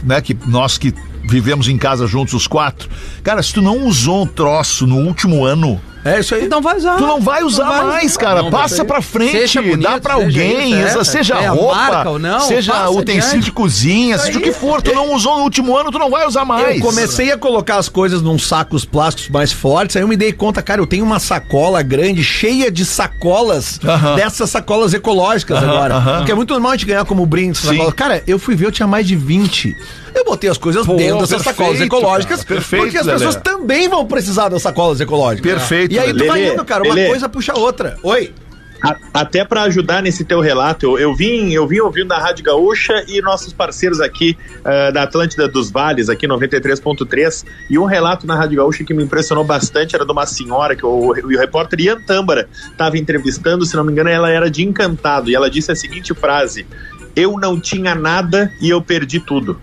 né, 0.04 0.22
que 0.22 0.36
nós 0.48 0.78
que 0.78 0.94
vivemos 1.24 1.67
em 1.67 1.78
casa 1.78 2.07
juntos, 2.07 2.34
os 2.34 2.47
quatro. 2.47 2.89
Cara, 3.24 3.41
se 3.43 3.53
tu 3.53 3.61
não 3.61 3.86
usou 3.86 4.24
um 4.24 4.28
troço 4.28 4.86
no 4.88 4.97
último 4.97 5.43
ano, 5.45 5.80
É 6.05 6.22
isso 6.22 6.34
aí. 6.34 6.47
Não 6.47 6.61
vai 6.61 6.78
usar. 6.78 6.95
Tu 6.95 7.05
não 7.05 7.20
vai 7.20 7.43
usar 7.43 7.65
vai 7.67 7.84
mais, 7.86 8.11
usar. 8.11 8.20
cara. 8.22 8.41
Não, 8.41 8.49
Passa 8.49 8.86
pra 8.86 9.01
frente, 9.01 9.32
Seja 9.34 9.61
bonito, 9.61 9.82
dá 9.82 9.99
pra 9.99 10.15
seja 10.15 10.26
alguém, 10.26 10.82
isso, 10.86 10.99
é. 10.99 11.03
seja 11.03 11.36
É, 11.36 11.47
roupa, 11.47 11.76
marca 11.76 12.09
ou 12.11 12.17
não, 12.17 12.39
seja 12.39 12.89
utensílio 12.89 13.43
de 13.43 13.51
cozinha, 13.51 14.17
seja 14.17 14.39
o 14.39 14.41
que 14.41 14.53
for. 14.53 14.82
Tu 14.82 14.93
não 14.95 15.13
usou 15.13 15.38
no 15.38 15.43
último 15.43 15.76
ano, 15.78 15.91
tu 15.91 15.99
não 15.99 16.09
vai 16.09 16.26
usar 16.26 16.45
mais. 16.45 16.78
Eu 16.78 16.82
comecei 16.82 17.34
a 17.34 17.38
colocar 17.38 17.76
as 17.78 17.89
coisas 17.89 18.22
num 18.22 18.39
sacos 18.39 18.86
plásticos 18.86 19.30
mais 19.30 19.51
fortes, 19.51 19.97
aí 19.97 20.01
eu 20.01 20.07
me 20.07 20.15
dei 20.15 20.32
conta, 20.32 20.61
cara, 20.61 20.80
eu 20.80 20.88
tenho 20.88 21.03
uma 21.03 21.20
sacola 21.20 21.82
grande, 21.84 22.24
cheia 22.24 22.72
de 22.72 22.86
sacolas, 22.86 23.78
Aham. 23.84 24.15
dessas 24.15 24.49
sacolas 24.49 24.93
ecológicas 24.93 25.57
Aham, 25.57 25.70
agora. 25.70 25.95
aham. 25.95 26.17
Porque 26.20 26.32
é 26.32 26.36
muito 26.36 26.53
normal 26.53 26.72
a 26.72 26.76
gente 26.76 26.86
ganhar 26.86 27.03
como 27.03 27.26
brinde. 27.26 27.59
Cara, 27.95 28.24
eu 28.26 28.39
fui 28.39 28.55
ver, 28.55 28.67
eu 28.67 28.72
tinha 28.72 28.88
mais 28.88 29.05
de 29.05 29.17
20. 29.17 29.76
Eu 30.14 30.24
botei 30.26 30.49
as 30.49 30.57
coisas 30.57 30.86
Pô, 30.86 30.95
dentro 30.95 31.20
dessas 31.20 31.43
perfeito, 31.43 31.55
sacolas 31.57 31.82
ecológicas, 31.82 32.43
cara, 32.43 32.47
perfeito, 32.55 32.84
porque 32.84 32.97
as 32.97 33.05
pessoas 33.07 33.36
também 33.38 33.88
vão 33.88 34.05
precisar 34.05 34.49
das 34.49 34.62
sacolas 34.62 34.99
ecológicas. 34.99 35.51
Perfeito, 35.51 35.93
E 35.93 35.99
aí 35.99 36.14
tu 36.14 36.26
vai 36.26 36.47
indo, 36.53 36.64
cara, 36.66 36.84
uma 36.84 36.93
Lelê. 36.93 37.10
coisa 37.10 37.28
puxa 37.30 37.53
a 37.53 37.57
outra. 37.57 37.97
Oi. 38.03 38.34
A- 38.82 38.95
até 39.14 39.43
para 39.43 39.64
ajudar 39.64 40.01
nesse 40.01 40.24
teu 40.24 40.39
relato, 40.39 40.86
eu, 40.86 40.97
eu 40.97 41.14
vim 41.14 41.51
eu 41.51 41.68
vim 41.68 41.80
ouvindo 41.80 42.07
na 42.07 42.18
Rádio 42.18 42.45
Gaúcha 42.45 43.03
e 43.10 43.22
nossos 43.22 43.51
parceiros 43.51 43.99
aqui 43.99 44.38
eh, 44.64 44.91
da 44.93 45.03
Atlântida 45.03 45.49
dos 45.49 45.70
Vales, 45.70 46.07
aqui 46.07 46.26
93.3, 46.26 47.43
e 47.70 47.78
um 47.78 47.84
relato 47.84 48.26
na 48.26 48.36
Rádio 48.38 48.55
Gaúcha 48.55 48.86
que 48.86 48.93
me 48.93 49.03
impressionou 49.03 49.43
bastante 49.43 49.95
era 49.95 50.05
de 50.05 50.12
uma 50.14 50.26
senhora 50.26 50.78
que 50.78 50.86
o, 50.86 51.10
o 51.10 51.38
repórter 51.38 51.82
Ian 51.82 51.99
Tâmbara 52.01 52.47
estava 52.72 52.97
entrevistando, 52.97 53.66
se 53.66 53.76
não 53.76 53.84
me 53.84 53.91
engano, 53.91 54.10
ela 54.10 54.30
era 54.30 54.49
de 54.49 54.64
Encantado, 54.64 55.30
e 55.30 55.36
ela 55.36 55.49
disse 55.49 55.70
a 55.74 55.76
seguinte 55.76 56.14
frase: 56.14 56.66
Eu 57.14 57.38
não 57.38 57.60
tinha 57.60 57.93
nada 57.93 58.49
e 58.62 58.70
eu 58.70 58.82
perdi 58.82 59.20
tudo. 59.20 59.60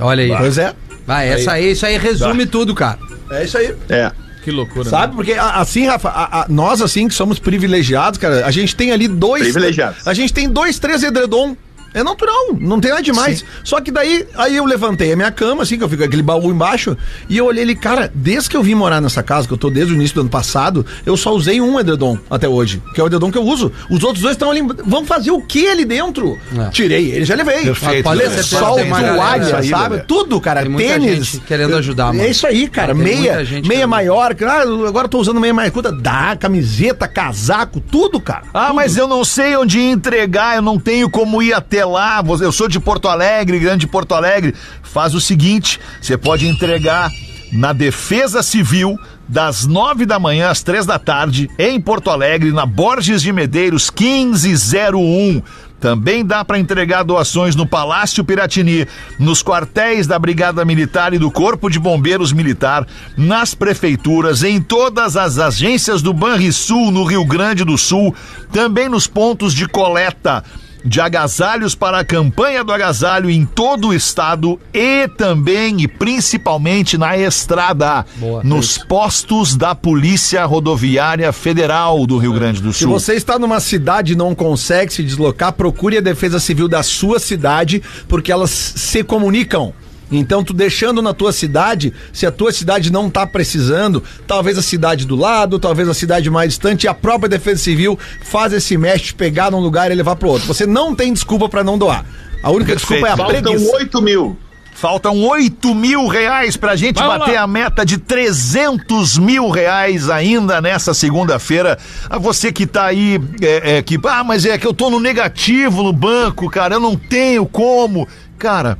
Olha 0.00 0.24
aí. 0.24 0.36
Pois 0.36 0.58
é. 0.58 0.74
Vai, 1.06 1.28
essa 1.28 1.52
aí, 1.52 1.70
isso 1.72 1.86
aí 1.86 1.96
resume 1.98 2.46
tudo, 2.46 2.74
cara. 2.74 2.98
É 3.30 3.44
isso 3.44 3.56
aí. 3.58 3.74
É. 3.88 4.10
Que 4.42 4.50
loucura. 4.50 4.88
Sabe? 4.88 5.14
Porque 5.16 5.32
a- 5.32 5.54
assim, 5.60 5.86
Rafa, 5.86 6.08
a- 6.08 6.42
a- 6.42 6.46
nós 6.48 6.80
assim 6.80 7.08
que 7.08 7.14
somos 7.14 7.38
privilegiados, 7.38 8.18
cara, 8.18 8.46
a 8.46 8.50
gente 8.50 8.74
tem 8.76 8.92
ali 8.92 9.08
dois. 9.08 9.42
Privilegiados. 9.42 10.06
A 10.06 10.14
gente 10.14 10.32
tem 10.32 10.48
dois, 10.48 10.78
três 10.78 11.02
edredom. 11.02 11.56
É 11.94 12.02
natural, 12.02 12.54
não 12.58 12.80
tem 12.80 12.90
nada 12.90 13.02
demais. 13.02 13.44
Só 13.64 13.80
que 13.80 13.90
daí, 13.90 14.26
aí 14.36 14.56
eu 14.56 14.64
levantei 14.64 15.12
a 15.12 15.16
minha 15.16 15.30
cama, 15.30 15.62
assim, 15.62 15.78
que 15.78 15.84
eu 15.84 15.88
fico 15.88 16.02
com 16.02 16.06
aquele 16.08 16.22
baú 16.22 16.50
embaixo, 16.50 16.96
e 17.28 17.36
eu 17.36 17.46
olhei 17.46 17.62
ele, 17.62 17.74
cara, 17.74 18.10
desde 18.14 18.50
que 18.50 18.56
eu 18.56 18.62
vim 18.62 18.74
morar 18.74 19.00
nessa 19.00 19.22
casa, 19.22 19.46
que 19.46 19.54
eu 19.54 19.58
tô 19.58 19.70
desde 19.70 19.92
o 19.92 19.96
início 19.96 20.14
do 20.14 20.20
ano 20.22 20.30
passado, 20.30 20.84
eu 21.04 21.16
só 21.16 21.32
usei 21.32 21.60
um 21.60 21.78
edredom 21.80 22.18
até 22.30 22.48
hoje, 22.48 22.82
que 22.94 23.00
é 23.00 23.04
o 23.04 23.06
edredom 23.06 23.30
que 23.30 23.38
eu 23.38 23.44
uso. 23.44 23.72
Os 23.90 24.02
outros 24.04 24.22
dois 24.22 24.34
estão 24.34 24.50
ali. 24.50 24.62
Vão 24.84 25.04
fazer 25.04 25.30
o 25.30 25.40
que 25.40 25.68
ali 25.68 25.84
dentro? 25.84 26.38
É. 26.56 26.70
Tirei 26.70 27.10
ele, 27.10 27.24
já 27.24 27.34
levei. 27.34 27.64
Perfeito, 27.64 28.08
certeza 28.08 28.42
Sol, 28.42 28.78
toalha, 28.78 29.62
sabe? 29.62 29.98
Tudo, 30.06 30.40
cara. 30.40 30.62
Tem 30.62 30.70
muita 30.70 30.92
Tênis. 30.94 31.26
gente 31.26 31.40
querendo 31.44 31.76
ajudar, 31.76 32.06
mano. 32.06 32.22
É 32.22 32.30
isso 32.30 32.46
aí, 32.46 32.68
cara. 32.68 32.94
Tem 32.94 33.02
meia, 33.02 33.36
meia 33.36 33.62
querendo. 33.62 33.88
maior. 33.88 34.36
Ah, 34.46 34.62
agora 34.88 35.06
eu 35.06 35.08
tô 35.08 35.18
usando 35.18 35.40
meia 35.40 35.54
mais 35.54 35.70
curta. 35.72 35.92
Dá, 35.92 36.36
camiseta, 36.36 37.08
casaco, 37.08 37.80
tudo, 37.80 38.20
cara. 38.20 38.44
Ah, 38.52 38.72
mas 38.72 38.96
eu 38.96 39.06
não 39.08 39.24
sei 39.24 39.56
onde 39.56 39.80
entregar, 39.80 40.56
eu 40.56 40.62
não 40.62 40.78
tenho 40.78 41.08
como 41.08 41.42
ir 41.42 41.52
até 41.52 41.85
lá. 41.92 42.22
Eu 42.40 42.52
sou 42.52 42.68
de 42.68 42.80
Porto 42.80 43.08
Alegre, 43.08 43.58
grande 43.58 43.86
Porto 43.86 44.14
Alegre. 44.14 44.54
Faz 44.82 45.14
o 45.14 45.20
seguinte: 45.20 45.80
você 46.00 46.16
pode 46.16 46.46
entregar 46.46 47.10
na 47.52 47.72
Defesa 47.72 48.42
Civil 48.42 48.98
das 49.28 49.66
nove 49.66 50.06
da 50.06 50.18
manhã 50.18 50.50
às 50.50 50.62
três 50.62 50.86
da 50.86 50.98
tarde 50.98 51.50
em 51.58 51.80
Porto 51.80 52.10
Alegre, 52.10 52.52
na 52.52 52.64
Borges 52.64 53.22
de 53.22 53.32
Medeiros 53.32 53.90
1501. 53.90 55.42
Também 55.78 56.24
dá 56.24 56.42
para 56.42 56.58
entregar 56.58 57.02
doações 57.02 57.54
no 57.54 57.66
Palácio 57.66 58.24
Piratini, 58.24 58.86
nos 59.18 59.42
quartéis 59.42 60.06
da 60.06 60.18
Brigada 60.18 60.64
Militar 60.64 61.12
e 61.12 61.18
do 61.18 61.30
Corpo 61.30 61.68
de 61.68 61.78
Bombeiros 61.78 62.32
Militar, 62.32 62.86
nas 63.16 63.54
prefeituras, 63.54 64.42
em 64.42 64.60
todas 64.60 65.16
as 65.16 65.38
agências 65.38 66.00
do 66.00 66.14
Banrisul, 66.14 66.90
no 66.90 67.04
Rio 67.04 67.24
Grande 67.26 67.62
do 67.62 67.76
Sul, 67.76 68.14
também 68.50 68.88
nos 68.88 69.06
pontos 69.06 69.52
de 69.52 69.68
coleta 69.68 70.42
de 70.86 71.00
agasalhos 71.00 71.74
para 71.74 71.98
a 71.98 72.04
campanha 72.04 72.62
do 72.62 72.72
agasalho 72.72 73.28
em 73.28 73.44
todo 73.44 73.88
o 73.88 73.94
estado 73.94 74.58
e 74.72 75.08
também 75.08 75.82
e 75.82 75.88
principalmente 75.88 76.96
na 76.96 77.16
estrada, 77.18 78.06
Boa, 78.16 78.42
nos 78.44 78.78
postos 78.78 79.56
da 79.56 79.74
Polícia 79.74 80.44
Rodoviária 80.44 81.32
Federal 81.32 82.06
do 82.06 82.18
Rio 82.18 82.32
Grande 82.32 82.62
do 82.62 82.72
Se 82.72 82.80
Sul. 82.80 82.92
você 82.92 83.14
está 83.14 83.38
numa 83.38 83.58
cidade 83.58 84.12
e 84.12 84.16
não 84.16 84.34
consegue 84.34 84.92
se 84.92 85.02
deslocar, 85.02 85.52
procure 85.52 85.98
a 85.98 86.00
Defesa 86.00 86.38
Civil 86.38 86.68
da 86.68 86.82
sua 86.82 87.18
cidade, 87.18 87.82
porque 88.08 88.30
elas 88.30 88.50
se 88.50 89.02
comunicam. 89.02 89.72
Então, 90.10 90.44
tu 90.44 90.52
deixando 90.52 91.02
na 91.02 91.12
tua 91.12 91.32
cidade, 91.32 91.92
se 92.12 92.26
a 92.26 92.30
tua 92.30 92.52
cidade 92.52 92.92
não 92.92 93.10
tá 93.10 93.26
precisando, 93.26 94.02
talvez 94.26 94.56
a 94.56 94.62
cidade 94.62 95.04
do 95.04 95.16
lado, 95.16 95.58
talvez 95.58 95.88
a 95.88 95.94
cidade 95.94 96.30
mais 96.30 96.50
distante, 96.50 96.86
a 96.86 96.94
própria 96.94 97.28
Defesa 97.28 97.62
Civil 97.62 97.98
faz 98.22 98.52
esse 98.52 98.76
mesh, 98.76 99.12
pegar 99.12 99.50
num 99.50 99.60
lugar 99.60 99.90
e 99.90 99.94
levar 99.94 100.16
pro 100.16 100.28
outro. 100.28 100.46
Você 100.46 100.64
não 100.66 100.94
tem 100.94 101.12
desculpa 101.12 101.48
para 101.48 101.64
não 101.64 101.76
doar. 101.76 102.04
A 102.42 102.50
única 102.50 102.72
Perfeito. 102.72 103.00
desculpa 103.02 103.08
é 103.08 103.10
a 103.12 103.16
Faltam 103.16 103.42
preguiça. 103.42 103.76
8 103.76 104.02
mil. 104.02 104.38
Faltam 104.76 105.24
8 105.24 105.74
mil 105.74 106.06
reais 106.06 106.54
pra 106.54 106.76
gente 106.76 106.96
Vamos 106.96 107.20
bater 107.20 107.36
lá. 107.36 107.42
a 107.42 107.46
meta 107.46 107.84
de 107.84 107.96
300 107.96 109.16
mil 109.16 109.48
reais 109.48 110.10
ainda 110.10 110.60
nessa 110.60 110.92
segunda-feira. 110.92 111.78
A 112.10 112.18
você 112.18 112.52
que 112.52 112.66
tá 112.66 112.84
aí, 112.84 113.18
é, 113.40 113.78
é, 113.78 113.82
que, 113.82 113.98
ah, 114.04 114.22
mas 114.22 114.44
é 114.44 114.58
que 114.58 114.66
eu 114.66 114.74
tô 114.74 114.90
no 114.90 115.00
negativo 115.00 115.82
no 115.82 115.94
banco, 115.94 116.50
cara, 116.50 116.74
eu 116.74 116.80
não 116.80 116.94
tenho 116.94 117.46
como. 117.46 118.06
Cara, 118.38 118.78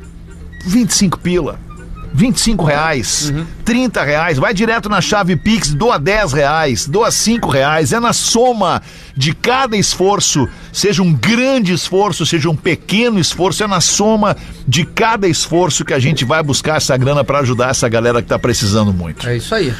25 0.67 1.19
pila. 1.19 1.59
25 2.17 2.65
reais, 2.65 3.31
30 3.63 4.03
reais, 4.03 4.39
vai 4.39 4.55
direto 4.55 4.89
na 4.89 5.03
chave 5.03 5.37
Pix, 5.37 5.75
doa 5.75 5.99
10 5.99 6.33
reais, 6.33 6.87
doa 6.87 7.11
5 7.11 7.47
reais, 7.47 7.93
é 7.93 8.01
na 8.01 8.15
soma 8.15 8.81
de 9.15 9.35
cada 9.35 9.77
esforço, 9.77 10.49
seja 10.73 11.03
um 11.03 11.13
grande 11.13 11.75
esforço, 11.75 12.25
seja 12.25 12.49
um 12.49 12.57
pequeno 12.57 13.19
esforço, 13.19 13.63
é 13.63 13.67
na 13.67 13.83
soma 13.83 14.35
de 14.67 14.87
cada 14.87 15.29
esforço 15.29 15.85
que 15.85 15.93
a 15.93 15.99
gente 15.99 16.25
vai 16.25 16.43
buscar 16.43 16.79
essa 16.79 16.97
grana 16.97 17.23
pra 17.23 17.41
ajudar 17.41 17.71
essa 17.71 17.87
galera 17.87 18.23
que 18.23 18.29
tá 18.29 18.39
precisando 18.39 18.95
muito. 18.95 19.29
É 19.29 19.37
isso 19.37 19.55
aí. 19.55 19.75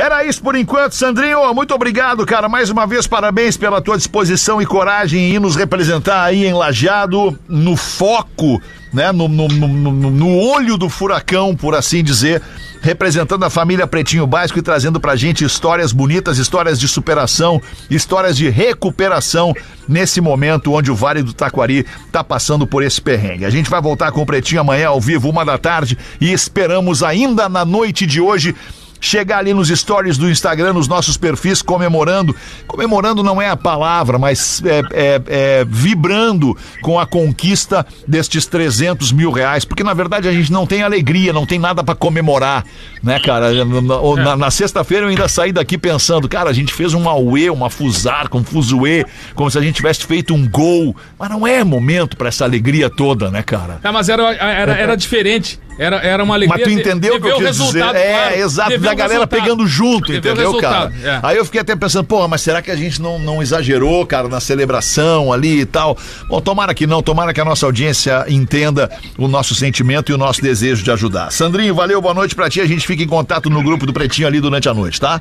Era 0.00 0.24
isso 0.24 0.40
por 0.42 0.54
enquanto, 0.54 0.92
Sandrinho. 0.94 1.52
Muito 1.54 1.74
obrigado, 1.74 2.24
cara. 2.24 2.48
Mais 2.48 2.70
uma 2.70 2.86
vez, 2.86 3.06
parabéns 3.06 3.56
pela 3.56 3.80
tua 3.80 3.96
disposição 3.96 4.62
e 4.62 4.66
coragem 4.66 5.34
em 5.34 5.38
nos 5.40 5.56
representar 5.56 6.22
aí 6.22 6.46
em 6.46 6.52
Lajado, 6.52 7.36
no 7.48 7.74
foco, 7.76 8.62
né? 8.92 9.10
No, 9.10 9.26
no, 9.26 9.48
no- 9.48 10.10
no 10.10 10.38
olho 10.38 10.76
do 10.78 10.88
furacão, 10.88 11.54
por 11.56 11.74
assim 11.74 12.04
dizer. 12.04 12.40
Representando 12.80 13.42
a 13.42 13.50
família 13.50 13.88
Pretinho 13.88 14.24
Básico 14.24 14.60
e 14.60 14.62
trazendo 14.62 15.00
pra 15.00 15.16
gente 15.16 15.44
histórias 15.44 15.90
bonitas, 15.92 16.38
histórias 16.38 16.78
de 16.78 16.86
superação, 16.86 17.60
histórias 17.90 18.36
de 18.36 18.48
recuperação 18.48 19.52
nesse 19.88 20.20
momento 20.20 20.72
onde 20.72 20.88
o 20.88 20.94
Vale 20.94 21.24
do 21.24 21.32
Taquari 21.32 21.84
tá 22.12 22.22
passando 22.22 22.68
por 22.68 22.84
esse 22.84 23.00
perrengue. 23.02 23.44
A 23.44 23.50
gente 23.50 23.68
vai 23.68 23.82
voltar 23.82 24.12
com 24.12 24.22
o 24.22 24.26
Pretinho 24.26 24.60
amanhã 24.60 24.90
ao 24.90 25.00
vivo, 25.00 25.28
uma 25.28 25.44
da 25.44 25.58
tarde, 25.58 25.98
e 26.20 26.32
esperamos 26.32 27.02
ainda 27.02 27.48
na 27.48 27.64
noite 27.64 28.06
de 28.06 28.20
hoje 28.20 28.54
chegar 29.00 29.38
ali 29.38 29.54
nos 29.54 29.68
stories 29.68 30.16
do 30.18 30.28
Instagram, 30.30 30.72
nos 30.72 30.88
nossos 30.88 31.16
perfis, 31.16 31.62
comemorando. 31.62 32.34
Comemorando 32.66 33.22
não 33.22 33.40
é 33.40 33.48
a 33.48 33.56
palavra, 33.56 34.18
mas 34.18 34.62
é, 34.64 34.82
é- 34.92 35.22
é 35.28 35.64
vibrando 35.68 36.56
com 36.82 36.98
a 36.98 37.06
conquista 37.06 37.86
destes 38.06 38.46
300 38.46 39.12
mil 39.12 39.30
reais, 39.30 39.64
porque 39.64 39.82
na 39.84 39.94
verdade 39.94 40.28
a 40.28 40.32
gente 40.32 40.50
não 40.52 40.66
tem 40.66 40.82
alegria, 40.82 41.32
não 41.32 41.46
tem 41.46 41.58
nada 41.58 41.82
pra 41.84 41.94
comemorar, 41.94 42.64
né, 43.02 43.18
cara? 43.20 43.52
Na, 43.64 43.80
na- 43.80 44.24
na- 44.24 44.36
na 44.36 44.50
sexta-feira 44.50 45.06
eu 45.06 45.10
ainda 45.10 45.28
saí 45.28 45.52
daqui 45.52 45.76
pensando, 45.78 46.28
cara, 46.28 46.50
a 46.50 46.52
gente 46.52 46.72
fez 46.72 46.94
um 46.94 47.08
auê, 47.08 47.50
uma 47.50 47.70
fusar, 47.70 48.28
um 48.32 48.44
fuzuê, 48.44 49.04
como 49.34 49.50
se 49.50 49.58
a 49.58 49.60
gente 49.60 49.76
tivesse 49.76 50.04
feito 50.04 50.34
um 50.34 50.48
gol, 50.48 50.94
mas 51.18 51.28
não 51.30 51.46
é 51.46 51.62
momento 51.64 52.16
pra 52.16 52.28
essa 52.28 52.44
alegria 52.44 52.88
toda, 52.90 53.30
né, 53.30 53.42
cara? 53.42 53.80
Ah, 53.82 53.92
mas 53.92 54.08
era, 54.08 54.34
era, 54.34 54.72
era 54.74 54.96
diferente. 54.96 55.58
Era, 55.78 55.96
era 55.98 56.24
uma 56.24 56.34
alegria. 56.34 56.56
Mas 56.56 56.64
tu 56.64 56.74
de- 56.74 56.80
entendeu 56.80 57.12
de 57.12 57.18
o 57.18 57.22
que 57.22 57.28
eu 57.28 57.36
quis 57.46 57.56
dizer? 57.56 57.84
É, 57.94 58.12
claro, 58.12 58.34
exato, 58.34 58.78
da 58.78 58.94
galera 58.94 59.26
pegando 59.26 59.66
junto, 59.66 60.10
De 60.10 60.18
entendeu, 60.18 60.56
cara? 60.58 60.92
é. 61.02 61.20
Aí 61.22 61.36
eu 61.36 61.44
fiquei 61.44 61.60
até 61.60 61.76
pensando, 61.76 62.04
porra, 62.04 62.26
mas 62.26 62.40
será 62.40 62.60
que 62.60 62.70
a 62.70 62.76
gente 62.76 63.00
não, 63.00 63.18
não 63.18 63.40
exagerou, 63.40 64.04
cara, 64.04 64.28
na 64.28 64.40
celebração 64.40 65.32
ali 65.32 65.60
e 65.60 65.66
tal? 65.66 65.96
Bom, 66.28 66.40
tomara 66.40 66.74
que 66.74 66.86
não, 66.86 67.00
tomara 67.02 67.32
que 67.32 67.40
a 67.40 67.44
nossa 67.44 67.64
audiência 67.64 68.24
entenda 68.28 68.90
o 69.16 69.28
nosso 69.28 69.54
sentimento 69.54 70.10
e 70.10 70.14
o 70.14 70.18
nosso 70.18 70.42
desejo 70.42 70.82
de 70.82 70.90
ajudar. 70.90 71.30
Sandrinho, 71.30 71.74
valeu, 71.74 72.02
boa 72.02 72.14
noite 72.14 72.34
pra 72.34 72.50
ti. 72.50 72.60
A 72.60 72.66
gente 72.66 72.86
fica 72.86 73.02
em 73.02 73.06
contato 73.08 73.48
no 73.48 73.62
grupo 73.62 73.86
do 73.86 73.92
Pretinho 73.92 74.26
ali 74.26 74.40
durante 74.40 74.68
a 74.68 74.74
noite, 74.74 75.00
tá? 75.00 75.20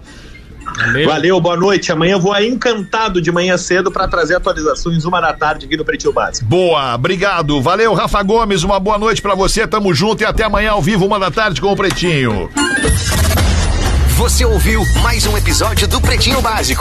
Valeu. 0.75 1.07
Valeu, 1.07 1.41
boa 1.41 1.57
noite. 1.57 1.91
Amanhã 1.91 2.13
eu 2.13 2.19
vou 2.19 2.33
aí 2.33 2.47
encantado 2.47 3.21
de 3.21 3.31
manhã 3.31 3.57
cedo 3.57 3.91
para 3.91 4.07
trazer 4.07 4.35
atualizações 4.35 5.05
uma 5.05 5.19
da 5.19 5.33
tarde 5.33 5.65
aqui 5.65 5.77
no 5.77 5.85
Pretinho 5.85 6.13
Básico. 6.13 6.45
Boa, 6.45 6.95
obrigado. 6.95 7.61
Valeu, 7.61 7.93
Rafa 7.93 8.21
Gomes, 8.23 8.63
uma 8.63 8.79
boa 8.79 8.97
noite 8.97 9.21
pra 9.21 9.35
você. 9.35 9.67
Tamo 9.67 9.93
junto 9.93 10.21
e 10.21 10.25
até 10.25 10.43
amanhã 10.43 10.71
ao 10.71 10.81
vivo, 10.81 11.05
uma 11.05 11.19
da 11.19 11.31
tarde 11.31 11.61
com 11.61 11.71
o 11.71 11.75
Pretinho. 11.75 12.49
Você 14.17 14.43
ouviu 14.43 14.83
mais 15.03 15.27
um 15.27 15.37
episódio 15.37 15.87
do 15.87 16.01
Pretinho 16.01 16.41
Básico. 16.41 16.75